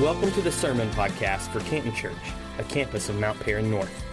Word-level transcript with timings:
Welcome 0.00 0.30
to 0.30 0.40
the 0.40 0.52
Sermon 0.52 0.88
Podcast 0.90 1.50
for 1.50 1.58
Canton 1.68 1.92
Church, 1.92 2.14
a 2.60 2.62
campus 2.62 3.08
of 3.08 3.18
Mount 3.18 3.40
Paran 3.40 3.68
North. 3.68 4.04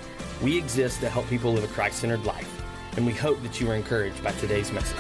We 0.41 0.57
exist 0.57 0.99
to 1.01 1.09
help 1.09 1.27
people 1.27 1.53
live 1.53 1.63
a 1.63 1.67
Christ 1.67 1.99
centered 1.99 2.25
life, 2.25 2.49
and 2.97 3.05
we 3.05 3.13
hope 3.13 3.39
that 3.43 3.61
you 3.61 3.69
are 3.69 3.75
encouraged 3.75 4.23
by 4.23 4.31
today's 4.31 4.71
message. 4.71 4.97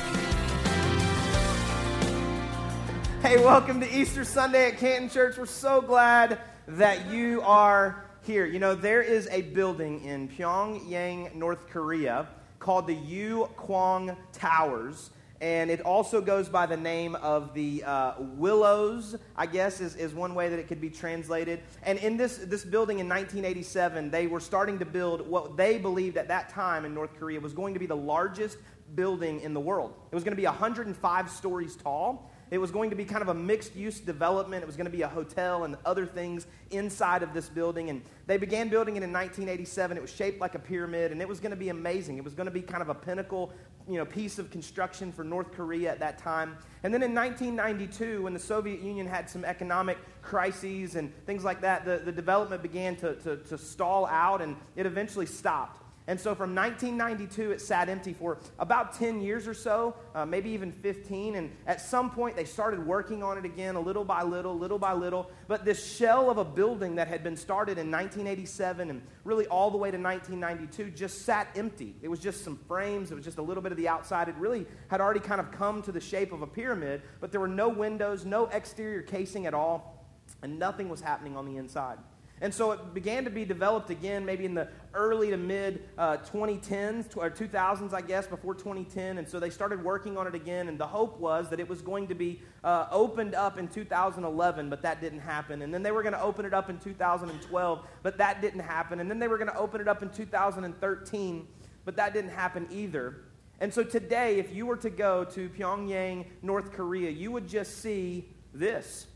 Hey, 3.23 3.37
welcome 3.37 3.81
to 3.81 3.91
Easter 3.91 4.23
Sunday 4.23 4.67
at 4.67 4.77
Canton 4.77 5.09
Church. 5.09 5.39
We're 5.39 5.47
so 5.47 5.81
glad 5.81 6.37
that 6.67 7.09
you 7.09 7.41
are 7.41 8.05
here. 8.21 8.45
You 8.45 8.59
know, 8.59 8.75
there 8.75 9.01
is 9.01 9.27
a 9.31 9.41
building 9.41 10.03
in 10.03 10.27
Pyongyang, 10.27 11.33
North 11.33 11.67
Korea 11.67 12.27
called 12.59 12.85
the 12.85 12.93
Yu 12.93 13.49
Kwang 13.57 14.15
Towers 14.33 15.09
and 15.41 15.69
it 15.69 15.81
also 15.81 16.21
goes 16.21 16.47
by 16.47 16.65
the 16.65 16.77
name 16.77 17.15
of 17.15 17.53
the 17.53 17.83
uh, 17.83 18.13
Willows, 18.19 19.15
I 19.35 19.45
guess, 19.45 19.81
is, 19.81 19.95
is 19.95 20.13
one 20.13 20.33
way 20.33 20.49
that 20.49 20.59
it 20.59 20.67
could 20.67 20.79
be 20.79 20.89
translated. 20.89 21.61
And 21.83 21.99
in 21.99 22.15
this, 22.15 22.37
this 22.37 22.63
building 22.63 22.99
in 22.99 23.09
1987, 23.09 24.11
they 24.11 24.27
were 24.27 24.39
starting 24.39 24.79
to 24.79 24.85
build 24.85 25.27
what 25.27 25.57
they 25.57 25.77
believed 25.77 26.17
at 26.17 26.29
that 26.29 26.49
time 26.49 26.85
in 26.85 26.93
North 26.93 27.17
Korea 27.19 27.39
was 27.39 27.53
going 27.53 27.73
to 27.73 27.79
be 27.79 27.85
the 27.85 27.95
largest 27.95 28.57
building 28.95 29.41
in 29.41 29.53
the 29.53 29.59
world. 29.59 29.93
It 30.11 30.15
was 30.15 30.23
going 30.23 30.35
to 30.35 30.41
be 30.41 30.45
105 30.45 31.29
stories 31.29 31.75
tall. 31.75 32.31
It 32.51 32.57
was 32.59 32.71
going 32.71 32.89
to 32.91 32.95
be 32.95 33.05
kind 33.05 33.21
of 33.21 33.29
a 33.29 33.33
mixed 33.33 33.75
use 33.75 33.99
development. 33.99 34.63
It 34.63 34.65
was 34.65 34.75
going 34.75 34.85
to 34.85 34.91
be 34.91 35.01
a 35.01 35.07
hotel 35.07 35.63
and 35.63 35.77
other 35.85 36.05
things 36.05 36.47
inside 36.71 37.23
of 37.23 37.33
this 37.33 37.49
building. 37.49 37.89
And 37.89 38.01
they 38.27 38.37
began 38.37 38.69
building 38.69 38.95
it 38.95 39.03
in 39.03 39.11
1987. 39.11 39.97
It 39.97 40.01
was 40.01 40.11
shaped 40.11 40.39
like 40.39 40.55
a 40.55 40.59
pyramid, 40.59 41.11
and 41.11 41.21
it 41.21 41.27
was 41.27 41.39
going 41.39 41.51
to 41.51 41.57
be 41.57 41.69
amazing. 41.69 42.17
It 42.17 42.23
was 42.23 42.33
going 42.33 42.45
to 42.45 42.51
be 42.51 42.61
kind 42.61 42.81
of 42.81 42.89
a 42.89 42.95
pinnacle 42.95 43.51
you 43.87 43.97
know, 43.97 44.05
piece 44.05 44.39
of 44.39 44.49
construction 44.49 45.11
for 45.11 45.23
North 45.23 45.51
Korea 45.51 45.91
at 45.91 45.99
that 45.99 46.17
time. 46.17 46.57
And 46.83 46.93
then 46.93 47.03
in 47.03 47.13
1992, 47.13 48.23
when 48.23 48.33
the 48.33 48.39
Soviet 48.39 48.81
Union 48.81 49.05
had 49.05 49.29
some 49.29 49.45
economic 49.45 49.97
crises 50.21 50.95
and 50.95 51.13
things 51.25 51.43
like 51.43 51.61
that, 51.61 51.85
the, 51.85 52.01
the 52.03 52.11
development 52.11 52.61
began 52.63 52.95
to, 52.97 53.15
to, 53.17 53.37
to 53.37 53.57
stall 53.57 54.05
out, 54.07 54.41
and 54.41 54.55
it 54.75 54.85
eventually 54.85 55.25
stopped. 55.25 55.84
And 56.07 56.19
so 56.19 56.35
from 56.35 56.53
1992, 56.53 57.51
it 57.51 57.61
sat 57.61 57.89
empty 57.89 58.13
for 58.13 58.37
about 58.59 58.93
10 58.93 59.21
years 59.21 59.47
or 59.47 59.55
so, 59.55 59.95
uh, 60.13 60.23
maybe 60.23 60.51
even 60.51 60.71
15. 60.71 61.35
And 61.35 61.51
at 61.65 61.81
some 61.81 62.11
point, 62.11 62.35
they 62.35 62.45
started 62.45 62.85
working 62.85 63.23
on 63.23 63.39
it 63.39 63.45
again, 63.45 63.75
a 63.75 63.79
little 63.79 64.05
by 64.05 64.21
little, 64.21 64.55
little 64.55 64.77
by 64.77 64.93
little. 64.93 65.31
But 65.47 65.65
this 65.65 65.95
shell 65.95 66.29
of 66.29 66.37
a 66.37 66.45
building 66.45 66.95
that 66.95 67.07
had 67.07 67.23
been 67.23 67.35
started 67.35 67.79
in 67.79 67.89
1987 67.89 68.91
and 68.91 69.01
really 69.23 69.47
all 69.47 69.71
the 69.71 69.77
way 69.77 69.89
to 69.89 69.97
1992 69.97 70.91
just 70.91 71.23
sat 71.23 71.47
empty. 71.55 71.95
It 72.03 72.07
was 72.07 72.19
just 72.19 72.43
some 72.43 72.59
frames, 72.67 73.11
it 73.11 73.15
was 73.15 73.25
just 73.25 73.39
a 73.39 73.43
little 73.43 73.63
bit 73.63 73.71
of 73.71 73.77
the 73.77 73.87
outside. 73.87 74.29
It 74.29 74.35
really 74.35 74.67
had 74.89 75.01
already 75.01 75.19
kind 75.19 75.41
of 75.41 75.51
come 75.51 75.81
to 75.83 75.91
the 75.91 76.01
shape 76.01 76.31
of 76.31 76.43
a 76.43 76.47
pyramid, 76.47 77.01
but 77.19 77.31
there 77.31 77.41
were 77.41 77.47
no 77.47 77.67
windows, 77.67 78.25
no 78.25 78.45
exterior 78.47 79.01
casing 79.01 79.47
at 79.47 79.55
all, 79.55 80.05
and 80.43 80.59
nothing 80.59 80.87
was 80.87 81.01
happening 81.01 81.35
on 81.35 81.47
the 81.47 81.57
inside. 81.57 81.97
And 82.41 82.53
so 82.53 82.71
it 82.73 82.93
began 82.93 83.23
to 83.23 83.29
be 83.29 83.45
developed 83.45 83.89
again, 83.89 84.25
maybe 84.25 84.43
in 84.43 84.53
the 84.53 84.67
early 84.93 85.29
to 85.29 85.37
mid 85.37 85.83
uh, 85.97 86.17
2010s, 86.17 87.15
or 87.15 87.29
2000s, 87.29 87.93
I 87.93 88.01
guess, 88.01 88.27
before 88.27 88.53
2010. 88.53 89.17
And 89.17 89.27
so 89.27 89.39
they 89.39 89.49
started 89.49 89.81
working 89.81 90.17
on 90.17 90.27
it 90.27 90.35
again, 90.35 90.67
and 90.67 90.77
the 90.77 90.85
hope 90.85 91.17
was 91.17 91.49
that 91.49 91.61
it 91.61 91.69
was 91.69 91.81
going 91.81 92.07
to 92.07 92.15
be 92.15 92.41
uh, 92.63 92.87
opened 92.91 93.35
up 93.35 93.57
in 93.57 93.69
2011, 93.69 94.69
but 94.69 94.81
that 94.81 94.99
didn't 94.99 95.21
happen. 95.21 95.61
And 95.61 95.73
then 95.73 95.81
they 95.81 95.91
were 95.91 96.03
going 96.03 96.13
to 96.13 96.21
open 96.21 96.45
it 96.45 96.53
up 96.53 96.69
in 96.69 96.77
2012, 96.77 97.87
but 98.03 98.17
that 98.17 98.41
didn't 98.41 98.59
happen. 98.59 98.99
And 98.99 99.09
then 99.09 99.17
they 99.17 99.29
were 99.29 99.37
going 99.37 99.51
to 99.51 99.57
open 99.57 99.79
it 99.79 99.87
up 99.87 100.03
in 100.03 100.09
2013, 100.09 101.47
but 101.85 101.95
that 101.95 102.13
didn't 102.13 102.31
happen 102.31 102.67
either. 102.69 103.15
And 103.61 103.73
so 103.73 103.81
today, 103.81 104.39
if 104.39 104.53
you 104.53 104.65
were 104.65 104.77
to 104.77 104.89
go 104.89 105.23
to 105.23 105.47
Pyongyang, 105.49 106.25
North 106.41 106.73
Korea, 106.73 107.09
you 107.09 107.31
would 107.31 107.47
just 107.47 107.81
see 107.81 108.29
this. 108.53 109.07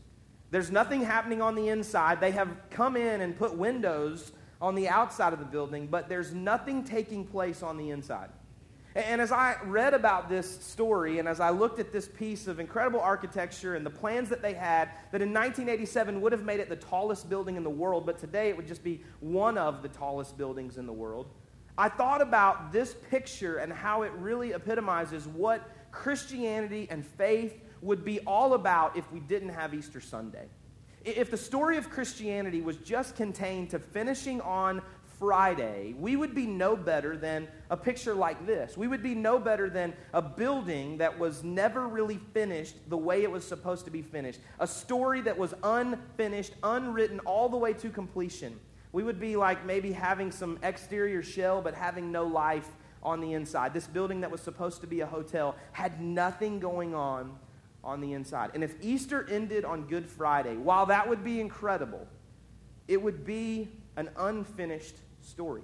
There's 0.50 0.70
nothing 0.70 1.02
happening 1.02 1.40
on 1.40 1.54
the 1.54 1.68
inside. 1.68 2.20
They 2.20 2.32
have 2.32 2.48
come 2.70 2.96
in 2.96 3.20
and 3.20 3.36
put 3.36 3.56
windows 3.56 4.32
on 4.60 4.74
the 4.74 4.88
outside 4.88 5.32
of 5.32 5.38
the 5.38 5.44
building, 5.44 5.86
but 5.86 6.08
there's 6.08 6.34
nothing 6.34 6.84
taking 6.84 7.24
place 7.24 7.62
on 7.62 7.76
the 7.76 7.90
inside. 7.90 8.30
And 8.96 9.20
as 9.20 9.30
I 9.30 9.56
read 9.64 9.94
about 9.94 10.28
this 10.28 10.60
story 10.62 11.20
and 11.20 11.28
as 11.28 11.38
I 11.38 11.50
looked 11.50 11.78
at 11.78 11.92
this 11.92 12.08
piece 12.08 12.48
of 12.48 12.58
incredible 12.58 13.00
architecture 13.00 13.76
and 13.76 13.86
the 13.86 13.90
plans 13.90 14.28
that 14.30 14.42
they 14.42 14.52
had, 14.52 14.88
that 15.12 15.22
in 15.22 15.32
1987 15.32 16.20
would 16.20 16.32
have 16.32 16.42
made 16.42 16.58
it 16.58 16.68
the 16.68 16.76
tallest 16.76 17.30
building 17.30 17.54
in 17.54 17.62
the 17.62 17.70
world, 17.70 18.04
but 18.04 18.18
today 18.18 18.48
it 18.48 18.56
would 18.56 18.66
just 18.66 18.82
be 18.82 19.00
one 19.20 19.56
of 19.56 19.82
the 19.82 19.88
tallest 19.88 20.36
buildings 20.36 20.76
in 20.76 20.86
the 20.86 20.92
world, 20.92 21.28
I 21.78 21.88
thought 21.88 22.20
about 22.20 22.72
this 22.72 22.94
picture 23.10 23.58
and 23.58 23.72
how 23.72 24.02
it 24.02 24.12
really 24.12 24.52
epitomizes 24.52 25.28
what 25.28 25.70
Christianity 25.92 26.88
and 26.90 27.06
faith 27.06 27.60
would 27.82 28.04
be 28.04 28.20
all 28.20 28.54
about 28.54 28.96
if 28.96 29.10
we 29.12 29.20
didn't 29.20 29.50
have 29.50 29.74
Easter 29.74 30.00
Sunday. 30.00 30.46
If 31.04 31.30
the 31.30 31.36
story 31.36 31.78
of 31.78 31.88
Christianity 31.88 32.60
was 32.60 32.76
just 32.76 33.16
contained 33.16 33.70
to 33.70 33.78
finishing 33.78 34.40
on 34.42 34.82
Friday, 35.18 35.94
we 35.98 36.16
would 36.16 36.34
be 36.34 36.46
no 36.46 36.76
better 36.76 37.16
than 37.16 37.48
a 37.70 37.76
picture 37.76 38.14
like 38.14 38.46
this. 38.46 38.76
We 38.76 38.88
would 38.88 39.02
be 39.02 39.14
no 39.14 39.38
better 39.38 39.70
than 39.70 39.94
a 40.12 40.20
building 40.20 40.98
that 40.98 41.18
was 41.18 41.42
never 41.42 41.88
really 41.88 42.18
finished 42.32 42.76
the 42.88 42.96
way 42.96 43.22
it 43.22 43.30
was 43.30 43.46
supposed 43.46 43.84
to 43.86 43.90
be 43.90 44.02
finished, 44.02 44.40
a 44.58 44.66
story 44.66 45.20
that 45.22 45.36
was 45.36 45.54
unfinished, 45.62 46.52
unwritten, 46.62 47.20
all 47.20 47.48
the 47.48 47.56
way 47.56 47.72
to 47.74 47.90
completion. 47.90 48.58
We 48.92 49.02
would 49.02 49.20
be 49.20 49.36
like 49.36 49.64
maybe 49.64 49.92
having 49.92 50.30
some 50.30 50.58
exterior 50.62 51.22
shell, 51.22 51.62
but 51.62 51.74
having 51.74 52.10
no 52.10 52.24
life 52.24 52.68
on 53.02 53.20
the 53.20 53.32
inside. 53.34 53.72
This 53.72 53.86
building 53.86 54.20
that 54.22 54.30
was 54.30 54.40
supposed 54.40 54.80
to 54.82 54.86
be 54.86 55.00
a 55.00 55.06
hotel 55.06 55.54
had 55.72 56.00
nothing 56.00 56.58
going 56.58 56.94
on 56.94 57.38
on 57.82 58.00
the 58.00 58.12
inside. 58.12 58.50
And 58.54 58.62
if 58.62 58.74
Easter 58.82 59.26
ended 59.30 59.64
on 59.64 59.86
Good 59.86 60.06
Friday, 60.08 60.56
while 60.56 60.86
that 60.86 61.08
would 61.08 61.24
be 61.24 61.40
incredible, 61.40 62.06
it 62.88 63.00
would 63.00 63.24
be 63.24 63.68
an 63.96 64.10
unfinished 64.16 64.96
story. 65.22 65.62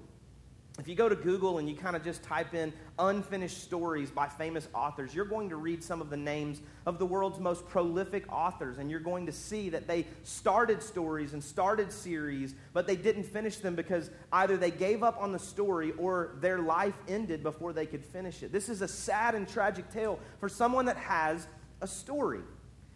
If 0.78 0.88
you 0.88 0.94
go 0.94 1.08
to 1.08 1.16
Google 1.16 1.56
and 1.56 1.66
you 1.68 1.74
kind 1.74 1.96
of 1.96 2.04
just 2.04 2.22
type 2.22 2.52
in 2.52 2.70
unfinished 2.98 3.62
stories 3.62 4.10
by 4.10 4.28
famous 4.28 4.68
authors, 4.74 5.14
you're 5.14 5.24
going 5.24 5.48
to 5.48 5.56
read 5.56 5.82
some 5.82 6.02
of 6.02 6.10
the 6.10 6.18
names 6.18 6.60
of 6.84 6.98
the 6.98 7.06
world's 7.06 7.38
most 7.38 7.66
prolific 7.66 8.30
authors, 8.30 8.76
and 8.76 8.90
you're 8.90 9.00
going 9.00 9.24
to 9.24 9.32
see 9.32 9.70
that 9.70 9.86
they 9.86 10.06
started 10.22 10.82
stories 10.82 11.32
and 11.32 11.42
started 11.42 11.90
series, 11.90 12.54
but 12.74 12.86
they 12.86 12.96
didn't 12.96 13.24
finish 13.24 13.56
them 13.56 13.74
because 13.74 14.10
either 14.32 14.58
they 14.58 14.70
gave 14.70 15.02
up 15.02 15.16
on 15.18 15.32
the 15.32 15.38
story 15.38 15.92
or 15.92 16.32
their 16.42 16.58
life 16.58 16.94
ended 17.08 17.42
before 17.42 17.72
they 17.72 17.86
could 17.86 18.04
finish 18.04 18.42
it. 18.42 18.52
This 18.52 18.68
is 18.68 18.82
a 18.82 18.88
sad 18.88 19.34
and 19.34 19.48
tragic 19.48 19.90
tale 19.90 20.18
for 20.40 20.48
someone 20.50 20.84
that 20.86 20.98
has 20.98 21.46
a 21.80 21.86
story. 21.86 22.40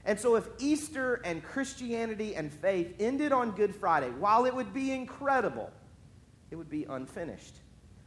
And 0.05 0.19
so, 0.19 0.37
if 0.37 0.49
Easter 0.59 1.21
and 1.25 1.43
Christianity 1.43 2.35
and 2.35 2.53
faith 2.53 2.95
ended 2.99 3.33
on 3.33 3.51
Good 3.51 3.75
Friday, 3.75 4.11
while 4.11 4.47
it 4.47 4.55
would 4.55 4.73
be 4.73 4.93
incredible, 4.93 5.71
it 6.51 6.57
would 6.57 6.71
be 6.71 6.85
unfinished. 6.85 7.55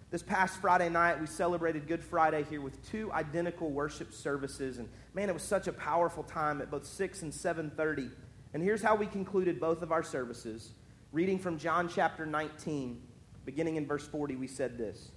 This 0.09 0.23
past 0.23 0.59
Friday 0.59 0.89
night, 0.89 1.19
we 1.19 1.27
celebrated 1.27 1.87
Good 1.87 2.03
Friday 2.03 2.45
here 2.49 2.61
with 2.61 2.83
two 2.89 3.11
identical 3.13 3.69
worship 3.69 4.13
services, 4.13 4.79
and 4.79 4.89
man, 5.13 5.29
it 5.29 5.33
was 5.33 5.43
such 5.43 5.67
a 5.67 5.73
powerful 5.73 6.23
time 6.23 6.61
at 6.61 6.71
both 6.71 6.85
6 6.85 7.21
and 7.21 7.33
7:30. 7.33 8.11
And 8.53 8.61
here's 8.61 8.81
how 8.81 8.95
we 8.95 9.07
concluded 9.07 9.59
both 9.59 9.81
of 9.81 9.91
our 9.91 10.03
services. 10.03 10.71
Reading 11.11 11.37
from 11.37 11.57
John 11.57 11.87
chapter 11.87 12.25
19, 12.25 13.01
beginning 13.45 13.75
in 13.75 13.85
verse 13.85 14.07
40, 14.07 14.35
we 14.35 14.47
said 14.47 14.77
this 14.77 15.11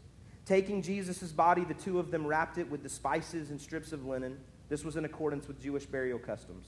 Taking 0.44 0.82
Jesus' 0.82 1.32
body, 1.32 1.64
the 1.64 1.74
two 1.74 1.98
of 1.98 2.10
them 2.10 2.26
wrapped 2.26 2.58
it 2.58 2.70
with 2.70 2.82
the 2.82 2.88
spices 2.88 3.50
and 3.50 3.60
strips 3.60 3.92
of 3.92 4.04
linen 4.04 4.38
this 4.68 4.84
was 4.84 4.96
in 4.96 5.04
accordance 5.04 5.46
with 5.48 5.60
Jewish 5.60 5.86
burial 5.86 6.18
customs. 6.18 6.66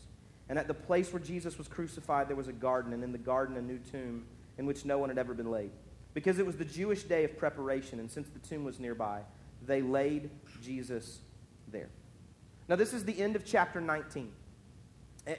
And 0.48 0.59
at 0.59 0.69
the 0.69 0.75
place 0.75 1.12
where 1.12 1.20
Jesus 1.20 1.59
was 1.59 1.69
crucified, 1.69 2.28
there 2.28 2.36
was 2.36 2.48
a 2.48 2.53
garden, 2.53 2.92
and 2.92 3.03
in 3.04 3.12
the 3.12 3.19
garden, 3.19 3.56
a 3.56 3.62
new 3.62 3.78
tomb 3.78 4.26
in 4.56 4.66
which 4.66 4.84
no 4.84 4.98
one 4.98 5.09
had 5.09 5.19
ever 5.19 5.34
been 5.34 5.50
laid. 5.50 5.70
Because 6.14 6.38
it 6.38 6.47
was 6.47 6.56
the 6.56 6.64
Jewish 6.64 7.03
day 7.03 7.25
of 7.25 7.36
preparation, 7.36 8.00
and 8.00 8.10
since 8.10 8.28
the 8.28 8.38
tomb 8.38 8.64
was 8.64 8.81
nearby, 8.81 9.20
they 9.66 9.82
laid 9.82 10.31
Jesus 10.62 11.20
there. 11.70 11.91
Now, 12.69 12.76
this 12.76 12.92
is 12.92 13.04
the 13.04 13.20
end 13.20 13.36
of 13.36 13.44
chapter 13.44 13.81
19. 13.81 14.32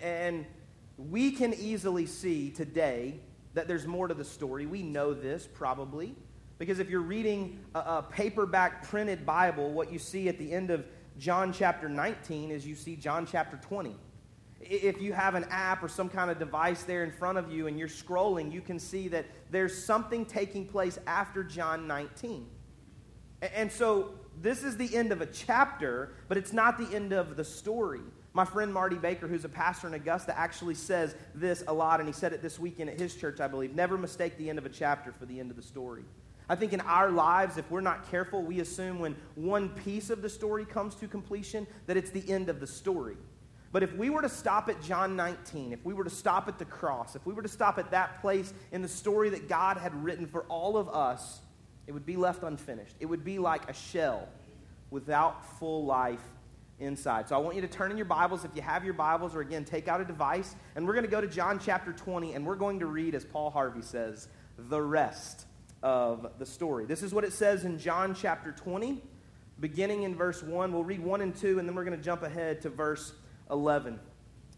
And 0.02 0.46
we 0.98 1.32
can 1.32 1.54
easily 1.54 2.06
see 2.06 2.52
today 2.52 3.20
that 3.54 3.68
there's 3.68 3.88
more 3.88 4.08
to 4.08 4.14
the 4.14 4.26
story. 4.26 4.66
We 4.66 4.84
know 4.84 5.14
this 5.14 5.48
probably. 5.52 6.16
Because 6.60 6.80
if 6.80 6.90
you're 6.90 7.00
reading 7.02 7.60
a, 7.74 8.04
paperback 8.04 8.84
printed 8.90 9.26
Bible, 9.26 9.72
what 9.72 9.92
you 9.92 9.98
see 9.98 10.28
at 10.28 10.38
the 10.38 10.52
end 10.52 10.72
of 10.72 10.86
John 11.20 11.52
chapter 11.52 11.90
19 11.90 12.50
is 12.50 12.66
you 12.66 12.76
see 12.76 12.96
John 12.96 13.28
chapter 13.28 13.58
20. 13.58 13.96
If 14.62 15.02
you 15.02 15.14
have 15.14 15.36
an 15.36 15.46
app 15.50 15.84
or 15.84 15.90
some 15.90 16.10
kind 16.10 16.32
of 16.32 16.40
device 16.40 16.84
there 16.84 17.04
in 17.04 17.12
front 17.12 17.38
of 17.38 17.52
you 17.52 17.68
and 17.68 17.78
you're 17.78 17.90
scrolling, 17.90 18.52
you 18.52 18.62
can 18.62 18.80
see 18.80 19.10
that 19.10 19.26
there's 19.52 19.84
something 19.84 20.26
taking 20.26 20.66
place 20.66 20.98
after 21.08 21.44
John 21.44 21.88
19. 21.88 22.48
And 23.42 23.72
so 23.72 24.12
this 24.42 24.64
is 24.64 24.78
the 24.78 24.96
end 24.96 25.12
of 25.12 25.22
a 25.22 25.26
chapter, 25.26 26.14
but 26.28 26.38
it's 26.38 26.54
not 26.54 26.78
the 26.78 26.94
end 26.96 27.14
of 27.14 27.36
the 27.36 27.44
story. 27.44 28.02
My 28.34 28.46
friend 28.46 28.74
Marty 28.74 28.98
Baker, 28.98 29.28
who's 29.28 29.46
a 29.46 29.50
pastor 29.50 29.88
in 29.88 29.94
Augusta, 29.94 30.38
actually 30.38 30.76
says 30.76 31.16
this 31.36 31.64
a 31.68 31.74
lot, 31.74 32.00
and 32.00 32.08
he 32.08 32.14
said 32.14 32.32
it 32.32 32.42
this 32.42 32.60
weekend 32.60 32.90
at 32.90 33.00
his 33.00 33.16
church, 33.16 33.40
I 33.40 33.48
believe. 33.48 33.76
Never 33.76 33.98
mistake 33.98 34.38
the 34.38 34.50
end 34.50 34.60
of 34.60 34.66
a 34.66 34.70
chapter 34.70 35.12
for 35.12 35.26
the 35.26 35.40
end 35.40 35.52
of 35.52 35.58
the 35.58 35.64
story. 35.64 36.04
I 36.50 36.56
think 36.56 36.74
in 36.74 36.82
our 36.82 37.12
lives, 37.12 37.58
if 37.58 37.70
we're 37.70 37.80
not 37.80 38.10
careful, 38.10 38.42
we 38.42 38.60
assume 38.60 38.98
when 38.98 39.16
one 39.36 39.70
piece 39.70 40.10
of 40.10 40.24
the 40.24 40.30
story 40.30 40.66
comes 40.66 40.96
to 40.96 41.08
completion 41.08 41.68
that 41.86 41.96
it's 41.96 42.10
the 42.10 42.28
end 42.28 42.50
of 42.50 42.60
the 42.60 42.66
story. 42.66 43.18
But 43.72 43.84
if 43.84 43.94
we 43.96 44.10
were 44.10 44.24
to 44.24 44.30
stop 44.30 44.68
at 44.68 44.82
John 44.82 45.16
19, 45.16 45.74
if 45.74 45.86
we 45.86 45.94
were 45.94 46.04
to 46.04 46.10
stop 46.10 46.48
at 46.48 46.58
the 46.58 46.66
cross, 46.66 47.16
if 47.16 47.24
we 47.28 47.34
were 47.34 47.44
to 47.44 47.48
stop 47.48 47.78
at 47.78 47.92
that 47.92 48.20
place 48.20 48.52
in 48.72 48.82
the 48.82 48.88
story 48.88 49.30
that 49.30 49.48
God 49.48 49.78
had 49.78 49.94
written 50.04 50.26
for 50.26 50.42
all 50.50 50.76
of 50.76 50.90
us, 50.90 51.42
it 51.86 51.92
would 51.92 52.06
be 52.06 52.16
left 52.16 52.42
unfinished. 52.42 52.96
It 53.00 53.06
would 53.06 53.24
be 53.24 53.38
like 53.38 53.70
a 53.70 53.74
shell 53.74 54.28
without 54.90 55.60
full 55.60 55.86
life 55.86 56.24
inside. 56.80 57.30
So 57.30 57.36
I 57.36 57.40
want 57.40 57.58
you 57.58 57.62
to 57.62 57.68
turn 57.68 57.92
in 57.92 57.98
your 57.98 58.08
Bibles 58.08 58.44
if 58.44 58.56
you 58.56 58.64
have 58.64 58.84
your 58.84 58.96
Bibles, 58.96 59.36
or 59.36 59.42
again, 59.42 59.66
take 59.66 59.88
out 59.88 60.02
a 60.02 60.06
device, 60.06 60.56
and 60.76 60.88
we're 60.88 60.94
going 60.94 61.06
to 61.06 61.12
go 61.12 61.22
to 61.22 61.28
John 61.28 61.60
chapter 61.60 61.94
20, 61.94 62.34
and 62.34 62.44
we're 62.44 62.56
going 62.56 62.80
to 62.80 62.88
read, 62.88 63.14
as 63.14 63.24
Paul 63.24 63.52
Harvey 63.52 63.84
says, 63.84 64.30
the 64.58 64.82
rest 64.82 65.46
of 65.82 66.32
the 66.38 66.46
story. 66.46 66.86
This 66.86 67.04
is 67.04 67.14
what 67.14 67.24
it 67.24 67.34
says 67.34 67.66
in 67.66 67.80
John 67.80 68.14
chapter 68.14 68.52
20, 68.52 69.02
beginning 69.60 70.04
in 70.04 70.16
verse 70.16 70.44
1. 70.44 70.74
We'll 70.74 70.84
read 70.84 71.00
1 71.00 71.22
and 71.22 71.36
2, 71.36 71.60
and 71.60 71.68
then 71.68 71.76
we're 71.76 71.86
going 71.86 71.98
to 71.98 72.04
jump 72.04 72.24
ahead 72.24 72.62
to 72.62 72.70
verse 72.70 73.14
11. 73.50 74.00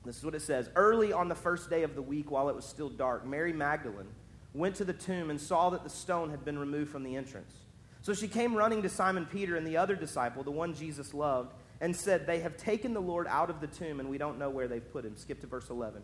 This 0.03 0.17
is 0.17 0.25
what 0.25 0.33
it 0.33 0.41
says. 0.41 0.69
Early 0.75 1.13
on 1.13 1.29
the 1.29 1.35
first 1.35 1.69
day 1.69 1.83
of 1.83 1.95
the 1.95 2.01
week, 2.01 2.31
while 2.31 2.49
it 2.49 2.55
was 2.55 2.65
still 2.65 2.89
dark, 2.89 3.25
Mary 3.25 3.53
Magdalene 3.53 4.09
went 4.53 4.75
to 4.75 4.85
the 4.85 4.93
tomb 4.93 5.29
and 5.29 5.39
saw 5.39 5.69
that 5.69 5.83
the 5.83 5.89
stone 5.89 6.29
had 6.29 6.43
been 6.43 6.57
removed 6.57 6.91
from 6.91 7.03
the 7.03 7.15
entrance. 7.15 7.53
So 8.01 8.13
she 8.13 8.27
came 8.27 8.55
running 8.55 8.81
to 8.81 8.89
Simon 8.89 9.27
Peter 9.27 9.55
and 9.55 9.65
the 9.65 9.77
other 9.77 9.95
disciple, 9.95 10.43
the 10.43 10.51
one 10.51 10.73
Jesus 10.73 11.13
loved, 11.13 11.53
and 11.81 11.95
said, 11.95 12.25
They 12.25 12.39
have 12.39 12.57
taken 12.57 12.93
the 12.93 13.01
Lord 13.01 13.27
out 13.27 13.49
of 13.51 13.61
the 13.61 13.67
tomb, 13.67 13.99
and 13.99 14.09
we 14.09 14.17
don't 14.17 14.39
know 14.39 14.49
where 14.49 14.67
they've 14.67 14.91
put 14.91 15.05
him. 15.05 15.15
Skip 15.15 15.39
to 15.41 15.47
verse 15.47 15.69
11. 15.69 16.01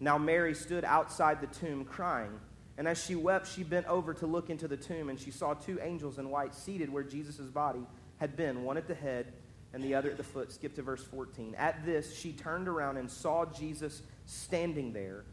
Now 0.00 0.16
Mary 0.18 0.54
stood 0.54 0.84
outside 0.84 1.40
the 1.40 1.46
tomb 1.46 1.84
crying. 1.84 2.40
And 2.78 2.86
as 2.86 3.02
she 3.02 3.14
wept, 3.14 3.48
she 3.50 3.62
bent 3.62 3.86
over 3.86 4.12
to 4.14 4.26
look 4.26 4.50
into 4.50 4.68
the 4.68 4.76
tomb, 4.76 5.08
and 5.08 5.18
she 5.18 5.30
saw 5.30 5.54
two 5.54 5.78
angels 5.82 6.18
in 6.18 6.30
white 6.30 6.54
seated 6.54 6.92
where 6.92 7.02
Jesus' 7.02 7.50
body 7.50 7.86
had 8.18 8.36
been, 8.36 8.64
one 8.64 8.76
at 8.76 8.86
the 8.86 8.94
head 8.94 9.32
and 9.72 9.82
the 9.82 9.94
other 9.94 10.10
at 10.10 10.16
the 10.16 10.22
foot. 10.22 10.52
Skip 10.52 10.74
to 10.76 10.82
verse 10.82 11.04
14. 11.04 11.54
At 11.56 11.84
this, 11.84 12.16
she 12.16 12.32
turned 12.32 12.68
around 12.68 12.96
and 12.96 13.10
saw 13.10 13.46
Jesus 13.46 14.02
standing 14.24 14.92
there, 14.92 15.24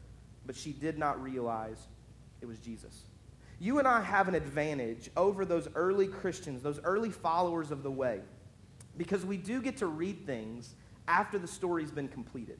but 0.46 0.56
she 0.56 0.72
did 0.72 0.98
not 0.98 1.22
realize 1.22 1.88
it 2.42 2.46
was 2.46 2.60
Jesus. 2.60 3.04
You 3.60 3.80
and 3.80 3.88
I 3.88 4.02
have 4.02 4.28
an 4.28 4.36
advantage 4.36 5.10
over 5.16 5.46
those 5.46 5.68
early 5.76 6.08
Christians, 6.08 6.62
those 6.62 6.80
early 6.84 7.10
followers 7.10 7.72
of 7.72 7.84
the 7.84 7.92
way, 7.92 8.22
because 8.98 9.26
we 9.26 9.38
do 9.38 9.62
get 9.62 9.78
to 9.78 9.88
read 9.88 10.26
things 10.26 10.76
after 11.08 11.38
the 11.40 11.48
story's 11.48 11.92
been 11.92 12.08
completed. 12.08 12.60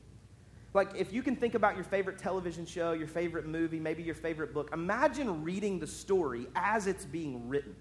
Like, 0.74 0.90
if 0.96 1.14
you 1.14 1.22
can 1.22 1.36
think 1.36 1.54
about 1.54 1.76
your 1.76 1.84
favorite 1.84 2.18
television 2.18 2.66
show, 2.66 2.94
your 2.94 3.08
favorite 3.08 3.46
movie, 3.46 3.80
maybe 3.80 4.02
your 4.02 4.16
favorite 4.16 4.54
book, 4.54 4.72
imagine 4.74 5.44
reading 5.44 5.80
the 5.80 5.86
story 5.86 6.48
as 6.56 6.88
it's 6.88 7.06
being 7.06 7.48
written. 7.48 7.76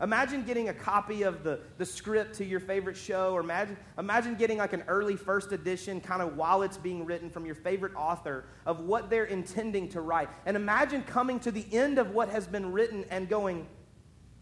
Imagine 0.00 0.42
getting 0.42 0.68
a 0.68 0.74
copy 0.74 1.22
of 1.22 1.42
the, 1.42 1.58
the 1.78 1.86
script 1.86 2.36
to 2.36 2.44
your 2.44 2.60
favorite 2.60 2.96
show, 2.96 3.32
or 3.32 3.40
imagine, 3.40 3.76
imagine 3.98 4.34
getting 4.34 4.58
like 4.58 4.74
an 4.74 4.84
early 4.88 5.16
first 5.16 5.52
edition, 5.52 6.00
kind 6.00 6.20
of 6.20 6.36
while 6.36 6.62
it's 6.62 6.76
being 6.76 7.04
written 7.04 7.30
from 7.30 7.46
your 7.46 7.54
favorite 7.54 7.94
author, 7.96 8.44
of 8.66 8.80
what 8.80 9.08
they're 9.08 9.24
intending 9.24 9.88
to 9.88 10.02
write. 10.02 10.28
And 10.44 10.54
imagine 10.54 11.02
coming 11.02 11.40
to 11.40 11.50
the 11.50 11.64
end 11.72 11.98
of 11.98 12.10
what 12.10 12.28
has 12.28 12.46
been 12.46 12.72
written 12.72 13.06
and 13.10 13.28
going, 13.28 13.66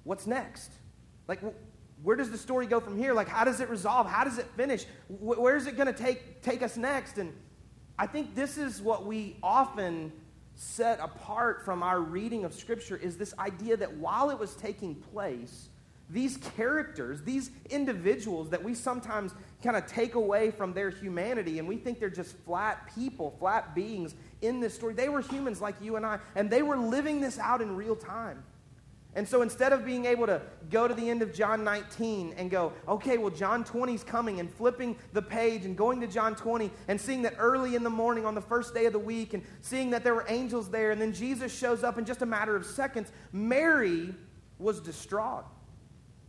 what's 0.02 0.26
next? 0.26 0.72
Like, 1.28 1.40
where 2.02 2.16
does 2.16 2.30
the 2.30 2.36
story 2.36 2.66
go 2.66 2.80
from 2.80 2.98
here? 2.98 3.14
Like, 3.14 3.28
how 3.28 3.44
does 3.44 3.60
it 3.60 3.70
resolve? 3.70 4.08
How 4.08 4.24
does 4.24 4.38
it 4.38 4.46
finish? 4.56 4.84
Where 5.08 5.56
is 5.56 5.68
it 5.68 5.76
going 5.76 5.86
to 5.86 5.98
take, 5.98 6.42
take 6.42 6.62
us 6.62 6.76
next? 6.76 7.16
And 7.16 7.32
I 7.98 8.06
think 8.06 8.34
this 8.34 8.58
is 8.58 8.82
what 8.82 9.06
we 9.06 9.36
often 9.42 10.12
set 10.56 11.00
apart 11.00 11.64
from 11.64 11.82
our 11.82 12.00
reading 12.00 12.44
of 12.44 12.54
Scripture 12.54 12.96
is 12.96 13.16
this 13.16 13.36
idea 13.38 13.76
that 13.76 13.96
while 13.96 14.30
it 14.30 14.38
was 14.38 14.54
taking 14.54 14.94
place, 14.94 15.68
these 16.10 16.36
characters, 16.56 17.22
these 17.22 17.50
individuals 17.70 18.50
that 18.50 18.62
we 18.62 18.74
sometimes 18.74 19.32
kind 19.62 19.76
of 19.76 19.86
take 19.86 20.14
away 20.16 20.50
from 20.50 20.72
their 20.72 20.90
humanity 20.90 21.58
and 21.58 21.66
we 21.66 21.76
think 21.76 21.98
they're 21.98 22.10
just 22.10 22.36
flat 22.38 22.90
people, 22.94 23.34
flat 23.38 23.74
beings 23.74 24.14
in 24.42 24.60
this 24.60 24.74
story, 24.74 24.94
they 24.94 25.08
were 25.08 25.22
humans 25.22 25.60
like 25.60 25.74
you 25.80 25.96
and 25.96 26.04
I, 26.04 26.18
and 26.34 26.50
they 26.50 26.62
were 26.62 26.76
living 26.76 27.20
this 27.20 27.38
out 27.38 27.62
in 27.62 27.74
real 27.74 27.96
time. 27.96 28.44
And 29.16 29.28
so 29.28 29.42
instead 29.42 29.72
of 29.72 29.84
being 29.84 30.06
able 30.06 30.26
to 30.26 30.42
go 30.70 30.88
to 30.88 30.94
the 30.94 31.08
end 31.08 31.22
of 31.22 31.32
John 31.32 31.62
19 31.62 32.34
and 32.36 32.50
go, 32.50 32.72
okay, 32.88 33.16
well, 33.16 33.30
John 33.30 33.64
20 33.64 33.94
is 33.94 34.04
coming, 34.04 34.40
and 34.40 34.50
flipping 34.50 34.96
the 35.12 35.22
page 35.22 35.64
and 35.64 35.76
going 35.76 36.00
to 36.00 36.06
John 36.06 36.34
20 36.34 36.70
and 36.88 37.00
seeing 37.00 37.22
that 37.22 37.34
early 37.38 37.76
in 37.76 37.84
the 37.84 37.90
morning 37.90 38.26
on 38.26 38.34
the 38.34 38.40
first 38.40 38.74
day 38.74 38.86
of 38.86 38.92
the 38.92 38.98
week 38.98 39.34
and 39.34 39.42
seeing 39.60 39.90
that 39.90 40.02
there 40.02 40.14
were 40.14 40.26
angels 40.28 40.68
there, 40.68 40.90
and 40.90 41.00
then 41.00 41.12
Jesus 41.12 41.56
shows 41.56 41.84
up 41.84 41.98
in 41.98 42.04
just 42.04 42.22
a 42.22 42.26
matter 42.26 42.56
of 42.56 42.66
seconds, 42.66 43.12
Mary 43.32 44.14
was 44.58 44.80
distraught. 44.80 45.44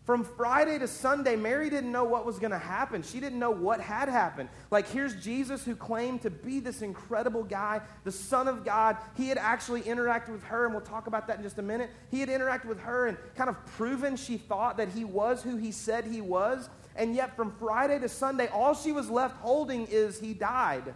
From 0.06 0.24
Friday 0.24 0.78
to 0.78 0.88
Sunday, 0.88 1.36
Mary 1.36 1.68
didn't 1.68 1.92
know 1.92 2.04
what 2.04 2.28
was 2.28 2.38
going 2.38 2.52
to 2.52 2.60
happen. 2.60 3.02
She 3.02 3.20
didn't 3.20 3.40
know 3.40 3.50
what 3.50 3.82
had 3.82 4.08
happened. 4.08 4.50
Like, 4.70 4.88
here's 4.88 5.16
Jesus 5.16 5.66
who 5.66 5.76
claimed 5.76 6.22
to 6.22 6.30
be 6.30 6.60
this 6.60 6.84
incredible 6.84 7.44
guy, 7.44 7.82
the 8.04 8.12
Son 8.12 8.48
of 8.48 8.64
God. 8.64 8.98
He 9.18 9.30
had 9.30 9.40
actually 9.40 9.82
interacted 9.82 10.30
with 10.30 10.44
her, 10.44 10.66
and 10.66 10.76
we'll 10.76 10.84
talk 10.84 11.08
about 11.08 11.26
that 11.26 11.38
in 11.38 11.44
just 11.44 11.58
a 11.58 11.64
minute. 11.64 11.90
He 12.12 12.20
had 12.20 12.30
interacted 12.30 12.66
with 12.66 12.80
her 12.82 13.08
and 13.08 13.18
kind 13.36 13.50
of 13.50 13.66
proven 13.66 14.16
she 14.16 14.38
thought 14.38 14.78
that 14.78 14.90
he 14.90 15.04
was 15.04 15.42
who 15.42 15.58
he 15.58 15.72
said 15.72 16.06
he 16.06 16.22
was. 16.22 16.70
And 16.96 17.16
yet, 17.16 17.36
from 17.36 17.52
Friday 17.58 17.98
to 17.98 18.08
Sunday, 18.08 18.48
all 18.50 18.76
she 18.76 18.92
was 18.92 19.10
left 19.10 19.38
holding 19.38 19.88
is 19.88 20.20
he 20.20 20.36
died 20.36 20.94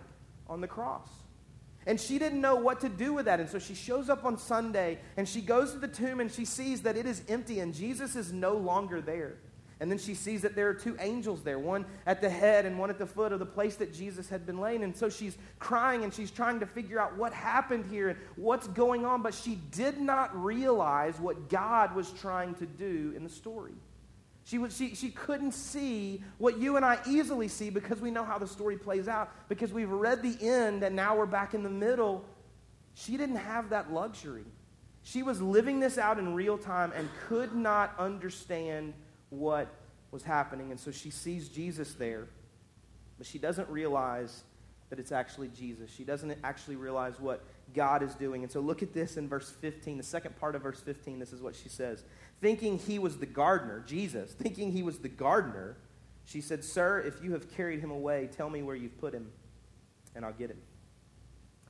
on 0.48 0.62
the 0.62 0.68
cross. 0.68 1.10
And 1.90 2.00
she 2.00 2.20
didn't 2.20 2.40
know 2.40 2.54
what 2.54 2.82
to 2.82 2.88
do 2.88 3.14
with 3.14 3.26
that. 3.26 3.40
And 3.40 3.50
so 3.50 3.58
she 3.58 3.74
shows 3.74 4.12
up 4.12 4.24
on 4.24 4.38
Sunday 4.38 5.00
and 5.18 5.28
she 5.28 5.42
goes 5.42 5.72
to 5.72 5.80
the 5.80 5.88
tomb 5.88 6.20
and 6.20 6.32
she 6.32 6.46
sees 6.46 6.84
that 6.84 6.96
it 6.96 7.08
is 7.08 7.24
empty 7.28 7.62
and 7.62 7.74
Jesus 7.74 8.16
is 8.16 8.32
no 8.32 8.54
longer 8.54 9.02
there. 9.02 9.38
And 9.80 9.90
then 9.90 9.98
she 9.98 10.14
sees 10.14 10.44
that 10.44 10.56
there 10.56 10.70
are 10.70 10.74
two 10.76 10.96
angels 11.00 11.42
there, 11.42 11.58
one 11.58 11.88
at 12.06 12.22
the 12.22 12.30
head 12.30 12.68
and 12.68 12.78
one 12.78 12.92
at 12.92 13.00
the 13.00 13.08
foot 13.08 13.32
of 13.32 13.40
the 13.40 13.46
place 13.48 13.76
that 13.78 13.92
Jesus 13.92 14.30
had 14.30 14.46
been 14.46 14.60
laying. 14.60 14.84
And 14.84 14.96
so 14.96 15.10
she's 15.10 15.36
crying 15.58 16.04
and 16.04 16.14
she's 16.14 16.30
trying 16.30 16.60
to 16.60 16.68
figure 16.68 17.00
out 17.00 17.18
what 17.18 17.34
happened 17.34 17.86
here 17.90 18.10
and 18.10 18.20
what's 18.36 18.68
going 18.68 19.04
on. 19.04 19.24
But 19.24 19.34
she 19.34 19.56
did 19.72 20.00
not 20.00 20.40
realize 20.40 21.20
what 21.20 21.50
God 21.50 21.96
was 21.96 22.12
trying 22.12 22.54
to 22.56 22.68
do 22.68 23.14
in 23.16 23.24
the 23.24 23.32
story. 23.32 23.74
She, 24.50 24.60
she, 24.70 24.96
she 24.96 25.12
couldn't 25.12 25.52
see 25.52 26.24
what 26.40 26.58
you 26.58 26.76
and 26.76 26.84
I 26.84 26.98
easily 27.08 27.48
see 27.48 27.70
because 27.70 28.02
we 28.02 28.10
know 28.10 28.24
how 28.24 28.40
the 28.40 28.48
story 28.48 28.78
plays 28.78 29.08
out, 29.08 29.30
because 29.48 29.72
we've 29.72 29.92
read 29.92 30.24
the 30.24 30.36
end 30.42 30.82
and 30.82 30.96
now 30.96 31.16
we're 31.16 31.28
back 31.28 31.54
in 31.54 31.62
the 31.62 31.70
middle. 31.70 32.26
She 32.96 33.16
didn't 33.16 33.36
have 33.36 33.70
that 33.70 33.94
luxury. 33.94 34.46
She 35.04 35.22
was 35.22 35.40
living 35.40 35.80
this 35.80 36.00
out 36.00 36.18
in 36.18 36.34
real 36.34 36.58
time 36.58 36.92
and 36.96 37.08
could 37.28 37.54
not 37.54 37.94
understand 38.00 38.96
what 39.30 39.68
was 40.10 40.24
happening. 40.24 40.72
And 40.72 40.80
so 40.80 40.90
she 40.90 41.12
sees 41.12 41.48
Jesus 41.48 41.94
there, 41.94 42.28
but 43.20 43.28
she 43.28 43.38
doesn't 43.38 43.70
realize 43.70 44.46
that 44.90 44.98
it's 44.98 45.12
actually 45.12 45.50
Jesus. 45.50 45.92
She 45.96 46.04
doesn't 46.04 46.36
actually 46.44 46.76
realize 46.76 47.20
what 47.20 47.44
God 47.76 48.02
is 48.02 48.16
doing. 48.16 48.42
And 48.42 48.52
so 48.52 48.62
look 48.62 48.82
at 48.82 48.96
this 48.96 49.16
in 49.16 49.30
verse 49.30 49.52
15, 49.52 49.98
the 49.98 50.04
second 50.04 50.40
part 50.40 50.56
of 50.56 50.64
verse 50.64 50.82
15. 50.82 51.20
This 51.20 51.34
is 51.34 51.40
what 51.40 51.56
she 51.56 51.70
says 51.70 52.04
thinking 52.42 52.78
he 52.78 53.00
was 53.00 53.18
the 53.18 53.26
gardener, 53.26 53.84
Jesus, 53.86 54.32
thinking 54.32 54.72
he 54.72 54.84
was 54.84 55.00
the 55.00 55.10
gardener, 55.10 55.78
she 56.26 56.42
said, 56.42 56.64
Sir, 56.64 57.00
if 57.00 57.24
you 57.24 57.34
have 57.34 57.52
carried 57.56 57.80
him 57.80 57.92
away, 57.92 58.30
tell 58.32 58.50
me 58.50 58.62
where 58.62 58.76
you've 58.76 59.00
put 59.00 59.14
him, 59.14 59.32
and 60.16 60.24
I'll 60.24 60.34
get 60.34 60.52
him. 60.52 60.60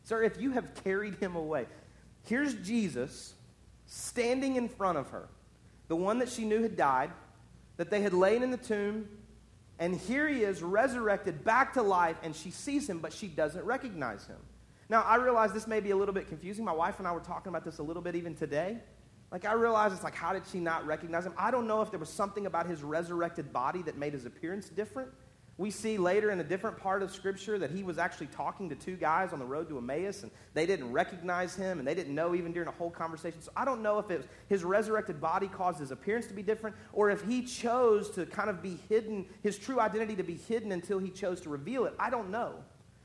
Sir, 0.03 0.23
if 0.23 0.39
you 0.39 0.51
have 0.51 0.73
carried 0.83 1.15
him 1.15 1.35
away, 1.35 1.65
here's 2.23 2.53
Jesus 2.55 3.33
standing 3.85 4.57
in 4.57 4.67
front 4.67 4.97
of 4.97 5.09
her, 5.09 5.29
the 5.87 5.95
one 5.95 6.19
that 6.19 6.29
she 6.29 6.45
knew 6.45 6.61
had 6.61 6.75
died, 6.75 7.11
that 7.77 7.89
they 7.89 8.01
had 8.01 8.13
laid 8.13 8.41
in 8.41 8.51
the 8.51 8.57
tomb, 8.57 9.07
and 9.79 9.95
here 9.95 10.27
he 10.27 10.43
is 10.43 10.61
resurrected 10.61 11.45
back 11.45 11.73
to 11.73 11.81
life, 11.81 12.17
and 12.21 12.35
she 12.35 12.51
sees 12.51 12.89
him, 12.89 12.99
but 12.99 13.13
she 13.13 13.27
doesn't 13.27 13.63
recognize 13.63 14.27
him. 14.27 14.37
Now, 14.89 15.03
I 15.03 15.15
realize 15.15 15.53
this 15.53 15.67
may 15.67 15.79
be 15.79 15.91
a 15.91 15.95
little 15.95 16.13
bit 16.13 16.27
confusing. 16.27 16.65
My 16.65 16.73
wife 16.73 16.99
and 16.99 17.07
I 17.07 17.11
were 17.11 17.19
talking 17.19 17.49
about 17.49 17.63
this 17.63 17.77
a 17.77 17.83
little 17.83 18.01
bit 18.01 18.15
even 18.15 18.35
today. 18.35 18.79
Like, 19.31 19.45
I 19.45 19.53
realize 19.53 19.93
it's 19.93 20.03
like, 20.03 20.15
how 20.15 20.33
did 20.33 20.43
she 20.51 20.59
not 20.59 20.85
recognize 20.87 21.25
him? 21.25 21.33
I 21.37 21.51
don't 21.51 21.67
know 21.67 21.81
if 21.81 21.91
there 21.91 21.99
was 21.99 22.09
something 22.09 22.47
about 22.47 22.65
his 22.65 22.81
resurrected 22.81 23.53
body 23.53 23.83
that 23.83 23.97
made 23.97 24.13
his 24.13 24.25
appearance 24.25 24.69
different. 24.69 25.09
We 25.59 25.71
see 25.71 25.97
later 25.97 26.31
in 26.31 26.39
a 26.39 26.43
different 26.43 26.77
part 26.77 27.03
of 27.03 27.11
Scripture 27.11 27.59
that 27.59 27.69
he 27.69 27.83
was 27.83 27.97
actually 27.97 28.27
talking 28.27 28.69
to 28.69 28.75
two 28.75 28.95
guys 28.95 29.33
on 29.33 29.39
the 29.39 29.45
road 29.45 29.67
to 29.67 29.77
Emmaus, 29.77 30.23
and 30.23 30.31
they 30.53 30.65
didn't 30.65 30.89
recognize 30.93 31.53
him, 31.53 31.79
and 31.79 31.87
they 31.87 31.93
didn't 31.93 32.15
know 32.15 32.33
even 32.33 32.53
during 32.53 32.69
a 32.69 32.71
whole 32.71 32.89
conversation. 32.89 33.41
So 33.41 33.51
I 33.57 33.65
don't 33.65 33.83
know 33.83 33.99
if 33.99 34.09
it 34.09 34.19
was 34.19 34.27
his 34.47 34.63
resurrected 34.63 35.19
body 35.19 35.49
caused 35.49 35.79
his 35.79 35.91
appearance 35.91 36.27
to 36.27 36.33
be 36.33 36.43
different, 36.43 36.77
or 36.93 37.09
if 37.11 37.25
he 37.25 37.41
chose 37.41 38.09
to 38.11 38.25
kind 38.25 38.49
of 38.49 38.63
be 38.63 38.79
hidden, 38.87 39.25
his 39.43 39.59
true 39.59 39.81
identity 39.81 40.15
to 40.15 40.23
be 40.23 40.35
hidden 40.35 40.71
until 40.71 40.97
he 40.97 41.09
chose 41.09 41.41
to 41.41 41.49
reveal 41.49 41.83
it. 41.83 41.93
I 41.99 42.09
don't 42.09 42.31
know. 42.31 42.55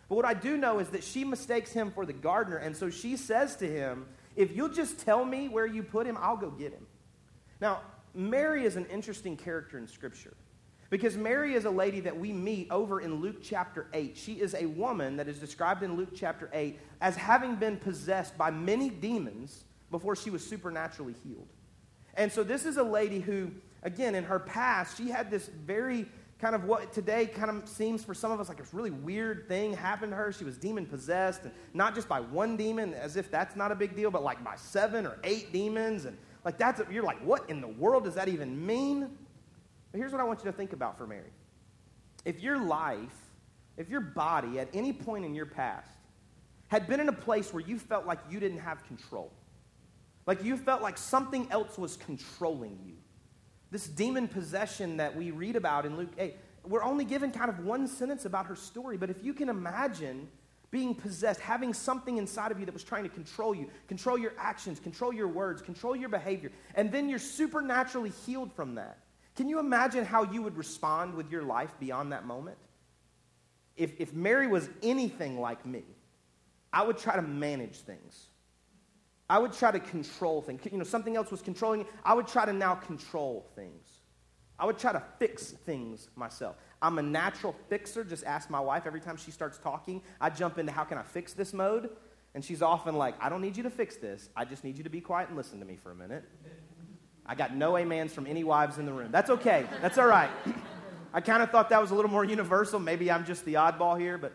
But 0.08 0.14
what 0.14 0.24
I 0.24 0.34
do 0.34 0.56
know 0.56 0.78
is 0.78 0.90
that 0.90 1.02
she 1.02 1.24
mistakes 1.24 1.72
him 1.72 1.90
for 1.90 2.06
the 2.06 2.12
gardener, 2.12 2.58
and 2.58 2.76
so 2.76 2.88
she 2.88 3.16
says 3.16 3.56
to 3.56 3.66
him, 3.66 4.06
if 4.36 4.54
you'll 4.54 4.68
just 4.68 5.00
tell 5.00 5.24
me 5.24 5.48
where 5.48 5.66
you 5.66 5.82
put 5.82 6.06
him, 6.06 6.16
I'll 6.20 6.36
go 6.36 6.50
get 6.50 6.72
him. 6.72 6.86
Now, 7.60 7.80
Mary 8.14 8.64
is 8.64 8.76
an 8.76 8.86
interesting 8.86 9.36
character 9.36 9.78
in 9.78 9.86
Scripture 9.88 10.34
because 10.90 11.16
Mary 11.16 11.54
is 11.54 11.64
a 11.64 11.70
lady 11.70 12.00
that 12.00 12.16
we 12.16 12.32
meet 12.32 12.70
over 12.70 13.00
in 13.00 13.16
Luke 13.16 13.42
chapter 13.42 13.86
8. 13.92 14.16
She 14.16 14.34
is 14.34 14.54
a 14.54 14.66
woman 14.66 15.16
that 15.16 15.28
is 15.28 15.38
described 15.38 15.82
in 15.82 15.96
Luke 15.96 16.10
chapter 16.14 16.48
8 16.52 16.78
as 17.00 17.16
having 17.16 17.56
been 17.56 17.76
possessed 17.76 18.36
by 18.38 18.50
many 18.50 18.90
demons 18.90 19.64
before 19.90 20.14
she 20.14 20.30
was 20.30 20.46
supernaturally 20.46 21.14
healed. 21.24 21.48
And 22.14 22.30
so, 22.30 22.44
this 22.44 22.64
is 22.64 22.76
a 22.76 22.82
lady 22.82 23.18
who, 23.18 23.50
again, 23.82 24.14
in 24.14 24.24
her 24.24 24.38
past, 24.38 24.96
she 24.96 25.08
had 25.08 25.30
this 25.30 25.48
very 25.48 26.06
kind 26.44 26.54
of 26.54 26.64
what 26.64 26.92
today 26.92 27.24
kind 27.24 27.48
of 27.48 27.66
seems 27.66 28.04
for 28.04 28.12
some 28.12 28.30
of 28.30 28.38
us 28.38 28.50
like 28.50 28.60
a 28.60 28.64
really 28.74 28.90
weird 28.90 29.48
thing 29.48 29.72
happened 29.72 30.12
to 30.12 30.16
her. 30.16 30.30
She 30.30 30.44
was 30.44 30.58
demon 30.58 30.84
possessed, 30.84 31.44
and 31.44 31.52
not 31.72 31.94
just 31.94 32.06
by 32.06 32.20
one 32.20 32.54
demon, 32.54 32.92
as 32.92 33.16
if 33.16 33.30
that's 33.30 33.56
not 33.56 33.72
a 33.72 33.74
big 33.74 33.96
deal, 33.96 34.10
but 34.10 34.22
like 34.22 34.44
by 34.44 34.54
seven 34.56 35.06
or 35.06 35.16
eight 35.24 35.54
demons. 35.54 36.04
And 36.04 36.18
like 36.44 36.58
that's, 36.58 36.80
a, 36.80 36.86
you're 36.90 37.02
like, 37.02 37.18
what 37.24 37.48
in 37.48 37.62
the 37.62 37.68
world 37.68 38.04
does 38.04 38.14
that 38.16 38.28
even 38.28 38.66
mean? 38.66 39.08
But 39.90 39.98
here's 39.98 40.12
what 40.12 40.20
I 40.20 40.24
want 40.24 40.40
you 40.40 40.50
to 40.50 40.52
think 40.54 40.74
about 40.74 40.98
for 40.98 41.06
Mary. 41.06 41.32
If 42.26 42.40
your 42.40 42.58
life, 42.58 43.16
if 43.78 43.88
your 43.88 44.02
body 44.02 44.60
at 44.60 44.68
any 44.74 44.92
point 44.92 45.24
in 45.24 45.34
your 45.34 45.46
past 45.46 45.96
had 46.68 46.86
been 46.86 47.00
in 47.00 47.08
a 47.08 47.12
place 47.12 47.54
where 47.54 47.62
you 47.62 47.78
felt 47.78 48.04
like 48.04 48.18
you 48.28 48.38
didn't 48.38 48.58
have 48.58 48.86
control, 48.86 49.32
like 50.26 50.44
you 50.44 50.58
felt 50.58 50.82
like 50.82 50.98
something 50.98 51.48
else 51.50 51.78
was 51.78 51.96
controlling 51.96 52.78
you, 52.84 52.96
this 53.74 53.88
demon 53.88 54.28
possession 54.28 54.98
that 54.98 55.16
we 55.16 55.32
read 55.32 55.56
about 55.56 55.84
in 55.84 55.96
Luke 55.96 56.12
8, 56.16 56.36
we're 56.62 56.84
only 56.84 57.04
given 57.04 57.32
kind 57.32 57.50
of 57.50 57.64
one 57.64 57.88
sentence 57.88 58.24
about 58.24 58.46
her 58.46 58.54
story, 58.54 58.96
but 58.96 59.10
if 59.10 59.24
you 59.24 59.34
can 59.34 59.48
imagine 59.48 60.28
being 60.70 60.94
possessed, 60.94 61.40
having 61.40 61.74
something 61.74 62.16
inside 62.16 62.52
of 62.52 62.60
you 62.60 62.66
that 62.66 62.72
was 62.72 62.84
trying 62.84 63.02
to 63.02 63.08
control 63.08 63.52
you, 63.52 63.68
control 63.88 64.16
your 64.16 64.32
actions, 64.38 64.78
control 64.78 65.12
your 65.12 65.26
words, 65.26 65.60
control 65.60 65.96
your 65.96 66.08
behavior, 66.08 66.52
and 66.76 66.92
then 66.92 67.08
you're 67.08 67.18
supernaturally 67.18 68.12
healed 68.24 68.52
from 68.52 68.76
that. 68.76 68.98
Can 69.34 69.48
you 69.48 69.58
imagine 69.58 70.04
how 70.04 70.22
you 70.22 70.40
would 70.42 70.56
respond 70.56 71.12
with 71.12 71.32
your 71.32 71.42
life 71.42 71.74
beyond 71.80 72.12
that 72.12 72.24
moment? 72.24 72.58
If, 73.76 73.98
if 73.98 74.12
Mary 74.12 74.46
was 74.46 74.68
anything 74.84 75.40
like 75.40 75.66
me, 75.66 75.82
I 76.72 76.84
would 76.84 76.98
try 76.98 77.16
to 77.16 77.22
manage 77.22 77.78
things. 77.78 78.28
I 79.28 79.38
would 79.38 79.52
try 79.52 79.70
to 79.70 79.80
control 79.80 80.42
things. 80.42 80.60
You 80.70 80.78
know, 80.78 80.84
something 80.84 81.16
else 81.16 81.30
was 81.30 81.40
controlling. 81.40 81.86
I 82.04 82.14
would 82.14 82.26
try 82.26 82.44
to 82.44 82.52
now 82.52 82.74
control 82.74 83.46
things. 83.54 83.88
I 84.58 84.66
would 84.66 84.78
try 84.78 84.92
to 84.92 85.02
fix 85.18 85.50
things 85.50 86.08
myself. 86.14 86.56
I'm 86.80 86.98
a 86.98 87.02
natural 87.02 87.56
fixer. 87.68 88.04
Just 88.04 88.24
ask 88.24 88.50
my 88.50 88.60
wife 88.60 88.84
every 88.86 89.00
time 89.00 89.16
she 89.16 89.30
starts 89.30 89.58
talking. 89.58 90.02
I 90.20 90.30
jump 90.30 90.58
into 90.58 90.70
how 90.70 90.84
can 90.84 90.98
I 90.98 91.02
fix 91.02 91.32
this 91.32 91.52
mode? 91.52 91.90
And 92.34 92.44
she's 92.44 92.62
often 92.62 92.96
like, 92.96 93.14
I 93.20 93.28
don't 93.28 93.40
need 93.40 93.56
you 93.56 93.62
to 93.62 93.70
fix 93.70 93.96
this. 93.96 94.28
I 94.36 94.44
just 94.44 94.64
need 94.64 94.76
you 94.76 94.84
to 94.84 94.90
be 94.90 95.00
quiet 95.00 95.28
and 95.28 95.36
listen 95.36 95.58
to 95.60 95.64
me 95.64 95.76
for 95.76 95.90
a 95.90 95.94
minute. 95.94 96.24
I 97.26 97.34
got 97.34 97.56
no 97.56 97.76
amens 97.76 98.12
from 98.12 98.26
any 98.26 98.44
wives 98.44 98.78
in 98.78 98.86
the 98.86 98.92
room. 98.92 99.10
That's 99.10 99.30
okay. 99.30 99.66
That's 99.80 99.98
all 99.98 100.06
right. 100.06 100.30
I 101.14 101.20
kind 101.20 101.42
of 101.42 101.50
thought 101.50 101.70
that 101.70 101.80
was 101.80 101.90
a 101.90 101.94
little 101.94 102.10
more 102.10 102.24
universal. 102.24 102.78
Maybe 102.80 103.10
I'm 103.10 103.24
just 103.24 103.44
the 103.44 103.54
oddball 103.54 103.98
here, 103.98 104.18
but 104.18 104.32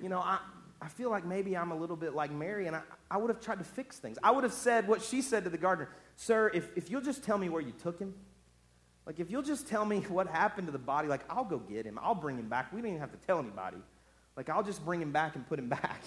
you 0.00 0.08
know, 0.08 0.20
I, 0.20 0.38
I 0.80 0.88
feel 0.88 1.10
like 1.10 1.24
maybe 1.24 1.56
I'm 1.56 1.72
a 1.72 1.76
little 1.76 1.96
bit 1.96 2.14
like 2.14 2.30
Mary, 2.30 2.66
and 2.66 2.76
I, 2.76 2.82
I 3.10 3.16
would 3.16 3.30
have 3.30 3.40
tried 3.40 3.58
to 3.58 3.64
fix 3.64 3.98
things. 3.98 4.16
I 4.22 4.30
would 4.30 4.44
have 4.44 4.52
said 4.52 4.86
what 4.86 5.02
she 5.02 5.22
said 5.22 5.44
to 5.44 5.50
the 5.50 5.58
gardener 5.58 5.88
Sir, 6.16 6.50
if, 6.52 6.68
if 6.76 6.90
you'll 6.90 7.00
just 7.00 7.22
tell 7.22 7.38
me 7.38 7.48
where 7.48 7.62
you 7.62 7.72
took 7.82 7.98
him, 7.98 8.14
like 9.06 9.20
if 9.20 9.30
you'll 9.30 9.42
just 9.42 9.68
tell 9.68 9.84
me 9.84 10.00
what 10.08 10.26
happened 10.28 10.68
to 10.68 10.72
the 10.72 10.78
body, 10.78 11.08
like 11.08 11.22
I'll 11.30 11.44
go 11.44 11.58
get 11.58 11.86
him. 11.86 11.98
I'll 12.02 12.14
bring 12.14 12.38
him 12.38 12.48
back. 12.48 12.72
We 12.72 12.80
don't 12.80 12.90
even 12.90 13.00
have 13.00 13.12
to 13.12 13.26
tell 13.26 13.38
anybody. 13.38 13.78
Like 14.36 14.48
I'll 14.48 14.62
just 14.62 14.84
bring 14.84 15.00
him 15.00 15.12
back 15.12 15.34
and 15.34 15.46
put 15.46 15.58
him 15.58 15.68
back. 15.80 16.02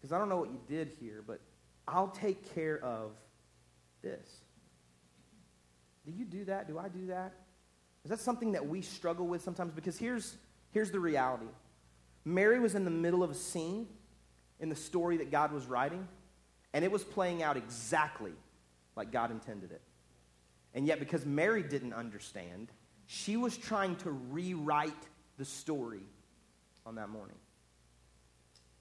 Because 0.00 0.12
I 0.12 0.18
don't 0.18 0.28
know 0.28 0.38
what 0.38 0.50
you 0.50 0.60
did 0.68 0.92
here, 1.00 1.22
but 1.26 1.40
I'll 1.86 2.08
take 2.08 2.54
care 2.54 2.82
of 2.82 3.12
this. 4.02 4.28
Do 6.04 6.12
you 6.12 6.24
do 6.24 6.44
that? 6.46 6.66
Do 6.66 6.78
I 6.78 6.88
do 6.88 7.06
that? 7.06 7.34
Is 8.04 8.10
that 8.10 8.18
something 8.18 8.52
that 8.52 8.66
we 8.66 8.82
struggle 8.82 9.28
with 9.28 9.42
sometimes? 9.42 9.72
Because 9.72 9.96
here's, 9.96 10.36
here's 10.72 10.90
the 10.90 10.98
reality 10.98 11.46
Mary 12.24 12.60
was 12.60 12.74
in 12.74 12.84
the 12.84 12.90
middle 12.90 13.22
of 13.22 13.30
a 13.30 13.34
scene 13.34 13.86
in 14.60 14.68
the 14.68 14.76
story 14.76 15.16
that 15.18 15.30
God 15.30 15.52
was 15.52 15.66
writing, 15.66 16.06
and 16.72 16.84
it 16.84 16.92
was 16.92 17.02
playing 17.02 17.42
out 17.42 17.56
exactly 17.56 18.32
like 18.96 19.10
God 19.10 19.30
intended 19.30 19.72
it. 19.72 19.80
And 20.74 20.86
yet, 20.86 21.00
because 21.00 21.26
Mary 21.26 21.62
didn't 21.62 21.92
understand, 21.92 22.68
she 23.06 23.36
was 23.36 23.56
trying 23.56 23.96
to 23.96 24.10
rewrite 24.10 24.92
the 25.36 25.44
story 25.44 26.02
on 26.86 26.94
that 26.94 27.08
morning. 27.08 27.36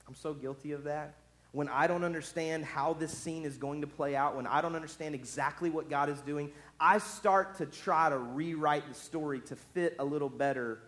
I'm 0.07 0.15
so 0.15 0.33
guilty 0.33 0.71
of 0.71 0.83
that. 0.85 1.15
When 1.51 1.67
I 1.67 1.87
don't 1.87 2.05
understand 2.05 2.63
how 2.63 2.93
this 2.93 3.11
scene 3.11 3.43
is 3.43 3.57
going 3.57 3.81
to 3.81 3.87
play 3.87 4.15
out, 4.15 4.37
when 4.37 4.47
I 4.47 4.61
don't 4.61 4.75
understand 4.75 5.15
exactly 5.15 5.69
what 5.69 5.89
God 5.89 6.07
is 6.07 6.21
doing, 6.21 6.51
I 6.79 6.99
start 6.99 7.57
to 7.57 7.65
try 7.65 8.09
to 8.09 8.17
rewrite 8.17 8.87
the 8.87 8.93
story 8.93 9.41
to 9.41 9.55
fit 9.55 9.95
a 9.99 10.05
little 10.05 10.29
better 10.29 10.79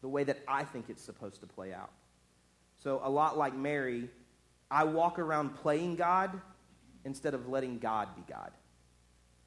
the 0.00 0.08
way 0.08 0.24
that 0.24 0.38
I 0.48 0.64
think 0.64 0.86
it's 0.88 1.02
supposed 1.02 1.40
to 1.40 1.46
play 1.46 1.72
out. 1.72 1.90
So, 2.78 3.00
a 3.02 3.10
lot 3.10 3.36
like 3.36 3.54
Mary, 3.54 4.08
I 4.70 4.84
walk 4.84 5.18
around 5.18 5.56
playing 5.56 5.96
God 5.96 6.40
instead 7.04 7.34
of 7.34 7.48
letting 7.48 7.78
God 7.78 8.08
be 8.14 8.22
God. 8.32 8.52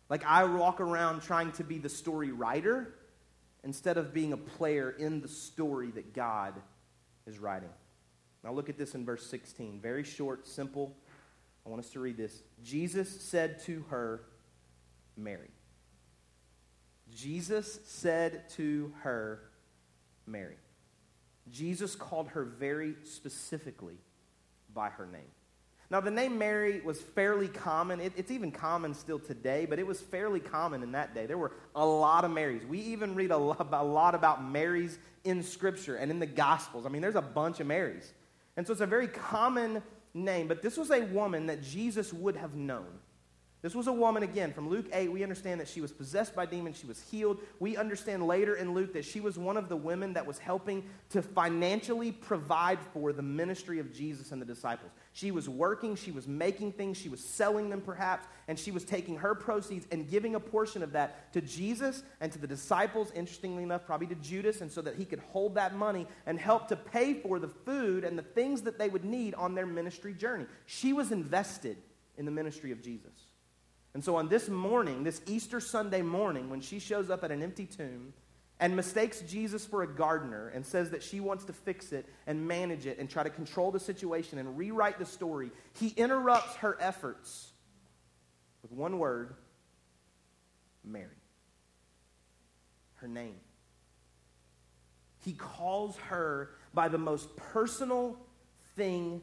Like 0.09 0.25
I 0.25 0.43
walk 0.43 0.81
around 0.81 1.21
trying 1.21 1.53
to 1.53 1.63
be 1.63 1.77
the 1.77 1.87
story 1.87 2.31
writer 2.31 2.95
instead 3.63 3.97
of 3.97 4.13
being 4.13 4.33
a 4.33 4.37
player 4.37 4.91
in 4.91 5.21
the 5.21 5.27
story 5.27 5.91
that 5.91 6.13
God 6.13 6.53
is 7.25 7.39
writing. 7.39 7.69
Now 8.43 8.51
look 8.51 8.67
at 8.67 8.77
this 8.77 8.95
in 8.95 9.05
verse 9.05 9.25
16. 9.27 9.79
Very 9.79 10.03
short, 10.03 10.47
simple. 10.47 10.97
I 11.65 11.69
want 11.69 11.81
us 11.81 11.91
to 11.91 11.99
read 11.99 12.17
this. 12.17 12.41
Jesus 12.63 13.21
said 13.21 13.61
to 13.63 13.85
her, 13.89 14.23
Mary. 15.15 15.51
Jesus 17.13 17.79
said 17.85 18.49
to 18.51 18.91
her, 19.03 19.39
Mary. 20.25 20.57
Jesus 21.49 21.95
called 21.95 22.29
her 22.29 22.43
very 22.43 22.95
specifically 23.03 23.97
by 24.73 24.89
her 24.89 25.05
name. 25.05 25.31
Now, 25.89 25.99
the 25.99 26.09
name 26.09 26.37
Mary 26.37 26.79
was 26.79 27.01
fairly 27.01 27.49
common. 27.49 27.99
It, 27.99 28.13
it's 28.15 28.31
even 28.31 28.51
common 28.51 28.93
still 28.93 29.19
today, 29.19 29.65
but 29.69 29.77
it 29.77 29.85
was 29.85 29.99
fairly 29.99 30.39
common 30.39 30.83
in 30.83 30.93
that 30.93 31.13
day. 31.13 31.25
There 31.25 31.37
were 31.37 31.51
a 31.75 31.85
lot 31.85 32.23
of 32.23 32.31
Marys. 32.31 32.63
We 32.65 32.79
even 32.79 33.13
read 33.13 33.31
a 33.31 33.37
lot, 33.37 33.67
a 33.73 33.83
lot 33.83 34.15
about 34.15 34.41
Marys 34.41 34.97
in 35.25 35.43
Scripture 35.43 35.97
and 35.97 36.09
in 36.09 36.19
the 36.19 36.25
Gospels. 36.25 36.85
I 36.85 36.89
mean, 36.89 37.01
there's 37.01 37.15
a 37.15 37.21
bunch 37.21 37.59
of 37.59 37.67
Marys. 37.67 38.13
And 38.55 38.65
so 38.65 38.71
it's 38.71 38.81
a 38.81 38.85
very 38.85 39.07
common 39.07 39.83
name, 40.13 40.47
but 40.47 40.61
this 40.61 40.77
was 40.77 40.91
a 40.91 41.01
woman 41.01 41.47
that 41.47 41.61
Jesus 41.61 42.13
would 42.13 42.37
have 42.37 42.55
known. 42.55 42.87
This 43.61 43.75
was 43.75 43.85
a 43.85 43.93
woman, 43.93 44.23
again, 44.23 44.53
from 44.53 44.69
Luke 44.69 44.87
8. 44.91 45.11
We 45.11 45.21
understand 45.21 45.59
that 45.61 45.67
she 45.67 45.81
was 45.81 45.91
possessed 45.91 46.35
by 46.35 46.47
demons. 46.47 46.77
She 46.77 46.87
was 46.87 46.99
healed. 46.99 47.37
We 47.59 47.77
understand 47.77 48.25
later 48.25 48.55
in 48.55 48.73
Luke 48.73 48.93
that 48.93 49.05
she 49.05 49.19
was 49.19 49.37
one 49.37 49.55
of 49.55 49.69
the 49.69 49.75
women 49.75 50.13
that 50.13 50.25
was 50.25 50.39
helping 50.39 50.83
to 51.11 51.21
financially 51.21 52.11
provide 52.11 52.79
for 52.91 53.13
the 53.13 53.21
ministry 53.21 53.77
of 53.77 53.93
Jesus 53.93 54.31
and 54.31 54.41
the 54.41 54.47
disciples. 54.47 54.91
She 55.13 55.29
was 55.29 55.47
working, 55.47 55.95
she 55.95 56.09
was 56.09 56.27
making 56.27 56.71
things, 56.71 56.97
she 56.97 57.07
was 57.07 57.23
selling 57.23 57.69
them 57.69 57.81
perhaps, 57.81 58.25
and 58.47 58.57
she 58.57 58.71
was 58.71 58.83
taking 58.83 59.17
her 59.17 59.35
proceeds 59.35 59.85
and 59.91 60.09
giving 60.09 60.33
a 60.33 60.39
portion 60.39 60.81
of 60.81 60.93
that 60.93 61.31
to 61.33 61.41
Jesus 61.41 62.01
and 62.19 62.31
to 62.31 62.39
the 62.39 62.47
disciples, 62.47 63.11
interestingly 63.13 63.61
enough, 63.61 63.85
probably 63.85 64.07
to 64.07 64.15
Judas, 64.15 64.61
and 64.61 64.71
so 64.71 64.81
that 64.81 64.95
he 64.95 65.05
could 65.05 65.19
hold 65.31 65.53
that 65.53 65.75
money 65.75 66.07
and 66.25 66.39
help 66.39 66.67
to 66.69 66.75
pay 66.75 67.13
for 67.13 67.37
the 67.37 67.49
food 67.49 68.05
and 68.05 68.17
the 68.17 68.23
things 68.23 68.63
that 68.63 68.79
they 68.79 68.89
would 68.89 69.05
need 69.05 69.35
on 69.35 69.53
their 69.53 69.67
ministry 69.67 70.15
journey. 70.15 70.47
She 70.65 70.93
was 70.93 71.11
invested 71.11 71.77
in 72.17 72.25
the 72.25 72.31
ministry 72.31 72.71
of 72.71 72.81
Jesus. 72.81 73.20
And 73.93 74.03
so 74.03 74.15
on 74.15 74.29
this 74.29 74.47
morning, 74.49 75.03
this 75.03 75.21
Easter 75.25 75.59
Sunday 75.59 76.01
morning, 76.01 76.49
when 76.49 76.61
she 76.61 76.79
shows 76.79 77.09
up 77.09 77.23
at 77.23 77.31
an 77.31 77.43
empty 77.43 77.65
tomb 77.65 78.13
and 78.59 78.75
mistakes 78.75 79.21
Jesus 79.21 79.65
for 79.65 79.83
a 79.83 79.87
gardener 79.87 80.49
and 80.49 80.65
says 80.65 80.91
that 80.91 81.03
she 81.03 81.19
wants 81.19 81.45
to 81.45 81.53
fix 81.53 81.91
it 81.91 82.07
and 82.27 82.47
manage 82.47 82.85
it 82.85 82.99
and 82.99 83.09
try 83.09 83.23
to 83.23 83.29
control 83.29 83.71
the 83.71 83.79
situation 83.79 84.37
and 84.37 84.57
rewrite 84.57 84.97
the 84.97 85.05
story, 85.05 85.51
he 85.73 85.89
interrupts 85.89 86.55
her 86.57 86.77
efforts 86.79 87.51
with 88.61 88.71
one 88.71 88.97
word 88.99 89.35
Mary. 90.85 91.07
Her 92.95 93.07
name. 93.07 93.35
He 95.25 95.33
calls 95.33 95.97
her 95.97 96.51
by 96.73 96.87
the 96.87 96.97
most 96.97 97.35
personal 97.35 98.15
thing 98.75 99.21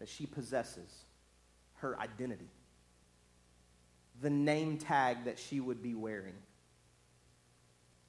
that 0.00 0.08
she 0.08 0.26
possesses 0.26 1.04
her 1.76 1.98
identity 1.98 2.50
the 4.22 4.30
name 4.30 4.78
tag 4.78 5.24
that 5.24 5.38
she 5.38 5.60
would 5.60 5.82
be 5.82 5.94
wearing. 5.94 6.34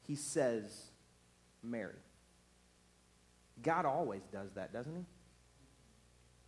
He 0.07 0.15
says, 0.15 0.85
Mary. 1.61 1.95
God 3.61 3.85
always 3.85 4.21
does 4.31 4.51
that, 4.53 4.71
doesn't 4.71 4.95
he? 4.95 5.05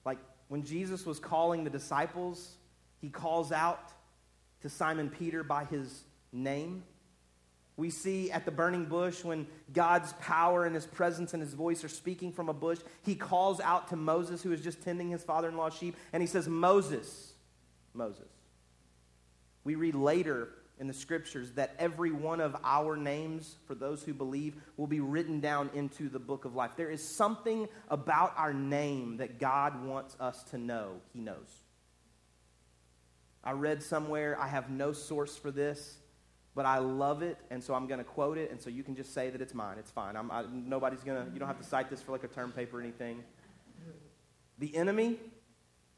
Like 0.06 0.20
when 0.50 0.64
Jesus 0.64 1.06
was 1.06 1.20
calling 1.20 1.64
the 1.64 1.70
disciples, 1.70 2.58
he 3.02 3.10
calls 3.10 3.52
out 3.52 3.92
to 4.62 4.70
Simon 4.70 5.10
Peter 5.10 5.44
by 5.44 5.66
his 5.66 6.04
name. 6.32 6.84
We 7.78 7.90
see 7.90 8.32
at 8.32 8.46
the 8.46 8.52
burning 8.52 8.86
bush 8.86 9.24
when 9.24 9.48
God's 9.74 10.14
power 10.14 10.66
and 10.66 10.76
his 10.76 10.86
presence 10.86 11.34
and 11.34 11.42
his 11.42 11.54
voice 11.54 11.84
are 11.84 11.90
speaking 11.90 12.32
from 12.32 12.50
a 12.50 12.54
bush, 12.54 12.80
he 13.04 13.16
calls 13.16 13.60
out 13.60 13.90
to 13.90 13.96
Moses, 13.96 14.42
who 14.42 14.54
is 14.54 14.62
just 14.62 14.82
tending 14.82 15.10
his 15.10 15.24
father 15.24 15.50
in 15.50 15.58
law's 15.58 15.76
sheep, 15.76 15.96
and 16.14 16.22
he 16.24 16.28
says, 16.28 16.48
Moses, 16.48 17.34
Moses. 17.94 18.30
We 19.66 19.76
read 19.76 19.96
later 19.96 20.50
in 20.80 20.88
the 20.88 20.94
scriptures 20.94 21.52
that 21.54 21.76
every 21.80 22.12
one 22.12 22.40
of 22.40 22.56
our 22.64 22.96
names, 22.96 23.56
for 23.66 23.76
those 23.76 24.04
who 24.04 24.14
believe, 24.14 24.56
will 24.78 24.88
be 24.88 25.00
written 25.00 25.40
down 25.40 25.70
into 25.74 26.08
the 26.08 26.20
book 26.20 26.46
of 26.46 26.56
life. 26.56 26.72
There 26.78 26.92
is 26.92 27.06
something 27.06 27.68
about 27.90 28.34
our 28.38 28.54
name 28.54 29.18
that 29.18 29.40
God 29.40 29.86
wants 29.86 30.16
us 30.20 30.44
to 30.52 30.58
know. 30.58 31.02
He 31.14 31.20
knows. 31.20 31.64
I 33.44 33.52
read 33.52 33.82
somewhere, 33.84 34.40
I 34.40 34.48
have 34.48 34.70
no 34.70 34.92
source 34.92 35.38
for 35.38 35.52
this, 35.52 35.98
but 36.56 36.66
I 36.66 36.80
love 36.80 37.22
it, 37.22 37.38
and 37.52 37.64
so 37.64 37.74
I'm 37.74 37.86
going 37.86 38.00
to 38.00 38.04
quote 38.04 38.38
it, 38.38 38.50
and 38.50 38.60
so 38.60 38.70
you 38.70 38.84
can 38.84 38.96
just 38.96 39.14
say 39.14 39.30
that 39.30 39.42
it's 39.42 39.54
mine. 39.54 39.78
It's 39.78 39.92
fine. 39.92 40.16
I, 40.16 40.46
nobody's 40.52 41.04
going 41.04 41.26
to, 41.26 41.32
you 41.32 41.40
don't 41.40 41.48
have 41.48 41.60
to 41.60 41.68
cite 41.68 41.90
this 41.90 42.02
for 42.02 42.12
like 42.12 42.24
a 42.24 42.28
term 42.28 42.52
paper 42.52 42.80
or 42.80 42.82
anything. 42.82 43.24
The 44.58 44.76
enemy 44.76 45.20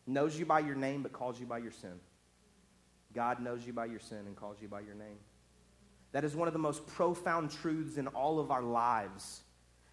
knows 0.05 0.37
you 0.37 0.45
by 0.45 0.59
your 0.59 0.75
name, 0.75 1.03
but 1.03 1.13
calls 1.13 1.39
you 1.39 1.45
by 1.45 1.59
your 1.59 1.71
sin. 1.71 1.99
God 3.17 3.39
knows 3.39 3.65
you 3.65 3.73
by 3.73 3.85
your 3.85 3.99
sin 3.99 4.19
and 4.27 4.35
calls 4.35 4.57
you 4.61 4.67
by 4.67 4.81
your 4.81 4.93
name. 4.93 5.17
That 6.11 6.23
is 6.23 6.35
one 6.35 6.47
of 6.47 6.53
the 6.53 6.59
most 6.59 6.85
profound 6.85 7.49
truths 7.49 7.97
in 7.97 8.05
all 8.05 8.39
of 8.39 8.51
our 8.51 8.61
lives. 8.61 9.41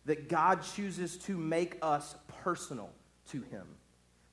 That 0.04 0.28
God 0.28 0.60
chooses 0.62 1.16
to 1.20 1.34
make 1.34 1.78
us 1.80 2.16
personal 2.42 2.90
to 3.30 3.40
Him 3.50 3.66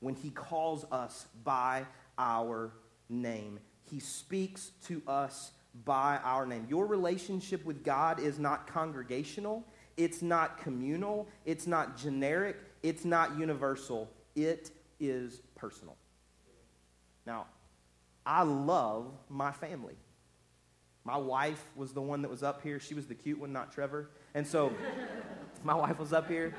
when 0.02 0.14
He 0.14 0.30
calls 0.30 0.86
us 0.92 1.26
by 1.46 1.86
our 2.18 2.74
name. 3.08 3.60
He 3.90 4.02
speaks 4.02 4.72
to 4.88 5.02
us 5.08 5.52
by 5.86 6.20
our 6.22 6.46
name. 6.46 6.68
Your 6.70 6.86
relationship 6.86 7.64
with 7.64 7.86
God 7.86 8.20
is 8.20 8.40
not 8.40 8.68
congregational, 8.68 9.66
it's 9.96 10.22
not 10.22 10.58
communal, 10.58 11.30
it's 11.46 11.66
not 11.66 11.96
generic, 11.96 12.58
it's 12.84 13.06
not 13.06 13.40
universal. 13.40 14.12
It 14.36 14.72
is 15.00 15.40
personal. 15.56 15.96
Now, 17.26 17.46
I 18.26 18.44
love 18.44 19.12
my 19.30 19.52
family. 19.52 19.96
My 21.04 21.18
wife 21.18 21.64
was 21.76 21.94
the 21.94 22.02
one 22.02 22.22
that 22.22 22.30
was 22.30 22.44
up 22.44 22.62
here. 22.62 22.80
She 22.80 22.94
was 22.94 23.08
the 23.08 23.16
cute 23.16 23.40
one, 23.40 23.52
not 23.52 23.72
Trevor. 23.72 24.10
And 24.36 24.46
so 24.46 24.72
my 25.64 25.74
wife 25.74 26.00
was 26.00 26.14
up 26.14 26.28
here. 26.28 26.54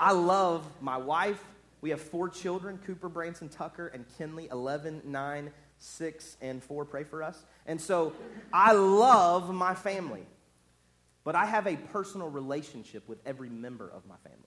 I 0.00 0.12
love 0.12 0.64
my 0.80 0.96
wife. 0.96 1.42
We 1.80 1.90
have 1.90 2.00
four 2.00 2.28
children 2.28 2.78
Cooper, 2.86 3.08
Branson, 3.08 3.48
Tucker, 3.48 3.88
and 3.88 4.04
Kinley 4.16 4.48
11, 4.50 5.02
9, 5.04 5.50
6, 5.78 6.36
and 6.40 6.62
4. 6.62 6.84
Pray 6.84 7.04
for 7.04 7.22
us. 7.22 7.44
And 7.66 7.80
so 7.80 8.12
I 8.52 8.72
love 8.72 9.52
my 9.52 9.74
family. 9.74 10.26
But 11.24 11.34
I 11.34 11.46
have 11.46 11.66
a 11.66 11.76
personal 11.76 12.30
relationship 12.30 13.08
with 13.08 13.18
every 13.26 13.50
member 13.50 13.90
of 13.90 14.06
my 14.06 14.16
family. 14.24 14.38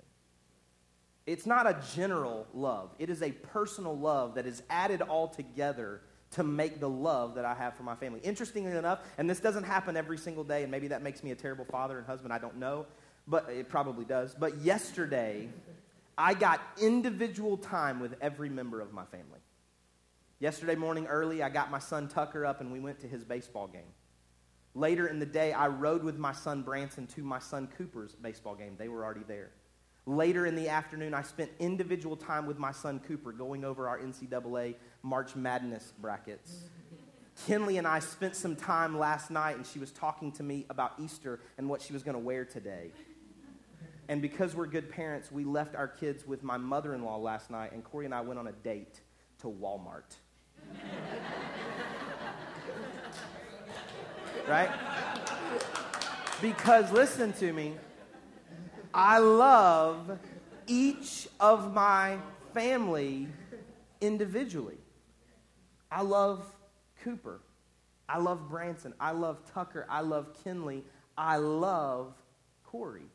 It's 1.28 1.46
not 1.46 1.68
a 1.68 1.80
general 1.96 2.48
love, 2.54 2.96
it 2.98 3.10
is 3.10 3.22
a 3.22 3.32
personal 3.32 3.98
love 3.98 4.36
that 4.36 4.48
is 4.48 4.64
added 4.70 5.02
all 5.02 5.28
together 5.28 6.02
to 6.32 6.44
make 6.44 6.80
the 6.80 6.90
love 6.90 7.36
that 7.36 7.46
I 7.46 7.54
have 7.54 7.76
for 7.76 7.84
my 7.84 7.96
family. 7.96 8.22
Interestingly 8.24 8.72
enough, 8.72 9.00
and 9.18 9.30
this 9.30 9.40
doesn't 9.40 9.64
happen 9.64 9.98
every 9.98 10.18
single 10.18 10.44
day, 10.44 10.64
and 10.64 10.72
maybe 10.72 10.88
that 10.90 11.02
makes 11.02 11.24
me 11.24 11.32
a 11.32 11.36
terrible 11.36 11.66
father 11.66 11.98
and 11.98 12.08
husband, 12.08 12.32
I 12.34 12.40
don't 12.40 12.58
know, 12.58 12.86
but 13.28 13.50
it 13.50 13.70
probably 13.70 14.06
does. 14.06 14.34
But 14.34 14.58
yesterday, 14.58 15.50
I 16.18 16.34
got 16.34 16.62
individual 16.82 17.58
time 17.58 18.00
with 18.00 18.16
every 18.22 18.50
member 18.50 18.80
of 18.80 18.94
my 18.94 19.06
family. 19.06 19.40
Yesterday 20.40 20.76
morning 20.76 21.06
early, 21.08 21.44
I 21.44 21.50
got 21.50 21.70
my 21.70 21.80
son 21.80 22.08
Tucker 22.08 22.46
up 22.46 22.62
and 22.62 22.72
we 22.72 22.80
went 22.80 23.00
to 23.02 23.08
his 23.08 23.24
baseball 23.24 23.68
game. 23.68 23.94
Later 24.74 25.08
in 25.08 25.20
the 25.20 25.26
day, 25.26 25.52
I 25.54 25.68
rode 25.68 26.04
with 26.04 26.18
my 26.18 26.32
son 26.32 26.64
Branson 26.64 27.06
to 27.08 27.24
my 27.24 27.40
son 27.40 27.68
Cooper's 27.78 28.16
baseball 28.16 28.56
game. 28.56 28.76
They 28.78 28.88
were 28.88 29.04
already 29.04 29.24
there. 29.28 29.52
Later 30.06 30.48
in 30.48 30.56
the 30.56 30.68
afternoon, 30.68 31.14
I 31.14 31.22
spent 31.22 31.52
individual 31.60 32.16
time 32.16 32.48
with 32.48 32.58
my 32.58 32.72
son 32.72 33.00
Cooper 33.00 33.32
going 33.32 33.64
over 33.64 33.88
our 33.88 34.00
NCAA 34.00 34.76
March 35.04 35.36
Madness 35.36 35.94
brackets. 36.00 36.64
Kinley 37.46 37.78
and 37.78 37.88
I 37.88 38.00
spent 38.00 38.36
some 38.36 38.56
time 38.56 38.98
last 38.98 39.30
night, 39.30 39.58
and 39.58 39.66
she 39.66 39.80
was 39.80 39.92
talking 39.92 40.32
to 40.34 40.44
me 40.44 40.66
about 40.70 40.94
Easter 41.00 41.40
and 41.58 41.70
what 41.70 41.82
she 41.82 41.94
was 41.94 42.02
going 42.04 42.16
to 42.16 42.20
wear 42.20 42.46
today. 42.46 42.92
And 44.08 44.22
because 44.22 44.56
we're 44.56 44.66
good 44.66 44.90
parents, 44.90 45.32
we 45.32 45.44
left 45.46 45.76
our 45.76 45.88
kids 45.88 46.28
with 46.28 46.44
my 46.44 46.58
mother 46.58 46.94
in 46.94 47.04
law 47.04 47.18
last 47.18 47.50
night, 47.52 47.72
and 47.72 47.84
Corey 47.84 48.06
and 48.06 48.14
I 48.14 48.22
went 48.22 48.40
on 48.40 48.48
a 48.48 48.52
date 48.52 49.02
to 49.40 49.48
Walmart. 49.48 50.16
right? 54.48 54.70
Because 56.42 56.92
listen 56.92 57.34
to 57.34 57.54
me, 57.54 57.76
I 58.94 59.20
love 59.20 60.20
each 60.68 61.28
of 61.40 61.74
my 61.74 62.18
family 62.54 63.28
individually. 64.02 64.78
I 65.92 66.02
love 66.02 66.46
Cooper. 67.04 67.42
I 68.08 68.18
love 68.18 68.50
Branson. 68.50 68.94
I 69.00 69.12
love 69.12 69.40
Tucker. 69.54 69.86
I 69.90 70.02
love 70.02 70.36
Kinley. 70.44 70.84
I 71.18 71.38
love 71.38 72.14
Corey. 72.64 73.10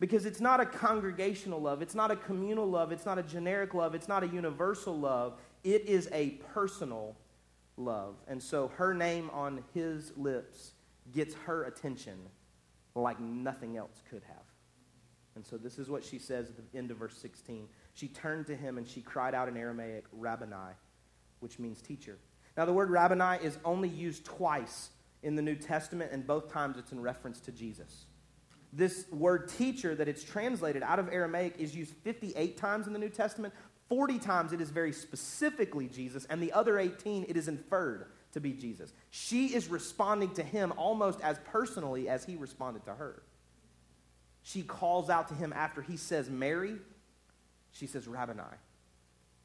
Because 0.00 0.26
it's 0.26 0.40
not 0.40 0.60
a 0.60 0.66
congregational 0.66 1.60
love, 1.60 1.80
it's 1.80 1.94
not 1.94 2.10
a 2.10 2.16
communal 2.16 2.66
love, 2.66 2.92
it's 2.92 3.06
not 3.06 3.18
a 3.18 3.22
generic 3.22 3.74
love, 3.74 3.94
it's 3.94 4.08
not 4.08 4.22
a 4.22 4.26
universal 4.26 4.98
love. 4.98 5.38
It 5.62 5.86
is 5.86 6.08
a 6.12 6.30
personal 6.52 7.16
love. 7.76 8.16
And 8.28 8.42
so 8.42 8.68
her 8.76 8.92
name 8.92 9.30
on 9.30 9.64
his 9.72 10.12
lips 10.16 10.72
gets 11.14 11.34
her 11.46 11.64
attention 11.64 12.18
like 12.94 13.18
nothing 13.20 13.76
else 13.76 14.02
could 14.10 14.22
have. 14.26 14.43
And 15.36 15.44
so 15.44 15.56
this 15.56 15.78
is 15.78 15.90
what 15.90 16.04
she 16.04 16.18
says 16.18 16.48
at 16.48 16.56
the 16.56 16.78
end 16.78 16.90
of 16.90 16.98
verse 16.98 17.16
16. 17.18 17.68
She 17.94 18.08
turned 18.08 18.46
to 18.46 18.56
him 18.56 18.78
and 18.78 18.86
she 18.86 19.00
cried 19.00 19.34
out 19.34 19.48
in 19.48 19.56
Aramaic, 19.56 20.04
Rabboni, 20.12 20.74
which 21.40 21.58
means 21.58 21.80
teacher. 21.80 22.18
Now, 22.56 22.64
the 22.64 22.72
word 22.72 22.90
rabboni 22.90 23.44
is 23.44 23.58
only 23.64 23.88
used 23.88 24.24
twice 24.24 24.90
in 25.22 25.34
the 25.34 25.42
New 25.42 25.56
Testament, 25.56 26.12
and 26.12 26.26
both 26.26 26.52
times 26.52 26.78
it's 26.78 26.92
in 26.92 27.00
reference 27.00 27.40
to 27.40 27.52
Jesus. 27.52 28.04
This 28.72 29.06
word 29.10 29.48
teacher 29.48 29.94
that 29.94 30.08
it's 30.08 30.22
translated 30.22 30.82
out 30.82 30.98
of 30.98 31.08
Aramaic 31.08 31.54
is 31.58 31.74
used 31.74 31.94
58 32.04 32.56
times 32.56 32.86
in 32.86 32.92
the 32.92 32.98
New 32.98 33.08
Testament. 33.08 33.54
40 33.88 34.18
times 34.18 34.52
it 34.52 34.60
is 34.60 34.70
very 34.70 34.92
specifically 34.92 35.88
Jesus, 35.88 36.26
and 36.26 36.42
the 36.42 36.52
other 36.52 36.78
18 36.78 37.26
it 37.28 37.36
is 37.36 37.48
inferred 37.48 38.06
to 38.32 38.40
be 38.40 38.52
Jesus. 38.52 38.92
She 39.10 39.54
is 39.54 39.68
responding 39.68 40.34
to 40.34 40.42
him 40.42 40.72
almost 40.76 41.20
as 41.22 41.38
personally 41.44 42.08
as 42.08 42.24
he 42.24 42.36
responded 42.36 42.84
to 42.84 42.94
her. 42.94 43.22
She 44.44 44.62
calls 44.62 45.10
out 45.10 45.28
to 45.28 45.34
him 45.34 45.52
after 45.52 45.82
he 45.82 45.96
says 45.96 46.30
Mary, 46.30 46.76
she 47.72 47.88
says 47.88 48.06
Rabboni, 48.06 48.42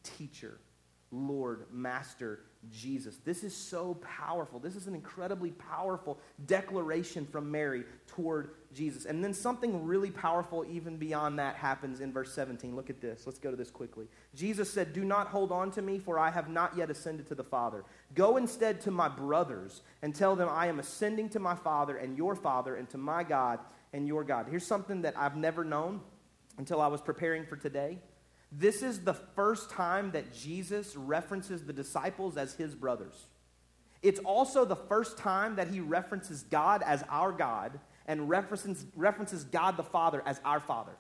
teacher. 0.04 0.60
Lord, 1.12 1.66
Master, 1.72 2.42
Jesus. 2.70 3.18
This 3.26 3.44
is 3.44 3.56
so 3.56 3.96
powerful. 3.96 4.60
This 4.60 4.76
is 4.76 4.86
an 4.86 4.94
incredibly 4.94 5.52
powerful 5.52 6.20
declaration 6.46 7.26
from 7.26 7.50
Mary 7.50 7.84
toward 8.06 8.52
Jesus. 8.74 9.06
And 9.06 9.24
then 9.24 9.34
something 9.34 9.86
really 9.86 10.12
powerful, 10.12 10.66
even 10.70 10.98
beyond 10.98 11.40
that, 11.40 11.56
happens 11.56 12.00
in 12.00 12.14
verse 12.14 12.32
17. 12.34 12.76
Look 12.76 12.92
at 12.92 13.02
this. 13.02 13.26
Let's 13.26 13.40
go 13.40 13.50
to 13.50 13.58
this 13.58 13.72
quickly. 13.72 14.06
Jesus 14.36 14.72
said, 14.72 14.94
Do 14.94 15.04
not 15.04 15.28
hold 15.28 15.52
on 15.52 15.72
to 15.72 15.82
me, 15.82 15.98
for 15.98 16.20
I 16.20 16.30
have 16.30 16.50
not 16.50 16.78
yet 16.78 16.92
ascended 16.92 17.28
to 17.28 17.36
the 17.36 17.44
Father. 17.44 17.84
Go 18.14 18.38
instead 18.38 18.80
to 18.82 18.92
my 18.92 19.08
brothers 19.10 19.82
and 20.04 20.14
tell 20.14 20.36
them 20.36 20.50
I 20.50 20.68
am 20.68 20.80
ascending 20.80 21.30
to 21.30 21.40
my 21.40 21.56
Father 21.56 21.98
and 21.98 22.16
your 22.16 22.36
Father 22.36 22.76
and 22.76 22.88
to 22.92 23.00
my 23.00 23.24
God 23.24 23.60
and 23.94 24.08
your 24.08 24.24
God. 24.24 24.48
Here's 24.50 24.66
something 24.66 25.02
that 25.02 25.18
I've 25.18 25.36
never 25.36 25.64
known 25.64 26.02
until 26.58 26.82
I 26.82 26.88
was 26.88 27.02
preparing 27.02 27.46
for 27.46 27.56
today. 27.56 28.00
This 28.52 28.82
is 28.82 29.02
the 29.02 29.14
first 29.14 29.70
time 29.70 30.12
that 30.12 30.34
Jesus 30.34 30.96
references 30.96 31.64
the 31.64 31.74
disciples 31.74 32.38
as 32.38 32.54
his 32.56 32.74
brothers. 32.74 33.28
It's 34.02 34.20
also 34.22 34.66
the 34.66 34.76
first 34.76 35.18
time 35.18 35.58
that 35.58 35.68
he 35.68 35.80
references 35.80 36.44
God 36.44 36.82
as 36.84 37.04
our 37.10 37.32
God 37.32 37.80
and 38.08 38.30
references, 38.30 38.86
references 38.96 39.44
God 39.44 39.78
the 39.78 39.84
Father 39.84 40.24
as 40.26 40.40
our 40.46 40.60
Father. 40.60 40.94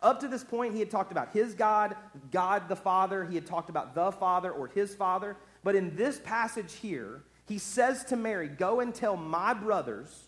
Up 0.00 0.20
to 0.20 0.28
this 0.28 0.44
point, 0.44 0.74
he 0.74 0.80
had 0.80 0.90
talked 0.90 1.10
about 1.10 1.32
his 1.32 1.54
God, 1.54 1.96
God 2.30 2.68
the 2.68 2.76
Father. 2.76 3.24
He 3.24 3.34
had 3.34 3.46
talked 3.46 3.68
about 3.68 3.94
the 3.94 4.12
Father 4.12 4.50
or 4.50 4.68
his 4.68 4.94
Father. 4.94 5.36
But 5.64 5.74
in 5.74 5.96
this 5.96 6.20
passage 6.20 6.74
here, 6.74 7.24
he 7.46 7.58
says 7.58 8.04
to 8.04 8.16
Mary, 8.16 8.48
Go 8.48 8.80
and 8.80 8.94
tell 8.94 9.16
my 9.16 9.52
brothers, 9.54 10.27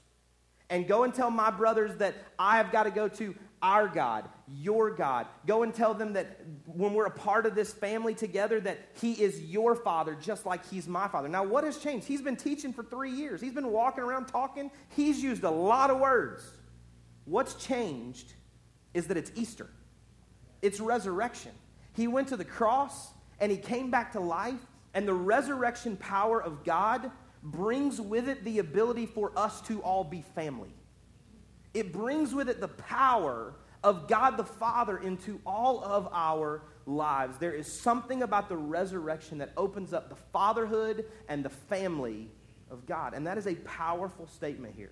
and 0.71 0.87
go 0.87 1.03
and 1.03 1.13
tell 1.13 1.31
my 1.31 1.51
brothers 1.51 1.97
that 1.97 2.15
I 2.39 2.57
have 2.57 2.73
got 2.73 2.85
to 2.85 2.91
go 2.91 3.09
to 3.09 3.35
our 3.63 3.89
God, 3.89 4.27
your 4.49 4.91
God. 4.91 5.27
Go 5.47 5.65
and 5.65 5.75
tell 5.75 5.93
them 5.93 6.15
that 6.15 6.41
when 6.65 6.95
we're 6.95 7.07
a 7.07 7.11
part 7.11 7.45
of 7.45 7.55
this 7.55 7.73
family 7.73 8.15
together, 8.15 8.59
that 8.61 8.79
He 9.01 9.13
is 9.13 9.41
your 9.43 9.75
Father, 9.75 10.17
just 10.19 10.47
like 10.47 10.67
He's 10.71 10.89
my 10.89 11.09
Father. 11.09 11.29
Now, 11.29 11.45
what 11.45 11.65
has 11.65 11.77
changed? 11.77 12.07
He's 12.07 12.23
been 12.23 12.37
teaching 12.37 12.73
for 12.73 12.83
three 12.83 13.11
years, 13.11 13.41
He's 13.41 13.53
been 13.53 13.71
walking 13.71 14.05
around 14.05 14.27
talking. 14.27 14.71
He's 14.97 15.23
used 15.23 15.45
a 15.45 15.51
lot 15.51 15.91
of 15.91 15.99
words. 15.99 16.43
What's 17.27 17.55
changed 17.55 18.33
is 18.95 19.07
that 19.09 19.17
it's 19.17 19.31
Easter, 19.35 19.69
it's 20.63 20.81
resurrection. 20.81 21.53
He 21.93 22.07
went 22.07 22.29
to 22.29 22.37
the 22.37 22.45
cross 22.45 23.09
and 23.41 23.51
He 23.53 23.59
came 23.59 23.91
back 23.91 24.13
to 24.13 24.21
life, 24.21 24.61
and 24.95 25.07
the 25.07 25.15
resurrection 25.15 25.97
power 25.97 26.43
of 26.43 26.65
God 26.65 27.11
brings 27.43 28.01
with 28.01 28.29
it 28.29 28.45
the 28.45 28.59
ability 28.59 29.07
for 29.07 29.33
us 29.37 29.61
to 29.63 29.81
all 29.81 30.05
be 30.05 30.23
family. 30.35 30.73
It 31.73 31.93
brings 31.93 32.35
with 32.35 32.49
it 32.49 32.61
the 32.61 32.69
power 32.69 33.55
of 33.83 34.09
God 34.09 34.37
the 34.37 34.45
Father 34.45 34.99
into 34.99 35.41
all 35.47 35.83
of 35.83 36.09
our 36.13 36.63
lives. 36.87 37.39
There 37.39 37.53
is 37.53 37.71
something 37.71 38.23
about 38.23 38.49
the 38.49 38.57
resurrection 38.57 39.39
that 39.39 39.53
opens 39.57 39.93
up 39.93 40.09
the 40.09 40.17
fatherhood 40.17 41.07
and 41.29 41.45
the 41.45 41.51
family 41.51 42.29
of 42.71 42.87
God. 42.87 43.15
And 43.15 43.27
that 43.27 43.39
is 43.39 43.47
a 43.47 43.55
powerful 43.55 44.27
statement 44.27 44.75
here. 44.77 44.91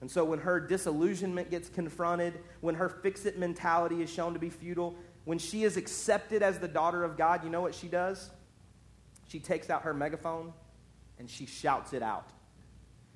And 0.00 0.10
so 0.10 0.24
when 0.24 0.38
her 0.40 0.60
disillusionment 0.60 1.50
gets 1.50 1.68
confronted, 1.68 2.34
when 2.60 2.74
her 2.74 2.88
fix 2.88 3.24
it 3.24 3.38
mentality 3.38 4.02
is 4.02 4.10
shown 4.10 4.34
to 4.34 4.38
be 4.38 4.50
futile, 4.50 4.94
when 5.24 5.38
she 5.38 5.64
is 5.64 5.76
accepted 5.76 6.42
as 6.42 6.58
the 6.58 6.68
daughter 6.68 7.02
of 7.02 7.16
God, 7.16 7.42
you 7.42 7.50
know 7.50 7.62
what 7.62 7.74
she 7.74 7.88
does? 7.88 8.30
She 9.26 9.40
takes 9.40 9.70
out 9.70 9.82
her 9.82 9.94
megaphone 9.94 10.52
and 11.18 11.28
she 11.28 11.46
shouts 11.46 11.92
it 11.92 12.02
out. 12.02 12.30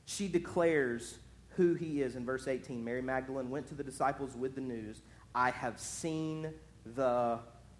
she 0.04 0.26
declares 0.28 1.18
who 1.50 1.74
he 1.74 2.00
is 2.00 2.16
in 2.16 2.24
verse 2.24 2.48
18. 2.48 2.82
Mary 2.84 3.02
Magdalene 3.02 3.50
went 3.50 3.66
to 3.68 3.74
the 3.74 3.84
disciples 3.84 4.34
with 4.34 4.54
the 4.54 4.60
news 4.60 5.02
I 5.34 5.50
have 5.50 5.78
seen 5.78 6.52
the 6.94 7.38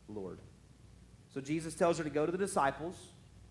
Lord. 0.09 0.39
So 1.33 1.41
Jesus 1.41 1.75
tells 1.75 1.99
her 1.99 2.05
to 2.05 2.11
go 2.11 2.27
to 2.27 2.33
the 2.33 2.39
disciples, 2.39 2.97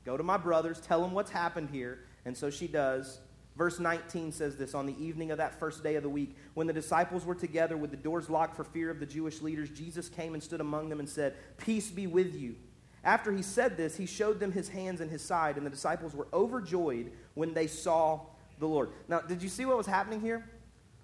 go 0.06 0.18
to 0.18 0.24
my 0.24 0.38
brothers, 0.38 0.80
tell 0.80 1.02
them 1.02 1.12
what's 1.12 1.32
happened 1.32 1.70
here. 1.72 2.00
And 2.26 2.36
so 2.36 2.50
she 2.50 2.68
does. 2.68 3.20
Verse 3.56 3.80
19 3.80 4.32
says 4.32 4.56
this 4.56 4.74
On 4.74 4.86
the 4.86 5.04
evening 5.04 5.32
of 5.32 5.38
that 5.38 5.60
first 5.60 5.84
day 5.84 5.96
of 5.96 6.04
the 6.04 6.10
week, 6.10 6.36
when 6.54 6.68
the 6.68 6.74
disciples 6.74 7.26
were 7.26 7.36
together 7.36 7.76
with 7.76 7.92
the 7.92 7.98
doors 7.98 8.30
locked 8.30 8.56
for 8.56 8.64
fear 8.64 8.90
of 8.90 9.00
the 9.00 9.06
Jewish 9.06 9.42
leaders, 9.42 9.70
Jesus 9.70 10.10
came 10.10 10.34
and 10.34 10.44
stood 10.44 10.62
among 10.62 10.90
them 10.90 11.00
and 11.00 11.10
said, 11.10 11.36
Peace 11.58 11.90
be 11.90 12.08
with 12.08 12.36
you. 12.36 12.56
After 13.04 13.32
he 13.32 13.42
said 13.42 13.78
this, 13.78 13.96
he 13.96 14.06
showed 14.06 14.40
them 14.40 14.52
his 14.52 14.70
hands 14.70 15.02
and 15.02 15.10
his 15.10 15.22
side, 15.22 15.58
and 15.58 15.66
the 15.66 15.70
disciples 15.70 16.14
were 16.14 16.28
overjoyed 16.34 17.12
when 17.34 17.54
they 17.54 17.68
saw 17.68 18.22
the 18.60 18.68
Lord. 18.68 18.90
Now, 19.08 19.22
did 19.22 19.42
you 19.42 19.50
see 19.50 19.66
what 19.66 19.78
was 19.78 19.88
happening 19.88 20.20
here? 20.20 20.50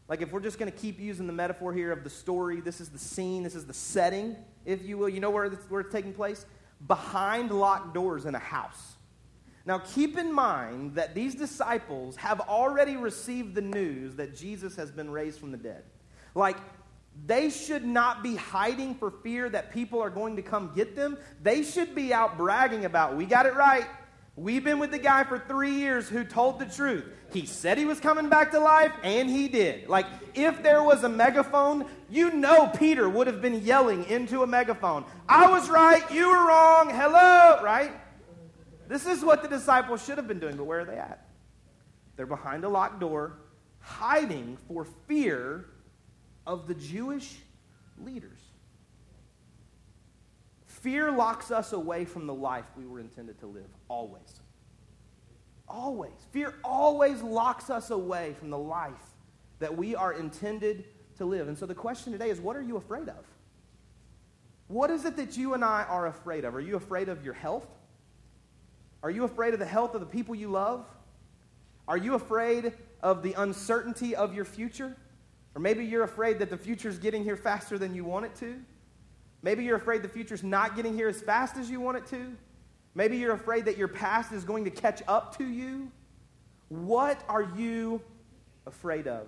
Like, 0.08 0.22
if 0.22 0.32
we're 0.32 0.42
just 0.42 0.60
going 0.60 0.72
to 0.72 0.78
keep 0.78 1.00
using 1.00 1.26
the 1.26 1.34
metaphor 1.34 1.74
here 1.74 1.92
of 1.92 2.04
the 2.04 2.10
story, 2.10 2.62
this 2.62 2.80
is 2.80 2.90
the 2.90 3.00
scene, 3.00 3.44
this 3.44 3.56
is 3.56 3.66
the 3.66 3.74
setting, 3.74 4.36
if 4.66 4.86
you 4.86 4.98
will. 4.98 5.10
You 5.10 5.20
know 5.20 5.32
where, 5.32 5.50
this, 5.50 5.60
where 5.70 5.82
it's 5.82 5.92
taking 5.92 6.14
place? 6.14 6.46
Behind 6.86 7.50
locked 7.50 7.94
doors 7.94 8.26
in 8.26 8.36
a 8.36 8.40
house. 8.40 8.94
Now, 9.66 9.80
keep 9.80 10.16
in 10.16 10.32
mind 10.32 10.94
that 10.94 11.16
these 11.16 11.34
disciples 11.34 12.18
have 12.18 12.40
already 12.42 12.98
received 12.98 13.56
the 13.56 13.62
news 13.62 14.16
that 14.18 14.36
Jesus 14.36 14.76
has 14.76 14.92
been 14.92 15.10
raised 15.10 15.40
from 15.40 15.52
the 15.52 15.58
dead. 15.58 15.84
Like, 16.36 16.58
they 17.26 17.50
should 17.50 17.86
not 17.86 18.24
be 18.24 18.36
hiding 18.36 18.96
for 18.96 19.10
fear 19.10 19.50
that 19.50 19.72
people 19.72 20.02
are 20.02 20.10
going 20.10 20.36
to 20.36 20.42
come 20.42 20.72
get 20.76 20.96
them. 20.96 21.18
They 21.42 21.64
should 21.64 21.96
be 21.96 22.14
out 22.14 22.38
bragging 22.38 22.86
about, 22.86 23.16
we 23.16 23.26
got 23.26 23.46
it 23.46 23.56
right. 23.56 23.88
We've 24.36 24.64
been 24.64 24.80
with 24.80 24.92
the 24.92 25.00
guy 25.00 25.24
for 25.24 25.40
three 25.40 25.76
years 25.76 26.10
who 26.10 26.26
told 26.26 26.60
the 26.60 26.66
truth. 26.66 27.06
He 27.32 27.46
said 27.46 27.78
he 27.78 27.86
was 27.86 28.02
coming 28.02 28.28
back 28.28 28.52
to 28.52 28.60
life, 28.60 28.92
and 29.02 29.30
he 29.30 29.48
did. 29.48 29.88
Like, 29.88 30.06
if 30.34 30.62
there 30.62 30.84
was 30.84 31.06
a 31.06 31.10
megaphone, 31.10 31.86
you 32.10 32.32
know 32.32 32.68
Peter 32.68 33.08
would 33.10 33.28
have 33.28 33.42
been 33.42 33.62
yelling 33.62 34.04
into 34.06 34.44
a 34.44 34.48
megaphone, 34.48 35.06
I 35.28 35.50
was 35.50 35.70
right, 35.70 36.04
you 36.12 36.28
were 36.28 36.48
wrong, 36.48 36.90
hello, 36.90 37.64
right? 37.64 37.94
This 38.90 39.06
is 39.06 39.24
what 39.24 39.42
the 39.42 39.48
disciples 39.48 40.06
should 40.06 40.18
have 40.18 40.28
been 40.28 40.40
doing, 40.40 40.58
but 40.58 40.66
where 40.66 40.82
are 40.82 40.86
they 40.86 40.98
at? 40.98 41.28
They're 42.18 42.26
behind 42.26 42.66
a 42.66 42.70
locked 42.70 43.00
door, 43.00 43.38
hiding 43.80 44.58
for 44.68 44.86
fear 45.08 45.70
of 46.46 46.68
the 46.68 46.74
Jewish 46.74 47.38
leaders. 48.04 48.40
Fear 50.68 51.12
locks 51.12 51.50
us 51.50 51.74
away 51.74 52.06
from 52.06 52.28
the 52.28 52.34
life 52.34 52.66
we 52.78 52.86
were 52.86 53.00
intended 53.00 53.40
to 53.40 53.48
live, 53.48 53.70
always. 53.88 54.42
Always. 55.68 56.14
Fear 56.32 56.54
always 56.64 57.22
locks 57.22 57.70
us 57.70 57.90
away 57.90 58.36
from 58.38 58.52
the 58.52 58.58
life 58.58 58.94
that 59.60 59.76
we 59.76 59.96
are 59.96 60.14
intended 60.14 60.86
to 61.18 61.26
live. 61.26 61.48
And 61.48 61.58
so 61.58 61.66
the 61.66 61.74
question 61.74 62.12
today 62.12 62.30
is 62.30 62.40
what 62.40 62.56
are 62.56 62.62
you 62.62 62.78
afraid 62.78 63.10
of? 63.10 63.26
What 64.68 64.90
is 64.90 65.06
it 65.06 65.16
that 65.18 65.38
you 65.38 65.54
and 65.54 65.64
I 65.64 65.84
are 65.84 66.08
afraid 66.08 66.46
of? 66.46 66.56
Are 66.56 66.62
you 66.62 66.76
afraid 66.76 67.10
of 67.10 67.24
your 67.24 67.34
health? 67.34 67.68
Are 69.04 69.12
you 69.12 69.24
afraid 69.24 69.54
of 69.54 69.60
the 69.60 69.66
health 69.66 69.94
of 69.94 70.02
the 70.02 70.08
people 70.08 70.36
you 70.36 70.50
love? 70.50 70.86
Are 71.88 71.98
you 71.98 72.16
afraid 72.16 72.74
of 73.02 73.22
the 73.22 73.34
uncertainty 73.34 74.16
of 74.16 74.34
your 74.34 74.46
future? 74.46 74.98
Or 75.56 75.62
maybe 75.62 75.86
you're 75.86 76.04
afraid 76.04 76.40
that 76.40 76.50
the 76.50 76.58
future 76.58 76.90
is 76.90 77.00
getting 77.00 77.24
here 77.24 77.38
faster 77.38 77.78
than 77.78 77.96
you 77.96 78.04
want 78.04 78.26
it 78.26 78.36
to. 78.36 78.62
Maybe 79.42 79.64
you're 79.64 79.78
afraid 79.78 80.02
the 80.02 80.10
future's 80.10 80.44
not 80.44 80.76
getting 80.76 80.94
here 80.94 81.08
as 81.08 81.22
fast 81.22 81.56
as 81.56 81.70
you 81.70 81.80
want 81.80 81.98
it 81.98 82.06
to. 82.08 82.36
Maybe 82.94 83.18
you're 83.18 83.34
afraid 83.34 83.66
that 83.66 83.78
your 83.78 83.88
past 83.88 84.34
is 84.34 84.44
going 84.44 84.66
to 84.66 84.70
catch 84.70 85.02
up 85.08 85.38
to 85.38 85.46
you. 85.46 85.92
What 86.70 87.24
are 87.30 87.44
you 87.56 88.02
afraid 88.66 89.08
of? 89.08 89.28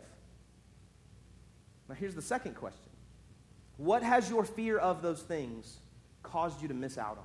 Now, 1.87 1.95
here's 1.95 2.15
the 2.15 2.21
second 2.21 2.55
question 2.55 2.91
What 3.77 4.03
has 4.03 4.29
your 4.29 4.43
fear 4.43 4.77
of 4.77 5.01
those 5.01 5.21
things 5.21 5.77
caused 6.23 6.61
you 6.61 6.67
to 6.67 6.73
miss 6.73 6.97
out 6.97 7.17
on? 7.17 7.23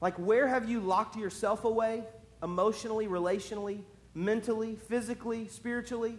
Like, 0.00 0.14
where 0.14 0.46
have 0.46 0.68
you 0.68 0.80
locked 0.80 1.16
yourself 1.16 1.64
away 1.64 2.04
emotionally, 2.42 3.08
relationally, 3.08 3.80
mentally, 4.14 4.76
physically, 4.88 5.48
spiritually? 5.48 6.18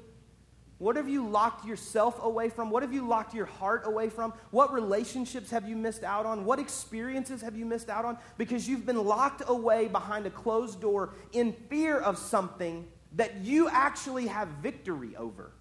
What 0.77 0.97
have 0.97 1.07
you 1.07 1.25
locked 1.27 1.65
yourself 1.65 2.21
away 2.21 2.49
from? 2.49 2.69
What 2.69 2.83
have 2.83 2.93
you 2.93 3.07
locked 3.07 3.33
your 3.33 3.45
heart 3.45 3.83
away 3.85 4.09
from? 4.09 4.33
What 4.51 4.73
relationships 4.73 5.49
have 5.51 5.67
you 5.67 5.75
missed 5.75 6.03
out 6.03 6.25
on? 6.25 6.43
What 6.43 6.59
experiences 6.59 7.41
have 7.41 7.55
you 7.55 7.65
missed 7.65 7.89
out 7.89 8.03
on? 8.03 8.17
Because 8.38 8.67
you've 8.67 8.85
been 8.85 9.03
locked 9.03 9.41
away 9.47 9.88
behind 9.88 10.25
a 10.25 10.29
closed 10.29 10.81
door 10.81 11.13
in 11.31 11.53
fear 11.69 11.97
of 11.97 12.17
something 12.17 12.85
that 13.13 13.38
you 13.38 13.69
actually 13.69 14.27
have 14.27 14.49
victory 14.61 15.15
over. 15.15 15.51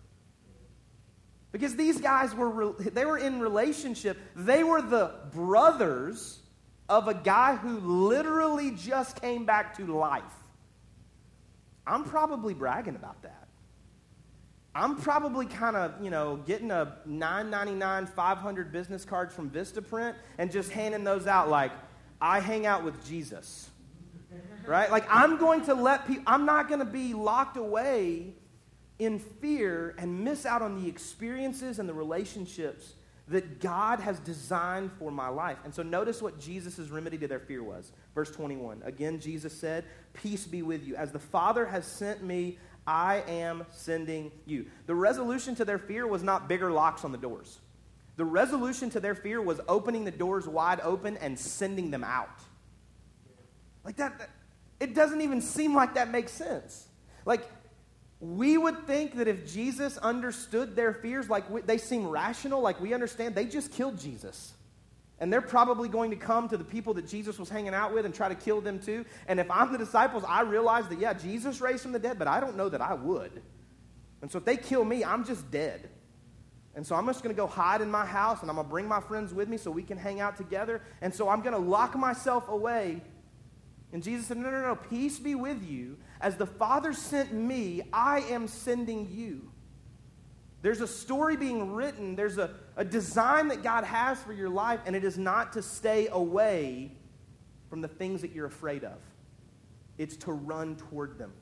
Because 1.53 1.77
these 1.77 2.01
guys 2.01 2.35
were 2.35 2.73
they 2.73 3.05
were 3.05 3.19
in 3.19 3.39
relationship. 3.39 4.19
They 4.35 4.65
were 4.65 4.83
the 4.83 5.13
brothers 5.33 6.41
of 6.89 7.07
a 7.07 7.15
guy 7.15 7.55
who 7.55 7.79
literally 7.79 8.73
just 8.73 9.21
came 9.21 9.47
back 9.47 9.77
to 9.77 9.87
life. 9.97 10.25
I'm 11.87 12.03
probably 12.03 12.55
bragging 12.55 12.97
about 12.97 13.23
that. 13.23 13.44
I'm 14.75 14.97
probably 14.97 15.47
kind 15.47 15.77
of, 15.77 16.03
you 16.03 16.11
know, 16.11 16.37
getting 16.47 16.71
a 16.71 16.97
999 17.07 18.07
500 18.07 18.73
business 18.73 19.05
cards 19.05 19.33
from 19.33 19.49
Vistaprint 19.51 20.15
and 20.39 20.51
just 20.51 20.71
handing 20.71 21.05
those 21.05 21.27
out 21.27 21.49
like, 21.49 21.71
I 22.21 22.41
hang 22.41 22.67
out 22.67 22.85
with 22.85 23.05
Jesus. 23.07 23.71
Right? 24.67 24.91
Like, 24.91 25.05
I'm 25.09 25.37
going 25.39 25.65
to 25.67 25.75
let 25.75 26.07
people, 26.07 26.25
I'm 26.27 26.47
not 26.47 26.69
going 26.69 26.81
to 26.81 26.87
be 26.87 27.15
locked 27.15 27.57
away 27.57 28.35
in 28.99 29.19
fear 29.19 29.95
and 29.99 30.25
miss 30.25 30.47
out 30.47 30.63
on 30.63 30.83
the 30.83 30.89
experiences 30.89 31.79
and 31.79 31.89
the 31.89 31.95
relationships 31.95 32.95
that 33.29 33.61
God 33.61 34.01
has 34.01 34.19
designed 34.21 34.91
for 34.99 35.11
my 35.11 35.29
life. 35.29 35.59
And 35.65 35.75
so 35.75 35.83
notice 35.83 36.21
what 36.21 36.39
Jesus' 36.39 36.91
remedy 36.91 37.17
to 37.19 37.29
their 37.29 37.41
fear 37.41 37.63
was. 37.63 37.93
Verse 38.15 38.31
21. 38.31 38.83
Again, 38.85 39.19
Jesus 39.19 39.53
said, 39.53 39.85
Peace 40.13 40.47
be 40.47 40.63
with 40.63 40.87
you. 40.87 40.95
As 40.97 41.11
the 41.11 41.19
Father 41.19 41.65
has 41.67 41.87
sent 41.87 42.23
me, 42.23 42.59
I 42.87 43.23
am 43.29 43.67
sending 43.71 44.31
you. 44.47 44.67
The 44.87 44.95
resolution 44.95 45.55
to 45.57 45.65
their 45.65 45.79
fear 45.79 46.07
was 46.07 46.23
not 46.23 46.49
bigger 46.49 46.71
locks 46.71 47.05
on 47.05 47.13
the 47.13 47.19
doors. 47.19 47.59
The 48.17 48.25
resolution 48.25 48.91
to 48.91 49.01
their 49.01 49.15
fear 49.15 49.41
was 49.41 49.61
opening 49.67 50.05
the 50.05 50.11
doors 50.11 50.47
wide 50.47 50.81
open 50.83 51.17
and 51.17 51.39
sending 51.39 51.91
them 51.91 52.05
out. 52.05 52.41
Like 53.85 53.97
that, 53.97 54.19
that 54.19 54.31
it 54.81 54.95
doesn't 54.95 55.21
even 55.21 55.41
seem 55.41 55.75
like 55.75 55.95
that 55.95 56.11
makes 56.11 56.33
sense. 56.33 56.87
Like, 57.25 57.49
we 58.21 58.57
would 58.57 58.87
think 58.87 59.17
that 59.17 59.29
if 59.29 59.51
Jesus 59.53 59.99
understood 59.99 60.77
their 60.77 60.93
fears, 60.93 61.29
like 61.29 61.49
we, 61.51 61.61
they 61.61 61.79
seem 61.79 62.07
rational, 62.07 62.61
like 62.61 62.81
we 62.81 62.95
understand, 62.95 63.35
they 63.35 63.45
just 63.45 63.73
killed 63.73 63.99
Jesus. 63.99 64.55
And 65.21 65.33
they're 65.33 65.41
probably 65.41 65.89
going 65.89 66.11
to 66.11 66.17
come 66.17 66.49
to 66.49 66.57
the 66.57 66.65
people 66.65 66.95
that 66.95 67.07
Jesus 67.07 67.39
was 67.39 67.49
hanging 67.49 67.73
out 67.73 67.95
with 67.95 68.05
and 68.05 68.15
try 68.15 68.29
to 68.29 68.35
kill 68.35 68.61
them 68.61 68.81
too. 68.81 69.05
And 69.29 69.39
if 69.39 69.51
I'm 69.51 69.71
the 69.71 69.79
disciples, 69.79 70.25
I 70.27 70.43
realize 70.43 70.89
that, 70.89 70.99
yeah, 70.99 71.13
Jesus 71.13 71.61
raised 71.61 71.83
from 71.83 71.93
the 71.93 71.99
dead, 71.99 72.19
but 72.19 72.27
I 72.27 72.41
don't 72.41 72.57
know 72.57 72.69
that 72.69 72.81
I 72.81 72.95
would. 72.95 73.43
And 74.23 74.31
so 74.31 74.39
if 74.39 74.45
they 74.45 74.57
kill 74.57 74.85
me, 74.85 75.05
I'm 75.05 75.25
just 75.25 75.51
dead. 75.51 75.89
And 76.75 76.85
so 76.85 76.97
I'm 76.97 77.07
just 77.07 77.23
going 77.23 77.35
to 77.35 77.41
go 77.41 77.47
hide 77.47 77.81
in 77.81 77.91
my 77.91 78.05
house 78.05 78.41
and 78.41 78.51
I'm 78.51 78.57
going 78.57 78.67
to 78.67 78.71
bring 78.71 78.89
my 78.89 79.01
friends 79.01 79.33
with 79.33 79.49
me 79.49 79.57
so 79.57 79.71
we 79.71 79.85
can 79.85 79.97
hang 79.97 80.21
out 80.21 80.37
together. 80.37 80.83
And 81.01 81.15
so 81.15 81.29
I'm 81.29 81.41
going 81.41 81.55
to 81.55 81.61
lock 81.61 81.95
myself 81.95 82.49
away. 82.49 83.01
And 83.93 84.03
Jesus 84.03 84.27
said, 84.27 84.39
No, 84.39 84.51
no, 84.51 84.61
no, 84.61 84.75
peace 84.75 85.21
be 85.21 85.37
with 85.37 85.63
you. 85.63 85.97
As 86.21 86.37
the 86.37 86.47
Father 86.47 86.93
sent 86.93 87.33
me, 87.33 87.83
I 87.93 88.21
am 88.23 88.49
sending 88.49 89.09
you. 89.13 89.53
There's 90.65 90.81
a 90.81 90.89
story 90.89 91.37
being 91.37 91.75
written, 91.75 92.17
there's 92.17 92.39
a, 92.39 92.55
a 92.75 92.87
design 92.87 93.49
that 93.49 93.63
God 93.63 93.85
has 93.85 94.23
for 94.23 94.33
your 94.33 94.49
life, 94.49 94.81
and 94.87 94.97
it 94.97 95.05
is 95.05 95.19
not 95.19 95.53
to 95.53 95.63
stay 95.63 96.09
away 96.11 96.91
from 97.69 97.83
the 97.83 97.89
things 97.89 98.23
that 98.23 98.33
you're 98.33 98.47
afraid 98.47 98.83
of. 98.83 98.97
It's 99.99 100.17
to 100.17 100.33
run 100.33 100.77
toward 100.77 101.19
them, 101.19 101.35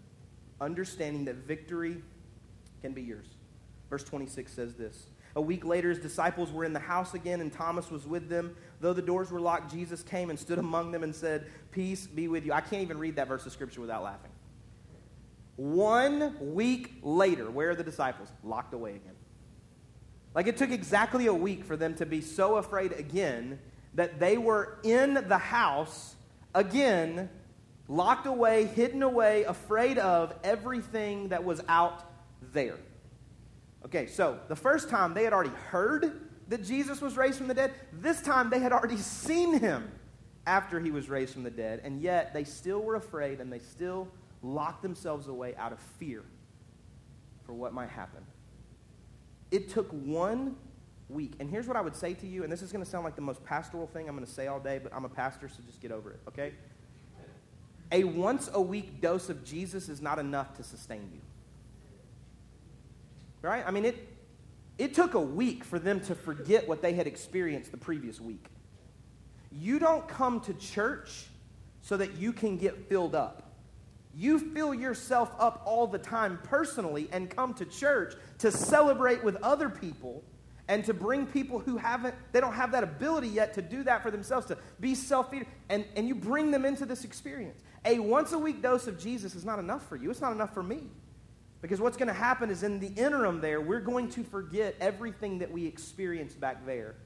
understanding 0.60 1.24
that 1.26 1.36
victory 1.36 2.02
can 2.80 2.94
be 2.94 3.02
yours. 3.02 3.26
Verse 3.88 4.02
26 4.02 4.52
says 4.52 4.74
this 4.74 5.06
A 5.36 5.40
week 5.40 5.64
later, 5.64 5.90
his 5.90 6.00
disciples 6.00 6.50
were 6.50 6.64
in 6.64 6.72
the 6.72 6.80
house 6.80 7.14
again, 7.14 7.40
and 7.40 7.52
Thomas 7.52 7.92
was 7.92 8.08
with 8.08 8.28
them. 8.28 8.56
Though 8.80 8.92
the 8.92 9.02
doors 9.02 9.30
were 9.30 9.40
locked, 9.40 9.70
Jesus 9.70 10.02
came 10.02 10.30
and 10.30 10.38
stood 10.38 10.58
among 10.58 10.90
them 10.90 11.04
and 11.04 11.14
said, 11.14 11.46
Peace 11.70 12.08
be 12.08 12.26
with 12.26 12.44
you. 12.44 12.52
I 12.52 12.60
can't 12.60 12.82
even 12.82 12.98
read 12.98 13.14
that 13.14 13.28
verse 13.28 13.46
of 13.46 13.52
scripture 13.52 13.82
without 13.82 14.02
laughing. 14.02 14.32
One 15.56 16.54
week 16.54 16.94
later, 17.02 17.50
where 17.50 17.70
are 17.70 17.74
the 17.76 17.84
disciples? 17.84 18.28
Locked 18.42 18.74
away 18.74 18.96
again. 18.96 19.11
Like 20.34 20.46
it 20.46 20.56
took 20.56 20.70
exactly 20.70 21.26
a 21.26 21.34
week 21.34 21.64
for 21.64 21.76
them 21.76 21.94
to 21.96 22.06
be 22.06 22.20
so 22.20 22.56
afraid 22.56 22.92
again 22.92 23.58
that 23.94 24.18
they 24.18 24.38
were 24.38 24.78
in 24.82 25.14
the 25.28 25.38
house 25.38 26.14
again, 26.54 27.28
locked 27.88 28.26
away, 28.26 28.64
hidden 28.64 29.02
away, 29.02 29.44
afraid 29.44 29.98
of 29.98 30.34
everything 30.42 31.28
that 31.28 31.44
was 31.44 31.60
out 31.68 32.04
there. 32.52 32.78
Okay, 33.84 34.06
so 34.06 34.38
the 34.48 34.56
first 34.56 34.88
time 34.88 35.12
they 35.12 35.24
had 35.24 35.32
already 35.32 35.54
heard 35.68 36.28
that 36.48 36.64
Jesus 36.64 37.00
was 37.00 37.16
raised 37.16 37.38
from 37.38 37.48
the 37.48 37.54
dead. 37.54 37.72
This 37.92 38.20
time 38.20 38.48
they 38.50 38.58
had 38.58 38.72
already 38.72 38.96
seen 38.96 39.58
him 39.58 39.90
after 40.46 40.80
he 40.80 40.90
was 40.90 41.08
raised 41.08 41.32
from 41.32 41.42
the 41.42 41.50
dead, 41.50 41.80
and 41.84 42.00
yet 42.00 42.32
they 42.32 42.44
still 42.44 42.80
were 42.80 42.96
afraid 42.96 43.40
and 43.40 43.52
they 43.52 43.58
still 43.58 44.08
locked 44.42 44.82
themselves 44.82 45.28
away 45.28 45.54
out 45.56 45.72
of 45.72 45.78
fear 45.98 46.22
for 47.44 47.52
what 47.52 47.72
might 47.72 47.88
happen. 47.88 48.24
It 49.52 49.68
took 49.68 49.88
one 49.92 50.56
week. 51.08 51.34
And 51.38 51.48
here's 51.48 51.68
what 51.68 51.76
I 51.76 51.80
would 51.80 51.94
say 51.94 52.14
to 52.14 52.26
you, 52.26 52.42
and 52.42 52.50
this 52.50 52.62
is 52.62 52.72
going 52.72 52.82
to 52.82 52.90
sound 52.90 53.04
like 53.04 53.14
the 53.14 53.22
most 53.22 53.44
pastoral 53.44 53.86
thing 53.86 54.08
I'm 54.08 54.16
going 54.16 54.26
to 54.26 54.32
say 54.32 54.46
all 54.46 54.58
day, 54.58 54.80
but 54.82 54.92
I'm 54.94 55.04
a 55.04 55.10
pastor, 55.10 55.48
so 55.48 55.62
just 55.66 55.80
get 55.80 55.92
over 55.92 56.10
it, 56.10 56.20
okay? 56.26 56.54
A 57.92 58.04
once 58.04 58.48
a 58.52 58.60
week 58.60 59.00
dose 59.00 59.28
of 59.28 59.44
Jesus 59.44 59.88
is 59.90 60.00
not 60.00 60.18
enough 60.18 60.56
to 60.56 60.64
sustain 60.64 61.10
you. 61.12 61.20
Right? 63.42 63.62
I 63.66 63.70
mean, 63.70 63.84
it, 63.84 64.08
it 64.78 64.94
took 64.94 65.14
a 65.14 65.20
week 65.20 65.64
for 65.64 65.78
them 65.78 66.00
to 66.00 66.14
forget 66.14 66.66
what 66.66 66.80
they 66.80 66.94
had 66.94 67.06
experienced 67.06 67.70
the 67.70 67.76
previous 67.76 68.20
week. 68.20 68.46
You 69.50 69.78
don't 69.78 70.08
come 70.08 70.40
to 70.40 70.54
church 70.54 71.26
so 71.82 71.98
that 71.98 72.16
you 72.16 72.32
can 72.32 72.56
get 72.56 72.88
filled 72.88 73.14
up. 73.14 73.51
You 74.14 74.38
fill 74.38 74.74
yourself 74.74 75.30
up 75.38 75.62
all 75.64 75.86
the 75.86 75.98
time 75.98 76.38
personally 76.44 77.08
and 77.12 77.30
come 77.30 77.54
to 77.54 77.64
church 77.64 78.14
to 78.38 78.52
celebrate 78.52 79.24
with 79.24 79.36
other 79.36 79.70
people 79.70 80.22
and 80.68 80.84
to 80.84 80.94
bring 80.94 81.26
people 81.26 81.58
who 81.58 81.76
haven't, 81.76 82.14
they 82.32 82.40
don't 82.40 82.52
have 82.52 82.72
that 82.72 82.84
ability 82.84 83.28
yet 83.28 83.54
to 83.54 83.62
do 83.62 83.82
that 83.84 84.02
for 84.02 84.10
themselves, 84.10 84.46
to 84.46 84.58
be 84.80 84.94
self 84.94 85.30
feeding, 85.30 85.48
and, 85.68 85.84
and 85.96 86.06
you 86.06 86.14
bring 86.14 86.50
them 86.50 86.64
into 86.64 86.86
this 86.86 87.04
experience. 87.04 87.60
A 87.84 87.98
once 87.98 88.32
a 88.32 88.38
week 88.38 88.62
dose 88.62 88.86
of 88.86 88.98
Jesus 88.98 89.34
is 89.34 89.44
not 89.44 89.58
enough 89.58 89.86
for 89.88 89.96
you. 89.96 90.10
It's 90.10 90.20
not 90.20 90.32
enough 90.32 90.54
for 90.54 90.62
me. 90.62 90.82
Because 91.62 91.80
what's 91.80 91.96
going 91.96 92.08
to 92.08 92.14
happen 92.14 92.50
is 92.50 92.62
in 92.64 92.80
the 92.80 92.88
interim 92.88 93.40
there, 93.40 93.60
we're 93.60 93.80
going 93.80 94.10
to 94.10 94.24
forget 94.24 94.74
everything 94.80 95.38
that 95.38 95.50
we 95.50 95.66
experienced 95.66 96.40
back 96.40 96.66
there. 96.66 96.96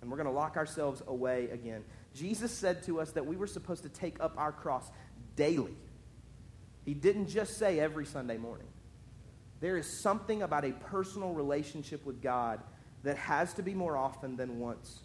And 0.00 0.10
we're 0.10 0.16
going 0.16 0.28
to 0.28 0.32
lock 0.32 0.56
ourselves 0.56 1.02
away 1.06 1.48
again. 1.50 1.84
Jesus 2.14 2.50
said 2.50 2.82
to 2.84 3.00
us 3.00 3.12
that 3.12 3.26
we 3.26 3.36
were 3.36 3.46
supposed 3.46 3.82
to 3.82 3.88
take 3.88 4.20
up 4.20 4.34
our 4.38 4.52
cross 4.52 4.90
daily. 5.36 5.76
He 6.84 6.94
didn't 6.94 7.28
just 7.28 7.58
say 7.58 7.80
every 7.80 8.06
Sunday 8.06 8.36
morning. 8.36 8.66
There 9.60 9.76
is 9.76 9.86
something 9.86 10.42
about 10.42 10.64
a 10.64 10.72
personal 10.72 11.32
relationship 11.32 12.04
with 12.04 12.20
God 12.20 12.60
that 13.02 13.16
has 13.16 13.54
to 13.54 13.62
be 13.62 13.74
more 13.74 13.96
often 13.96 14.36
than 14.36 14.58
once 14.58 15.00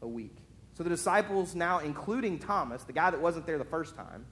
a 0.00 0.08
week. 0.08 0.36
So 0.74 0.82
the 0.82 0.90
disciples, 0.90 1.54
now 1.54 1.80
including 1.80 2.38
Thomas, 2.38 2.84
the 2.84 2.92
guy 2.92 3.10
that 3.10 3.20
wasn't 3.20 3.46
there 3.46 3.58
the 3.58 3.64
first 3.64 3.94
time, 3.94 4.24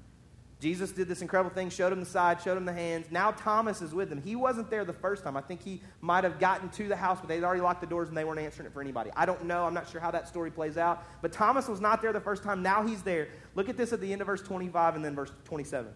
Jesus 0.61 0.93
did 0.93 1.09
this 1.09 1.23
incredible 1.23 1.55
thing, 1.55 1.71
showed 1.71 1.91
him 1.91 2.01
the 2.01 2.07
side, 2.07 2.43
showed 2.43 2.59
him 2.59 2.67
the 2.67 2.73
hands. 2.73 3.07
Now 3.11 3.31
Thomas 3.31 3.81
is 3.81 3.95
with 3.95 4.11
them. 4.11 4.21
He 4.21 4.37
wasn't 4.37 4.69
there 4.69 4.85
the 4.85 4.93
first 4.93 5.25
time. 5.25 5.35
I 5.35 5.41
think 5.41 5.63
he 5.63 5.81
might 6.03 6.23
have 6.23 6.39
gotten 6.39 6.69
to 6.71 6.87
the 6.87 6.97
house, 6.97 7.19
but 7.19 7.29
they'd 7.29 7.43
already 7.43 7.63
locked 7.63 7.81
the 7.81 7.87
doors 7.87 8.09
and 8.09 8.17
they 8.17 8.25
weren't 8.25 8.41
answering 8.41 8.67
it 8.67 8.75
for 8.75 8.83
anybody. 8.83 9.11
I 9.17 9.25
don't 9.25 9.45
know. 9.45 9.65
I'm 9.65 9.73
not 9.73 9.89
sure 9.89 10.03
how 10.03 10.11
that 10.11 10.29
story 10.29 10.51
plays 10.51 10.77
out. 10.77 11.03
But 11.23 11.33
Thomas 11.33 11.67
was 11.67 11.81
not 11.81 12.03
there 12.03 12.13
the 12.13 12.21
first 12.21 12.43
time. 12.43 12.63
Now 12.63 12.87
he's 12.87 13.03
there. 13.03 13.29
Look 13.55 13.71
at 13.71 13.79
this 13.79 13.95
at 13.95 14.03
the 14.03 14.13
end 14.13 14.21
of 14.21 14.27
verse 14.27 14.43
25 14.43 14.97
and 14.97 15.05
then 15.05 15.15
verse 15.15 15.33
27. 15.45 15.91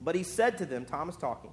But 0.00 0.14
he 0.14 0.22
said 0.22 0.58
to 0.58 0.66
them, 0.66 0.84
Thomas 0.84 1.16
talking, 1.16 1.50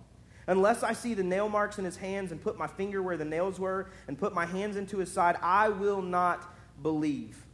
Unless 0.48 0.84
I 0.84 0.94
see 0.94 1.14
the 1.14 1.24
nail 1.24 1.48
marks 1.48 1.80
in 1.80 1.86
his 1.86 1.96
hands 1.96 2.32
and 2.32 2.42
put 2.42 2.58
my 2.58 2.68
finger 2.68 3.02
where 3.02 3.18
the 3.18 3.26
nails 3.26 3.60
were 3.60 3.90
and 4.08 4.18
put 4.18 4.34
my 4.34 4.46
hands 4.46 4.76
into 4.76 4.98
his 4.98 5.12
side, 5.12 5.38
I 5.42 5.70
will 5.70 6.02
not 6.02 6.54
believe. 6.82 7.46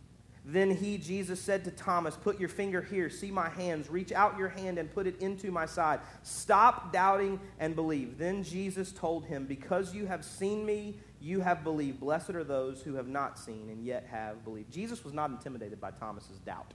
Then 0.46 0.72
he, 0.72 0.98
Jesus, 0.98 1.40
said 1.40 1.64
to 1.66 1.72
Thomas, 1.72 2.16
Put 2.16 2.40
your 2.40 2.50
finger 2.50 2.82
here, 2.82 3.10
see 3.10 3.30
my 3.30 3.50
hands, 3.50 3.90
reach 3.90 4.12
out 4.12 4.40
your 4.40 4.50
hand 4.50 4.80
and 4.80 4.92
put 4.92 5.06
it 5.06 5.22
into 5.22 5.52
my 5.52 5.68
side. 5.68 6.00
Stop 6.24 6.92
doubting 6.92 7.40
and 7.60 7.76
believe. 7.76 8.18
Then 8.18 8.44
Jesus 8.44 8.92
told 8.92 9.26
him, 9.26 9.46
Because 9.46 9.94
you 9.94 10.08
have 10.08 10.26
seen 10.26 10.66
me, 10.66 10.98
you 11.22 11.42
have 11.42 11.64
believed. 11.64 12.00
Blessed 12.00 12.32
are 12.32 12.44
those 12.44 12.82
who 12.82 12.96
have 12.96 13.08
not 13.08 13.38
seen 13.38 13.70
and 13.70 13.86
yet 13.86 14.08
have 14.10 14.44
believed. 14.44 14.72
Jesus 14.72 15.04
was 15.04 15.14
not 15.14 15.30
intimidated 15.30 15.80
by 15.80 15.92
Thomas's 15.92 16.40
doubt. 16.40 16.74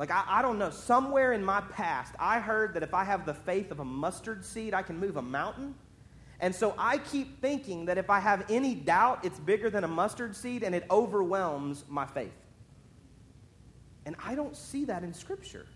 Like, 0.00 0.10
I, 0.10 0.24
I 0.26 0.40
don't 0.40 0.58
know, 0.58 0.70
somewhere 0.70 1.34
in 1.34 1.44
my 1.44 1.60
past, 1.60 2.14
I 2.18 2.40
heard 2.40 2.72
that 2.72 2.82
if 2.82 2.94
I 2.94 3.04
have 3.04 3.26
the 3.26 3.34
faith 3.34 3.70
of 3.70 3.80
a 3.80 3.84
mustard 3.84 4.46
seed, 4.46 4.72
I 4.72 4.80
can 4.80 4.98
move 4.98 5.18
a 5.18 5.22
mountain. 5.22 5.74
And 6.40 6.54
so 6.54 6.74
I 6.78 6.96
keep 6.96 7.42
thinking 7.42 7.84
that 7.84 7.98
if 7.98 8.08
I 8.08 8.18
have 8.18 8.46
any 8.48 8.74
doubt, 8.74 9.26
it's 9.26 9.38
bigger 9.38 9.68
than 9.68 9.84
a 9.84 9.88
mustard 9.88 10.34
seed 10.34 10.62
and 10.62 10.74
it 10.74 10.86
overwhelms 10.90 11.84
my 11.86 12.06
faith. 12.06 12.32
And 14.06 14.16
I 14.24 14.34
don't 14.34 14.56
see 14.56 14.86
that 14.86 15.04
in 15.04 15.12
Scripture. 15.12 15.66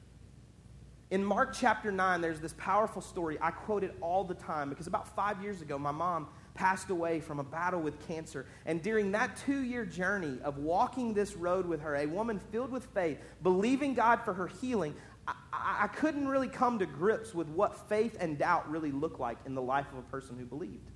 In 1.11 1.23
Mark 1.23 1.53
chapter 1.53 1.93
9, 1.93 2.23
there's 2.23 2.41
this 2.41 2.55
powerful 2.57 3.03
story. 3.03 3.37
I 3.43 3.51
quote 3.51 3.85
it 3.85 3.95
all 4.01 4.25
the 4.25 4.33
time 4.33 4.71
because 4.71 4.87
about 4.87 5.07
five 5.15 5.43
years 5.43 5.61
ago, 5.61 5.79
my 5.79 5.93
mom 5.93 6.29
passed 6.55 6.91
away 6.91 7.21
from 7.21 7.41
a 7.41 7.45
battle 7.45 7.81
with 7.81 8.07
cancer. 8.07 8.47
And 8.65 8.83
during 8.83 9.13
that 9.13 9.37
two 9.37 9.61
year 9.61 9.85
journey 9.85 10.39
of 10.43 10.59
walking 10.59 11.13
this 11.13 11.35
road 11.35 11.67
with 11.67 11.81
her, 11.83 11.97
a 11.97 12.07
woman 12.07 12.39
filled 12.39 12.71
with 12.71 12.87
faith, 12.87 13.19
believing 13.43 13.95
God 13.95 14.23
for 14.25 14.33
her 14.33 14.47
healing, 14.47 14.95
I, 15.27 15.35
I, 15.53 15.87
couldn't 15.89 16.29
really 16.29 16.49
come 16.49 16.79
to 16.79 16.87
grips 16.87 17.35
with 17.35 17.49
what 17.49 17.89
faith 17.89 18.17
and 18.21 18.39
doubt 18.39 18.71
really 18.71 18.93
look 18.93 19.19
like 19.19 19.39
in 19.47 19.55
the 19.55 19.63
life 19.63 19.87
of 19.93 19.99
a 19.99 20.03
person 20.03 20.37
who 20.39 20.45
believed. 20.45 20.91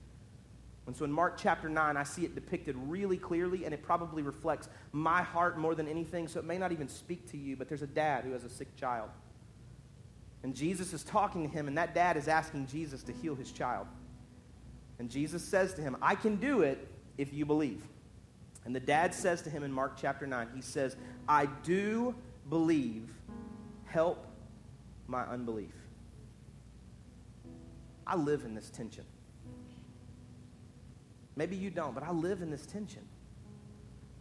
And 0.86 0.96
so 0.96 1.04
in 1.04 1.12
Mark 1.12 1.36
chapter 1.36 1.68
9, 1.68 1.96
I 1.96 2.02
see 2.02 2.24
it 2.24 2.34
depicted 2.34 2.74
really 2.86 3.18
clearly, 3.18 3.64
and 3.64 3.74
it 3.74 3.82
probably 3.82 4.22
reflects 4.22 4.70
my 4.92 5.22
heart 5.22 5.58
more 5.58 5.74
than 5.74 5.86
anything, 5.86 6.28
so 6.28 6.38
it 6.38 6.46
may 6.46 6.56
not 6.56 6.72
even 6.72 6.88
speak 6.88 7.30
to 7.30 7.36
you, 7.36 7.56
but 7.56 7.68
there's 7.68 7.82
a 7.82 7.86
dad 7.86 8.24
who 8.24 8.32
has 8.32 8.44
a 8.44 8.48
sick 8.48 8.74
child. 8.74 9.10
And 10.42 10.54
Jesus 10.54 10.94
is 10.94 11.02
talking 11.02 11.46
to 11.46 11.54
him, 11.54 11.68
and 11.68 11.76
that 11.76 11.94
dad 11.94 12.16
is 12.16 12.26
asking 12.26 12.68
Jesus 12.68 13.02
to 13.02 13.12
heal 13.12 13.34
his 13.34 13.52
child. 13.52 13.86
And 14.98 15.10
Jesus 15.10 15.44
says 15.44 15.74
to 15.74 15.82
him, 15.82 15.96
I 16.02 16.14
can 16.14 16.36
do 16.36 16.62
it 16.62 16.86
if 17.16 17.32
you 17.32 17.46
believe. 17.46 17.82
And 18.64 18.74
the 18.74 18.80
dad 18.80 19.14
says 19.14 19.42
to 19.42 19.50
him 19.50 19.62
in 19.62 19.72
Mark 19.72 19.96
chapter 19.96 20.26
9, 20.26 20.48
he 20.54 20.60
says, 20.60 20.96
I 21.28 21.46
do 21.62 22.14
believe 22.48 23.08
help 23.86 24.26
my 25.06 25.22
unbelief. 25.24 25.74
I 28.06 28.16
live 28.16 28.44
in 28.44 28.54
this 28.54 28.70
tension. 28.70 29.04
Maybe 31.36 31.56
you 31.56 31.70
don't, 31.70 31.94
but 31.94 32.02
I 32.02 32.10
live 32.10 32.42
in 32.42 32.50
this 32.50 32.66
tension 32.66 33.06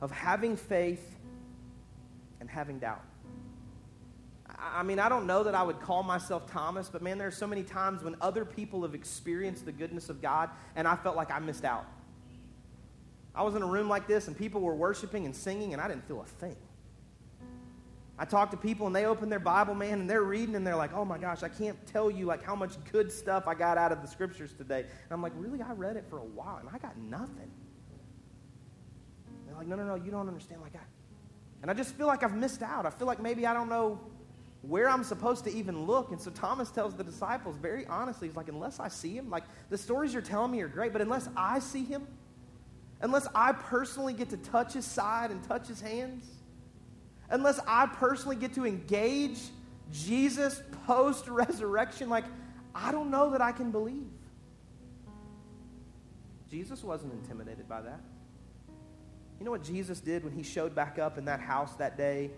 of 0.02 0.12
having 0.12 0.56
faith 0.56 1.16
and 2.40 2.50
having 2.50 2.80
doubt. 2.80 3.04
I 4.74 4.84
mean, 4.84 5.00
I 5.00 5.10
don't 5.10 5.28
know 5.28 5.44
that 5.44 5.56
I 5.56 5.64
would 5.64 5.80
call 5.80 6.04
myself 6.04 6.50
Thomas, 6.52 6.90
but 6.90 7.02
man, 7.02 7.18
there 7.18 7.28
are 7.28 7.32
so 7.32 7.48
many 7.48 7.64
times 7.64 8.04
when 8.04 8.16
other 8.22 8.46
people 8.46 8.82
have 8.84 8.94
experienced 8.96 9.66
the 9.66 9.72
goodness 9.72 10.10
of 10.10 10.22
God 10.22 10.50
and 10.76 10.88
I 10.88 10.96
felt 10.96 11.16
like 11.16 11.32
I 11.32 11.40
missed 11.40 11.66
out. 11.66 11.86
I 13.36 13.44
was 13.44 13.56
in 13.56 13.62
a 13.62 13.68
room 13.68 13.88
like 13.88 14.08
this 14.08 14.28
and 14.28 14.38
people 14.38 14.62
were 14.62 14.76
worshiping 14.76 15.26
and 15.26 15.36
singing 15.36 15.74
and 15.74 15.82
I 15.82 15.88
didn't 15.88 16.08
feel 16.08 16.22
a 16.22 16.26
thing. 16.26 16.56
I 18.20 18.26
talk 18.26 18.50
to 18.52 18.58
people 18.58 18.88
and 18.88 18.96
they 18.96 19.06
open 19.06 19.30
their 19.30 19.40
Bible, 19.40 19.76
man, 19.76 20.02
and 20.02 20.10
they're 20.10 20.24
reading 20.24 20.56
and 20.56 20.66
they're 20.66 20.76
like, 20.76 20.92
oh 20.94 21.06
my 21.06 21.20
gosh, 21.20 21.44
I 21.44 21.50
can't 21.50 21.78
tell 21.86 22.10
you 22.10 22.26
like 22.26 22.44
how 22.44 22.56
much 22.56 22.74
good 22.92 23.12
stuff 23.12 23.48
I 23.48 23.54
got 23.54 23.78
out 23.78 23.92
of 23.92 24.02
the 24.02 24.08
scriptures 24.08 24.54
today. 24.54 24.80
And 24.80 25.12
I'm 25.12 25.22
like, 25.22 25.34
really? 25.36 25.62
I 25.62 25.74
read 25.74 25.98
it 25.98 26.06
for 26.10 26.18
a 26.18 26.26
while 26.26 26.58
and 26.58 26.68
I 26.74 26.80
got 26.80 26.98
nothing. 26.98 27.52
And 29.28 29.48
they're 29.48 29.56
like, 29.56 29.68
no, 29.68 29.76
no, 29.76 29.86
no, 29.86 29.96
you 29.96 30.10
don't 30.10 30.28
understand. 30.28 30.62
Like 30.62 30.76
I, 30.76 30.80
and 31.62 31.70
I 31.70 31.76
just 31.76 31.94
feel 31.94 32.08
like 32.08 32.24
I've 32.24 32.36
missed 32.36 32.64
out. 32.64 32.88
I 32.88 32.90
feel 32.90 33.06
like 33.06 33.22
maybe 33.22 33.46
I 33.46 33.54
don't 33.54 33.70
know 33.70 34.00
where 34.68 34.90
I'm 34.90 35.04
supposed 35.04 35.46
to 35.46 35.54
even 35.54 35.86
look. 35.86 36.12
And 36.12 36.20
so 36.20 36.30
Thomas 36.30 36.70
tells 36.70 36.94
the 36.94 37.04
disciples 37.04 37.56
very 37.56 37.86
honestly, 37.88 38.28
he's 38.28 38.36
like, 38.36 38.50
unless 38.50 38.80
I 38.80 38.90
see 38.90 39.16
him, 39.16 39.30
like 39.30 39.44
the 39.70 39.78
stories 39.78 40.14
you're 40.14 40.22
telling 40.22 40.52
me 40.52 40.62
are 40.62 40.68
great, 40.68 40.92
but 40.92 41.02
unless 41.02 41.30
I 41.38 41.60
see 41.60 41.84
him, 41.84 42.06
unless 43.02 43.28
I 43.34 43.54
personally 43.54 44.14
get 44.14 44.30
to 44.32 44.38
touch 44.38 44.74
his 44.74 44.86
side 44.86 45.32
and 45.32 45.42
touch 45.44 45.68
his 45.68 45.80
hands, 45.80 46.26
unless 47.30 47.60
I 47.66 47.86
personally 47.86 48.36
get 48.36 48.54
to 48.56 48.66
engage 48.66 49.40
Jesus 49.92 50.62
post 50.86 51.28
resurrection, 51.28 52.10
like, 52.10 52.26
I 52.76 52.92
don't 52.92 53.10
know 53.10 53.32
that 53.32 53.42
I 53.42 53.54
can 53.54 53.72
believe. 53.72 54.10
Jesus 56.50 56.84
wasn't 56.84 57.14
intimidated 57.14 57.68
by 57.68 57.82
that. 57.82 58.00
You 59.40 59.46
know 59.46 59.52
what 59.52 59.64
Jesus 59.64 60.00
did 60.00 60.24
when 60.24 60.34
he 60.34 60.44
showed 60.44 60.74
back 60.74 60.98
up 60.98 61.18
in 61.18 61.26
that 61.26 61.40
house 61.40 61.74
that 61.76 61.98
day? 61.98 62.32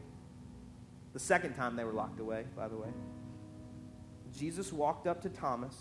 The 1.14 1.20
second 1.20 1.56
time 1.56 1.76
they 1.76 1.84
were 1.84 1.94
locked 1.94 2.20
away, 2.20 2.46
by 2.56 2.68
the 2.68 2.78
way. 2.78 2.90
Jesus 4.38 4.72
walked 4.72 5.08
up 5.08 5.22
to 5.24 5.30
Thomas. 5.30 5.76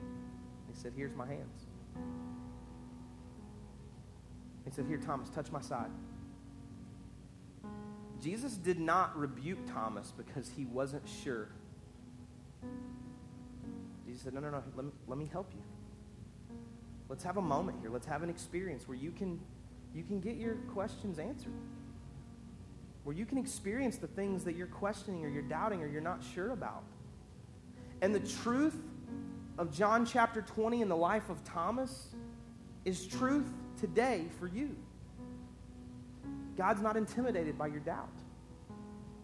He 0.00 0.74
said, 0.74 0.92
Here's 0.96 1.14
my 1.14 1.26
hands. 1.26 1.66
He 4.64 4.70
said, 4.72 4.86
Here, 4.86 4.98
Thomas, 4.98 5.28
touch 5.30 5.52
my 5.52 5.60
side. 5.60 5.90
Jesus 8.20 8.54
did 8.54 8.80
not 8.80 9.16
rebuke 9.16 9.58
Thomas 9.72 10.12
because 10.16 10.50
he 10.56 10.64
wasn't 10.64 11.08
sure. 11.08 11.48
Jesus 14.04 14.22
said, 14.22 14.34
No, 14.34 14.40
no, 14.40 14.50
no, 14.50 14.62
let 14.74 14.84
me, 14.86 14.92
let 15.06 15.18
me 15.18 15.28
help 15.30 15.52
you. 15.54 15.62
Let's 17.08 17.22
have 17.22 17.36
a 17.36 17.42
moment 17.42 17.78
here. 17.80 17.90
Let's 17.90 18.06
have 18.06 18.22
an 18.24 18.30
experience 18.30 18.88
where 18.88 18.96
you 18.96 19.12
can, 19.12 19.38
you 19.94 20.02
can 20.02 20.18
get 20.18 20.36
your 20.36 20.54
questions 20.72 21.20
answered. 21.20 21.52
Where 23.06 23.14
you 23.14 23.24
can 23.24 23.38
experience 23.38 23.98
the 23.98 24.08
things 24.08 24.42
that 24.42 24.56
you're 24.56 24.66
questioning 24.66 25.24
or 25.24 25.28
you're 25.28 25.42
doubting 25.42 25.80
or 25.80 25.86
you're 25.86 26.00
not 26.00 26.24
sure 26.34 26.50
about. 26.50 26.82
And 28.02 28.12
the 28.12 28.18
truth 28.18 28.76
of 29.58 29.70
John 29.72 30.04
chapter 30.04 30.42
20 30.42 30.82
in 30.82 30.88
the 30.88 30.96
life 30.96 31.30
of 31.30 31.44
Thomas 31.44 32.08
is 32.84 33.06
truth 33.06 33.46
today 33.78 34.24
for 34.40 34.48
you. 34.48 34.74
God's 36.56 36.82
not 36.82 36.96
intimidated 36.96 37.56
by 37.56 37.68
your 37.68 37.78
doubt. 37.78 38.08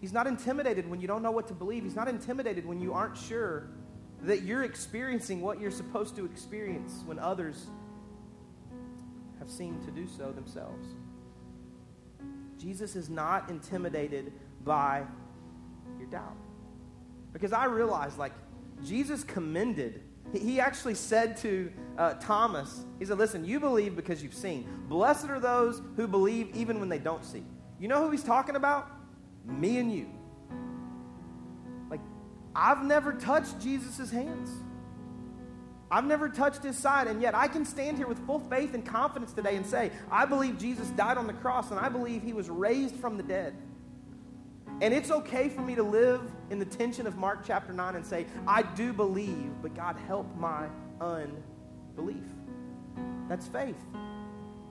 He's 0.01 0.13
not 0.13 0.29
intimidated 0.29 0.89
when 0.89 1.01
you 1.01 1.09
don't 1.09 1.25
know 1.25 1.33
what 1.33 1.49
to 1.49 1.55
believe. 1.55 1.83
He's 1.83 1.97
not 1.97 2.07
intimidated 2.07 2.65
when 2.65 2.81
you 2.81 2.93
aren't 2.95 3.17
sure 3.19 3.67
that 4.23 4.43
you're 4.43 4.63
experiencing 4.63 5.41
what 5.41 5.61
you're 5.61 5.73
supposed 5.73 6.15
to 6.15 6.25
experience 6.25 7.03
when 7.05 7.19
others 7.19 7.67
have 9.41 9.51
seemed 9.51 9.83
to 9.83 9.91
do 9.91 10.07
so 10.07 10.31
themselves. 10.31 10.87
Jesus 12.63 12.95
is 12.95 13.11
not 13.11 13.51
intimidated 13.51 14.33
by 14.65 15.03
your 15.99 16.09
doubt. 16.09 16.37
Because 17.33 17.53
I 17.53 17.65
realize, 17.65 18.17
like, 18.17 18.33
Jesus 18.85 19.25
commended, 19.25 20.03
he 20.33 20.61
actually 20.61 20.95
said 20.95 21.37
to 21.39 21.73
uh, 21.99 22.15
Thomas, 22.15 22.85
He 22.99 23.05
said, 23.05 23.19
Listen, 23.19 23.45
you 23.45 23.59
believe 23.59 23.97
because 23.97 24.23
you've 24.23 24.35
seen. 24.35 24.69
Blessed 24.89 25.29
are 25.29 25.41
those 25.41 25.83
who 25.97 26.07
believe 26.07 26.55
even 26.55 26.79
when 26.79 26.89
they 26.89 26.99
don't 26.99 27.25
see. 27.25 27.43
You 27.81 27.89
know 27.89 28.05
who 28.05 28.11
he's 28.11 28.23
talking 28.23 28.55
about? 28.55 28.89
Me 29.45 29.79
and 29.79 29.93
you. 29.93 30.07
Like, 31.91 32.01
I've 32.55 32.85
never 32.85 33.13
touched 33.13 33.61
Jesus' 33.61 34.11
hands. 34.11 34.51
I've 35.93 36.07
never 36.07 36.31
touched 36.31 36.63
his 36.63 36.79
side, 36.79 37.07
and 37.07 37.21
yet 37.21 37.35
I 37.35 37.49
can 37.49 37.67
stand 37.67 37.99
here 37.99 38.07
with 38.07 38.19
full 38.27 38.41
faith 38.41 38.73
and 38.73 38.83
confidence 38.83 39.35
today 39.35 39.57
and 39.57 39.67
say, 39.67 39.91
I 40.11 40.25
believe 40.25 40.59
Jesus 40.59 40.89
died 40.89 41.19
on 41.19 41.27
the 41.27 41.35
cross, 41.35 41.71
and 41.71 41.79
I 41.79 41.91
believe 41.91 42.23
he 42.23 42.33
was 42.33 42.49
raised 42.49 42.97
from 42.97 43.19
the 43.19 43.23
dead. 43.23 43.55
And 44.81 44.95
it's 44.95 45.11
okay 45.11 45.51
for 45.51 45.61
me 45.61 45.75
to 45.75 45.83
live 45.83 46.23
in 46.49 46.59
the 46.59 46.65
tension 46.65 47.07
of 47.07 47.17
Mark 47.19 47.45
chapter 47.47 47.75
9 47.75 47.95
and 47.95 48.07
say, 48.07 48.25
I 48.49 48.63
do 48.63 48.95
believe, 48.95 49.53
but 49.61 49.75
God 49.75 49.97
help 50.07 50.35
my 50.35 50.67
unbelief. 50.99 52.25
That's 53.29 53.47
faith. 53.47 53.77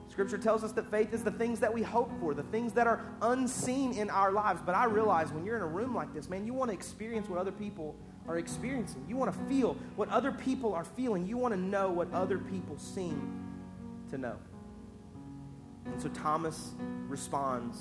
Scripture 0.08 0.38
tells 0.38 0.64
us 0.64 0.72
that 0.72 0.90
faith 0.90 1.14
is 1.14 1.22
the 1.22 1.30
things 1.30 1.60
that 1.60 1.72
we 1.72 1.82
hope 1.82 2.10
for, 2.18 2.34
the 2.34 2.42
things 2.42 2.72
that 2.72 2.88
are 2.88 3.00
unseen 3.22 3.92
in 3.92 4.10
our 4.10 4.32
lives. 4.32 4.60
But 4.66 4.74
I 4.74 4.86
realize 4.86 5.32
when 5.32 5.44
you're 5.44 5.56
in 5.56 5.62
a 5.62 5.66
room 5.66 5.94
like 5.94 6.12
this, 6.12 6.28
man, 6.28 6.44
you 6.44 6.52
want 6.52 6.70
to 6.70 6.74
experience 6.74 7.28
what 7.28 7.38
other 7.38 7.52
people 7.52 7.94
are 8.28 8.38
experiencing. 8.38 9.04
You 9.08 9.16
want 9.16 9.32
to 9.32 9.38
feel 9.46 9.76
what 9.96 10.08
other 10.08 10.32
people 10.32 10.74
are 10.74 10.84
feeling. 10.84 11.26
You 11.26 11.36
want 11.36 11.54
to 11.54 11.60
know 11.60 11.90
what 11.90 12.12
other 12.12 12.38
people 12.38 12.78
seem 12.78 13.40
to 14.10 14.18
know. 14.18 14.36
And 15.86 16.00
so 16.00 16.08
Thomas 16.10 16.70
responds 17.08 17.78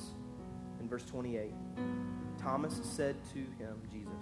in 0.80 0.90
verse 0.90 1.04
28. 1.06 1.54
Thomas 2.40 2.80
said 2.84 3.16
to 3.34 3.40
him, 3.64 3.82
Jesus, 3.92 4.14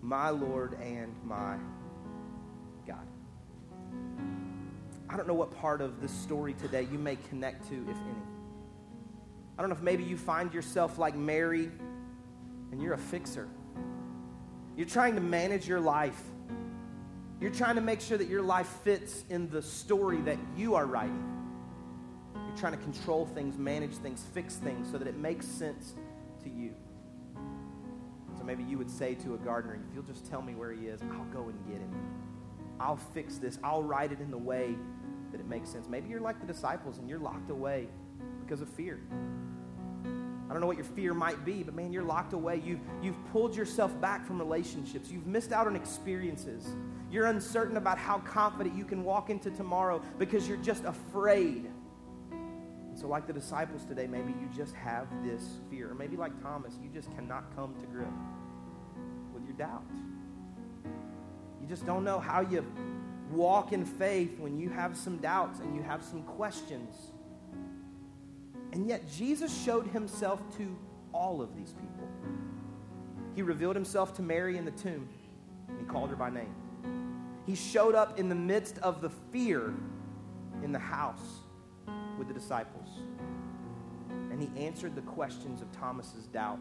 My 0.00 0.30
Lord 0.30 0.78
and 0.80 1.14
my 1.24 1.56
God. 2.86 3.06
I 5.08 5.16
don't 5.16 5.28
know 5.28 5.34
what 5.34 5.54
part 5.58 5.82
of 5.82 6.00
this 6.00 6.12
story 6.12 6.54
today 6.54 6.88
you 6.90 6.98
may 6.98 7.16
connect 7.16 7.68
to, 7.68 7.74
if 7.74 7.96
any. 7.96 8.22
I 9.56 9.62
don't 9.62 9.68
know 9.68 9.76
if 9.76 9.82
maybe 9.82 10.02
you 10.02 10.16
find 10.16 10.52
yourself 10.52 10.98
like 10.98 11.14
Mary 11.14 11.70
and 12.72 12.82
you're 12.82 12.94
a 12.94 12.98
fixer. 12.98 13.48
You're 14.76 14.86
trying 14.86 15.14
to 15.14 15.20
manage 15.20 15.68
your 15.68 15.80
life. 15.80 16.20
You're 17.40 17.52
trying 17.52 17.76
to 17.76 17.80
make 17.80 18.00
sure 18.00 18.18
that 18.18 18.28
your 18.28 18.42
life 18.42 18.68
fits 18.82 19.24
in 19.28 19.48
the 19.50 19.62
story 19.62 20.20
that 20.22 20.38
you 20.56 20.74
are 20.74 20.86
writing. 20.86 21.22
You're 22.34 22.56
trying 22.56 22.72
to 22.72 22.82
control 22.82 23.26
things, 23.26 23.58
manage 23.58 23.94
things, 23.94 24.24
fix 24.34 24.56
things 24.56 24.90
so 24.90 24.98
that 24.98 25.06
it 25.06 25.16
makes 25.16 25.46
sense 25.46 25.94
to 26.42 26.50
you. 26.50 26.74
So 28.36 28.44
maybe 28.44 28.64
you 28.64 28.78
would 28.78 28.90
say 28.90 29.14
to 29.16 29.34
a 29.34 29.38
gardener, 29.38 29.78
if 29.88 29.94
you'll 29.94 30.04
just 30.04 30.28
tell 30.28 30.42
me 30.42 30.54
where 30.54 30.72
he 30.72 30.86
is, 30.86 31.00
I'll 31.02 31.24
go 31.26 31.48
and 31.48 31.66
get 31.66 31.80
him. 31.80 31.92
I'll 32.80 32.96
fix 32.96 33.38
this. 33.38 33.58
I'll 33.62 33.82
write 33.82 34.10
it 34.10 34.20
in 34.20 34.30
the 34.30 34.38
way 34.38 34.74
that 35.30 35.40
it 35.40 35.46
makes 35.46 35.68
sense. 35.68 35.88
Maybe 35.88 36.08
you're 36.08 36.20
like 36.20 36.40
the 36.40 36.46
disciples 36.46 36.98
and 36.98 37.08
you're 37.08 37.18
locked 37.18 37.50
away 37.50 37.88
because 38.40 38.60
of 38.60 38.68
fear. 38.68 39.00
I 40.48 40.52
don't 40.52 40.60
know 40.60 40.66
what 40.66 40.76
your 40.76 40.84
fear 40.84 41.14
might 41.14 41.44
be, 41.44 41.62
but 41.62 41.74
man, 41.74 41.92
you're 41.92 42.02
locked 42.02 42.34
away. 42.34 42.60
You've, 42.64 42.80
you've 43.02 43.16
pulled 43.32 43.56
yourself 43.56 43.98
back 44.00 44.26
from 44.26 44.38
relationships. 44.38 45.10
You've 45.10 45.26
missed 45.26 45.52
out 45.52 45.66
on 45.66 45.74
experiences. 45.74 46.68
You're 47.10 47.26
uncertain 47.26 47.76
about 47.76 47.96
how 47.96 48.18
confident 48.18 48.76
you 48.76 48.84
can 48.84 49.04
walk 49.04 49.30
into 49.30 49.50
tomorrow 49.50 50.02
because 50.18 50.46
you're 50.46 50.58
just 50.58 50.84
afraid. 50.84 51.70
And 52.30 52.98
so, 52.98 53.08
like 53.08 53.26
the 53.26 53.32
disciples 53.32 53.84
today, 53.84 54.06
maybe 54.06 54.32
you 54.32 54.48
just 54.54 54.74
have 54.74 55.06
this 55.24 55.42
fear. 55.70 55.90
Or 55.90 55.94
maybe 55.94 56.16
like 56.16 56.40
Thomas, 56.42 56.74
you 56.82 56.90
just 56.90 57.10
cannot 57.14 57.44
come 57.56 57.74
to 57.80 57.86
grip 57.86 58.08
with 59.32 59.44
your 59.46 59.54
doubt. 59.56 59.82
You 61.60 61.66
just 61.66 61.86
don't 61.86 62.04
know 62.04 62.20
how 62.20 62.42
you 62.42 62.64
walk 63.30 63.72
in 63.72 63.86
faith 63.86 64.38
when 64.38 64.58
you 64.58 64.68
have 64.68 64.96
some 64.96 65.16
doubts 65.16 65.60
and 65.60 65.74
you 65.74 65.82
have 65.82 66.04
some 66.04 66.22
questions. 66.22 66.94
And 68.74 68.88
yet, 68.88 69.08
Jesus 69.08 69.56
showed 69.64 69.86
himself 69.86 70.40
to 70.58 70.76
all 71.12 71.40
of 71.40 71.56
these 71.56 71.72
people. 71.72 72.08
He 73.36 73.42
revealed 73.42 73.76
himself 73.76 74.14
to 74.16 74.22
Mary 74.22 74.58
in 74.58 74.64
the 74.64 74.72
tomb, 74.72 75.08
he 75.78 75.84
called 75.84 76.10
her 76.10 76.16
by 76.16 76.28
name. 76.28 76.52
He 77.46 77.54
showed 77.54 77.94
up 77.94 78.18
in 78.18 78.28
the 78.28 78.34
midst 78.34 78.78
of 78.78 79.00
the 79.00 79.10
fear 79.30 79.72
in 80.64 80.72
the 80.72 80.78
house 80.78 81.40
with 82.18 82.26
the 82.26 82.34
disciples. 82.34 82.88
And 84.32 84.42
he 84.42 84.50
answered 84.60 84.96
the 84.96 85.02
questions 85.02 85.62
of 85.62 85.70
Thomas's 85.70 86.26
doubt. 86.26 86.58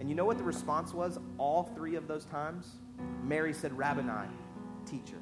And 0.00 0.10
you 0.10 0.14
know 0.14 0.26
what 0.26 0.36
the 0.36 0.44
response 0.44 0.92
was 0.92 1.18
all 1.38 1.70
three 1.74 1.94
of 1.94 2.08
those 2.08 2.26
times? 2.26 2.74
Mary 3.22 3.54
said, 3.54 3.76
Rabboni, 3.78 4.28
teacher. 4.84 5.16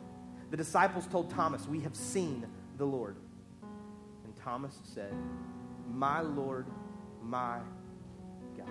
The 0.51 0.57
disciples 0.57 1.07
told 1.07 1.31
Thomas, 1.31 1.68
We 1.68 1.81
have 1.81 1.94
seen 1.94 2.46
the 2.79 2.85
Lord. 2.85 3.16
And 4.25 4.35
Thomas 4.37 4.77
said, 4.83 5.14
my 5.92 6.20
Lord, 6.20 6.66
my 7.22 7.59
God. 8.57 8.68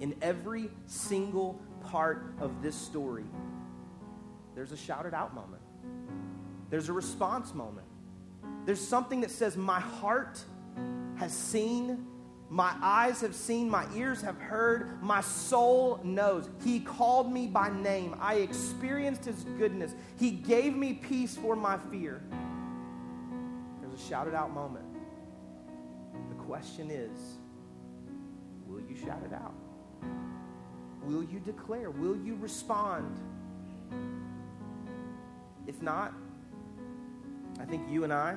In 0.00 0.14
every 0.20 0.70
single 0.86 1.60
part 1.82 2.34
of 2.40 2.62
this 2.62 2.74
story, 2.74 3.24
there's 4.54 4.72
a 4.72 4.76
shouted 4.76 5.14
out 5.14 5.34
moment, 5.34 5.62
there's 6.70 6.88
a 6.88 6.92
response 6.92 7.54
moment. 7.54 7.86
There's 8.66 8.80
something 8.80 9.20
that 9.20 9.30
says, 9.30 9.56
My 9.56 9.80
heart 9.80 10.42
has 11.16 11.32
seen, 11.32 12.06
my 12.48 12.74
eyes 12.80 13.20
have 13.20 13.34
seen, 13.34 13.68
my 13.68 13.86
ears 13.94 14.22
have 14.22 14.38
heard, 14.38 15.02
my 15.02 15.20
soul 15.20 16.00
knows. 16.02 16.48
He 16.64 16.80
called 16.80 17.32
me 17.32 17.46
by 17.46 17.68
name. 17.68 18.16
I 18.20 18.36
experienced 18.36 19.24
his 19.26 19.44
goodness. 19.58 19.94
He 20.18 20.30
gave 20.30 20.74
me 20.74 20.94
peace 20.94 21.36
for 21.36 21.56
my 21.56 21.78
fear. 21.90 22.22
There's 23.80 23.92
a 23.94 24.08
shouted 24.08 24.34
out 24.34 24.52
moment 24.52 24.93
question 26.54 26.88
is 26.88 27.40
will 28.64 28.80
you 28.88 28.94
shout 28.94 29.20
it 29.26 29.32
out? 29.32 29.54
Will 31.02 31.24
you 31.24 31.40
declare? 31.40 31.90
Will 31.90 32.16
you 32.16 32.36
respond? 32.36 33.18
If 35.66 35.82
not, 35.82 36.14
I 37.58 37.64
think 37.64 37.90
you 37.90 38.04
and 38.04 38.12
I 38.12 38.36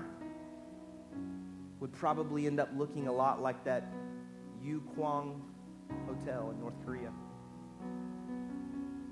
would 1.79 1.93
probably 1.93 2.47
end 2.47 2.59
up 2.59 2.69
looking 2.75 3.07
a 3.07 3.11
lot 3.13 3.39
like 3.39 3.63
that 3.65 3.93
Yu 4.63 4.81
Kwang 4.95 5.39
Hotel 6.07 6.49
in 6.49 6.59
North 6.59 6.83
Korea. 6.83 7.11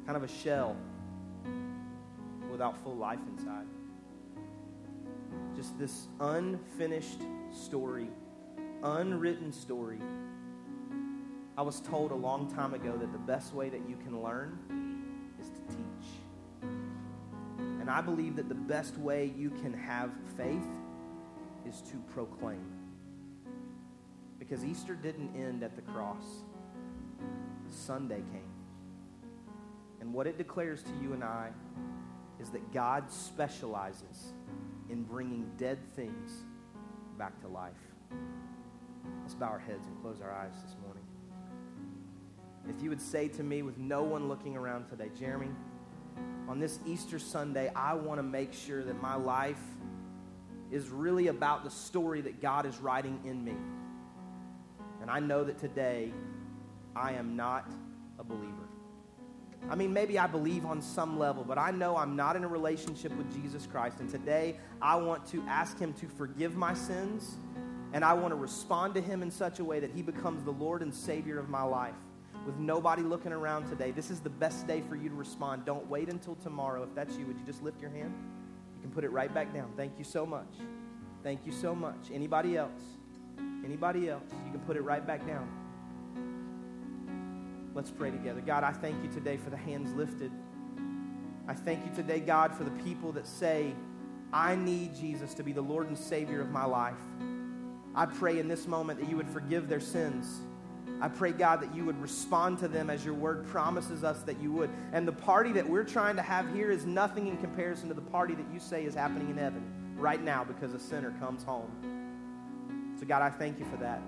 Kind 0.08 0.18
of 0.18 0.24
a 0.24 0.28
shell 0.28 0.76
without 2.52 2.76
full 2.82 2.96
life 2.98 3.20
inside. 3.38 3.68
Just 5.56 5.78
this 5.78 6.08
unfinished 6.20 7.22
story 7.52 8.08
unwritten 8.84 9.52
story. 9.52 10.00
I 11.58 11.62
was 11.62 11.80
told 11.80 12.12
a 12.12 12.16
long 12.16 12.54
time 12.54 12.74
ago 12.74 12.98
that 12.98 13.12
the 13.12 13.18
best 13.20 13.54
way 13.54 13.70
that 13.70 13.82
you 13.88 13.96
can 13.98 14.22
learn 14.22 14.60
is 15.40 15.50
to 15.50 15.62
teach. 15.76 16.70
And 17.80 17.90
I 17.90 18.02
believe 18.02 18.36
that 18.36 18.50
the 18.50 18.56
best 18.56 18.98
way 18.98 19.32
you 19.38 19.50
can 19.50 19.74
have 19.74 20.12
faith 20.36 20.68
is 21.68 21.82
to 21.92 21.98
proclaim. 22.14 22.66
Because 24.40 24.66
Easter 24.66 24.96
didn't 24.96 25.36
end 25.36 25.64
at 25.64 25.76
the 25.76 25.82
cross, 25.82 26.24
Sunday 27.70 28.24
came. 28.32 28.52
And 30.02 30.14
what 30.14 30.28
it 30.28 30.38
declares 30.38 30.84
to 30.84 30.92
you 31.02 31.14
and 31.14 31.24
I 31.24 31.50
is 32.40 32.50
that 32.50 32.74
God 32.74 33.12
specializes 33.12 34.34
in 34.90 35.04
bringing 35.04 35.50
dead 35.58 35.80
things 35.96 36.44
back 37.18 37.40
to 37.42 37.48
life. 37.48 37.74
Let's 39.22 39.36
bow 39.36 39.48
our 39.48 39.60
heads 39.60 39.88
and 39.88 40.02
close 40.02 40.22
our 40.22 40.32
eyes 40.32 40.54
this 40.64 40.76
morning. 40.84 41.04
If 42.70 42.82
you 42.82 42.90
would 42.90 43.02
say 43.02 43.28
to 43.30 43.44
me, 43.44 43.62
with 43.62 43.78
no 43.78 44.04
one 44.04 44.28
looking 44.28 44.56
around 44.56 44.88
today, 44.88 45.10
Jeremy, 45.20 45.50
on 46.48 46.60
this 46.60 46.80
Easter 46.86 47.20
Sunday, 47.20 47.72
I 47.76 47.94
want 47.94 48.20
to 48.20 48.24
make 48.24 48.54
sure 48.54 48.84
that 48.84 49.02
my 49.02 49.16
life 49.16 49.62
is 50.72 50.90
really 50.90 51.28
about 51.28 51.64
the 51.64 51.70
story 51.70 52.22
that 52.22 52.42
God 52.42 52.66
is 52.66 52.78
writing 52.80 53.20
in 53.26 53.44
me. 53.44 53.56
And 55.02 55.12
I 55.12 55.20
know 55.20 55.44
that 55.44 55.60
today 55.60 56.12
I 56.96 57.14
am 57.14 57.36
not 57.36 57.70
a 58.20 58.24
believer. 58.24 58.66
I 59.70 59.76
mean, 59.76 59.94
maybe 59.94 60.20
I 60.20 60.28
believe 60.28 60.66
on 60.66 60.82
some 60.82 61.18
level, 61.18 61.44
but 61.44 61.58
I 61.58 61.72
know 61.72 61.98
I'm 61.98 62.16
not 62.16 62.36
in 62.36 62.44
a 62.44 62.48
relationship 62.48 63.16
with 63.16 63.34
Jesus 63.34 63.66
Christ. 63.66 64.00
And 64.00 64.10
today 64.10 64.58
I 64.82 64.96
want 64.96 65.26
to 65.28 65.42
ask 65.48 65.80
Him 65.80 65.94
to 65.94 66.08
forgive 66.08 66.56
my 66.56 66.74
sins 66.74 67.38
and 67.96 68.04
I 68.04 68.12
want 68.12 68.34
to 68.34 68.36
respond 68.36 68.94
to 68.96 69.02
him 69.02 69.22
in 69.24 69.32
such 69.32 69.60
a 69.60 69.64
way 69.64 69.80
that 69.80 69.90
he 69.90 70.02
becomes 70.02 70.44
the 70.44 70.52
Lord 70.52 70.82
and 70.82 70.94
Savior 70.94 71.40
of 71.40 71.48
my 71.48 71.64
life. 71.64 71.96
with 72.46 72.58
nobody 72.58 73.02
looking 73.02 73.32
around 73.32 73.68
today, 73.68 73.92
this 73.92 74.12
is 74.12 74.20
the 74.20 74.30
best 74.30 74.68
day 74.68 74.82
for 74.82 74.98
you 74.98 75.08
to 75.08 75.16
respond. 75.16 75.66
Don't 75.66 75.90
wait 75.90 76.10
until 76.10 76.36
tomorrow. 76.36 76.84
If 76.84 76.94
that's 76.94 77.18
you, 77.18 77.26
would 77.26 77.40
you 77.40 77.46
just 77.46 77.64
lift 77.64 77.82
your 77.82 77.90
hand? 77.90 78.14
You 78.76 78.82
can 78.82 78.92
put 78.92 79.06
it 79.06 79.12
right 79.12 79.34
back 79.34 79.54
down. 79.54 79.72
Thank 79.78 79.98
you 79.98 80.04
so 80.04 80.26
much. 80.26 80.54
Thank 81.24 81.46
you 81.46 81.54
so 81.54 81.74
much. 81.74 82.12
Anybody 82.14 82.58
else? 82.58 82.82
Anybody 83.64 84.10
else? 84.10 84.30
You 84.46 84.52
can 84.52 84.60
put 84.60 84.76
it 84.76 84.82
right 84.82 85.08
back 85.08 85.26
down. 85.26 85.50
Let's 87.74 87.92
pray 87.92 88.12
together. 88.12 88.42
God, 88.42 88.66
I 88.66 88.74
thank 88.74 89.02
you 89.04 89.10
today 89.10 89.38
for 89.38 89.50
the 89.50 89.58
hands 89.58 89.92
lifted. 89.96 90.32
I 91.48 91.54
thank 91.54 91.84
you 91.86 91.96
today, 91.96 92.20
God, 92.20 92.54
for 92.54 92.66
the 92.66 92.84
people 92.84 93.14
that 93.14 93.26
say, 93.26 93.74
I 94.34 94.56
need 94.56 94.94
Jesus 94.94 95.34
to 95.36 95.44
be 95.44 95.54
the 95.54 95.62
Lord 95.62 95.88
and 95.88 95.98
Savior 95.98 96.42
of 96.42 96.52
my 96.52 96.66
life. 96.66 97.00
I 97.96 98.06
pray 98.06 98.40
in 98.40 98.48
this 98.48 98.68
moment 98.68 99.00
that 99.00 99.10
you 99.10 99.16
would 99.16 99.30
forgive 99.30 99.70
their 99.70 99.80
sins. 99.80 100.42
I 101.02 101.08
pray, 101.08 101.32
God, 101.32 101.62
that 101.62 101.74
you 101.74 101.86
would 101.86 102.02
respond 102.02 102.60
to 102.60 102.68
them 102.68 102.90
as 102.90 103.04
your 103.04 103.14
word 103.14 103.46
promises 103.48 104.04
us 104.04 104.22
that 104.24 104.40
you 104.40 104.52
would. 104.54 104.70
And 104.94 105.08
the 105.08 105.14
party 105.14 105.52
that 105.54 105.68
we're 105.68 105.84
trying 105.84 106.16
to 106.16 106.22
have 106.22 106.54
here 106.54 106.72
is 106.72 106.86
nothing 106.86 107.28
in 107.28 107.38
comparison 107.38 107.88
to 107.90 107.94
the 107.94 108.02
party 108.02 108.36
that 108.36 108.46
you 108.54 108.60
say 108.60 108.86
is 108.86 108.96
happening 108.96 109.30
in 109.30 109.38
heaven 109.38 109.64
right 109.98 110.22
now 110.22 110.44
because 110.44 110.74
a 110.74 110.80
sinner 110.80 111.12
comes 111.20 111.44
home. 111.44 111.72
So, 113.00 113.06
God, 113.06 113.22
I 113.22 113.30
thank 113.30 113.60
you 113.60 113.66
for 113.66 113.78
that. 113.78 114.02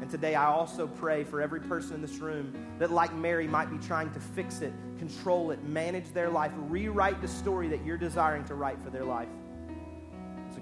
And 0.00 0.10
today 0.10 0.34
I 0.34 0.46
also 0.46 0.86
pray 0.86 1.24
for 1.24 1.40
every 1.40 1.60
person 1.60 1.94
in 1.94 2.02
this 2.02 2.16
room 2.18 2.54
that, 2.78 2.90
like 2.90 3.14
Mary, 3.14 3.46
might 3.46 3.70
be 3.70 3.78
trying 3.86 4.10
to 4.12 4.20
fix 4.20 4.60
it, 4.60 4.72
control 4.98 5.50
it, 5.50 5.62
manage 5.64 6.10
their 6.12 6.30
life, 6.30 6.52
rewrite 6.56 7.20
the 7.20 7.28
story 7.28 7.68
that 7.68 7.84
you're 7.84 7.98
desiring 7.98 8.44
to 8.44 8.54
write 8.54 8.80
for 8.82 8.90
their 8.90 9.04
life. 9.04 9.28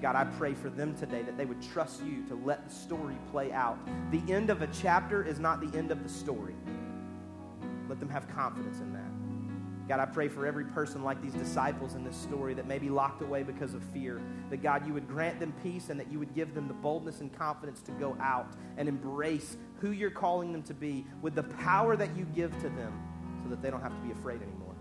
God, 0.01 0.15
I 0.15 0.25
pray 0.25 0.55
for 0.55 0.71
them 0.71 0.95
today 0.95 1.23
that 1.23 1.37
they 1.37 1.45
would 1.45 1.61
trust 1.61 2.03
you 2.05 2.23
to 2.29 2.35
let 2.35 2.69
the 2.69 2.75
story 2.75 3.17
play 3.31 3.53
out. 3.53 3.79
The 4.11 4.23
end 4.33 4.51
of 4.51 4.63
a 4.63 4.69
chapter 4.69 5.25
is 5.25 5.41
not 5.41 5.61
the 5.61 5.77
end 5.77 5.91
of 5.91 6.03
the 6.03 6.09
story. 6.09 6.55
Let 7.89 7.99
them 7.99 8.09
have 8.09 8.29
confidence 8.29 8.79
in 8.79 8.93
that. 8.93 9.09
God, 9.89 10.01
I 10.01 10.05
pray 10.05 10.29
for 10.29 10.47
every 10.47 10.67
person 10.67 11.03
like 11.03 11.23
these 11.23 11.33
disciples 11.33 11.95
in 11.95 12.05
this 12.05 12.15
story 12.15 12.53
that 12.53 12.67
may 12.67 12.79
be 12.79 12.91
locked 12.91 13.23
away 13.23 13.43
because 13.43 13.73
of 13.73 13.83
fear. 13.85 14.21
That, 14.51 14.59
God, 14.63 14.87
you 14.87 14.93
would 14.93 15.09
grant 15.09 15.41
them 15.41 15.55
peace 15.63 15.89
and 15.89 15.99
that 15.99 16.13
you 16.13 16.19
would 16.19 16.35
give 16.35 16.55
them 16.55 16.69
the 16.69 16.75
boldness 16.75 17.23
and 17.23 17.33
confidence 17.33 17.81
to 17.83 17.93
go 17.93 18.15
out 18.21 18.53
and 18.77 18.87
embrace 18.87 19.57
who 19.81 19.93
you're 19.93 20.11
calling 20.11 20.53
them 20.53 20.63
to 20.65 20.75
be 20.75 21.07
with 21.23 21.35
the 21.35 21.43
power 21.43 21.97
that 21.97 22.15
you 22.15 22.27
give 22.35 22.55
to 22.59 22.69
them 22.69 22.93
so 23.43 23.49
that 23.49 23.63
they 23.63 23.71
don't 23.71 23.83
have 23.83 23.95
to 23.95 24.07
be 24.07 24.13
afraid 24.13 24.43
anymore. 24.43 24.75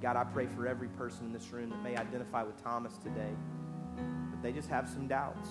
God, 0.00 0.16
I 0.16 0.24
pray 0.24 0.46
for 0.46 0.66
every 0.66 0.88
person 0.88 1.26
in 1.26 1.32
this 1.32 1.50
room 1.52 1.70
that 1.70 1.82
may 1.82 1.96
identify 1.96 2.42
with 2.42 2.62
Thomas 2.62 2.96
today, 2.98 3.34
but 4.30 4.42
they 4.42 4.52
just 4.52 4.68
have 4.68 4.88
some 4.88 5.06
doubts. 5.08 5.48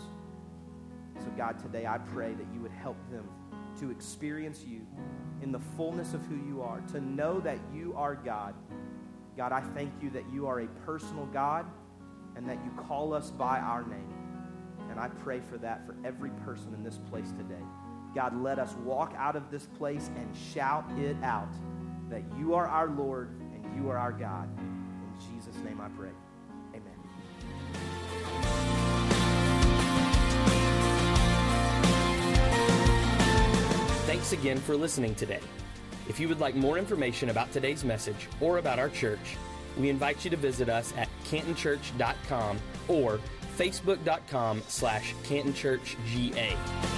So, 1.20 1.32
God, 1.38 1.60
today 1.60 1.86
I 1.86 1.98
pray 1.98 2.34
that 2.34 2.45
you 2.54 2.62
would 2.62 2.72
help 2.72 2.98
them 3.12 3.28
to 3.80 3.91
experience 3.91 4.64
you 4.66 4.82
in 5.41 5.52
the 5.52 5.60
fullness 5.76 6.14
of 6.14 6.26
who 6.26 6.36
you 6.48 6.62
are, 6.62 6.82
to 6.91 7.02
know 7.02 7.39
that 7.39 7.60
you 7.74 7.93
are 7.95 8.16
God. 8.16 8.56
God, 9.36 9.52
I 9.52 9.62
thank 9.62 9.91
you 10.02 10.10
that 10.12 10.24
you 10.34 10.48
are 10.48 10.62
a 10.62 10.68
personal 10.86 11.26
God 11.28 11.66
and 12.36 12.48
that 12.50 12.58
you 12.64 12.72
call 12.88 13.14
us 13.14 13.30
by 13.30 13.60
our 13.60 13.84
name. 13.84 14.14
And 14.89 15.00
I 15.00 15.10
pray 15.10 15.39
for 15.39 15.58
that 15.60 15.86
for 15.86 15.95
every 16.06 16.32
person 16.45 16.74
in 16.74 16.84
this 16.84 16.98
place 17.10 17.32
today. 17.32 17.64
God, 18.16 18.36
let 18.41 18.58
us 18.58 18.74
walk 18.84 19.14
out 19.18 19.36
of 19.36 19.52
this 19.52 19.68
place 19.78 20.10
and 20.16 20.36
shout 20.36 20.86
it 20.98 21.18
out 21.24 21.54
that 22.10 22.24
you 22.38 22.56
are 22.56 22.68
our 22.68 22.88
Lord 22.88 23.30
and 23.54 23.76
you 23.76 23.89
are 23.89 23.98
our 23.98 24.12
God. 24.12 24.50
In 24.58 25.36
Jesus' 25.36 25.58
name 25.64 25.82
I 25.82 25.89
pray. 25.89 26.10
Thanks 34.28 34.43
again 34.43 34.57
for 34.57 34.75
listening 34.75 35.15
today. 35.15 35.39
If 36.09 36.19
you 36.19 36.28
would 36.28 36.41
like 36.41 36.53
more 36.53 36.78
information 36.78 37.30
about 37.30 37.49
today's 37.53 37.86
message 37.86 38.28
or 38.41 38.57
about 38.57 38.78
our 38.78 38.89
church, 38.89 39.38
we 39.80 39.89
invite 39.89 40.25
you 40.25 40.30
to 40.32 40.36
visit 40.36 40.67
us 40.67 40.93
at 40.97 41.07
cantonchurch.com 41.23 42.59
or 42.89 43.21
facebook.com 43.57 44.63
slash 44.67 45.15
cantonchurchga. 45.23 46.97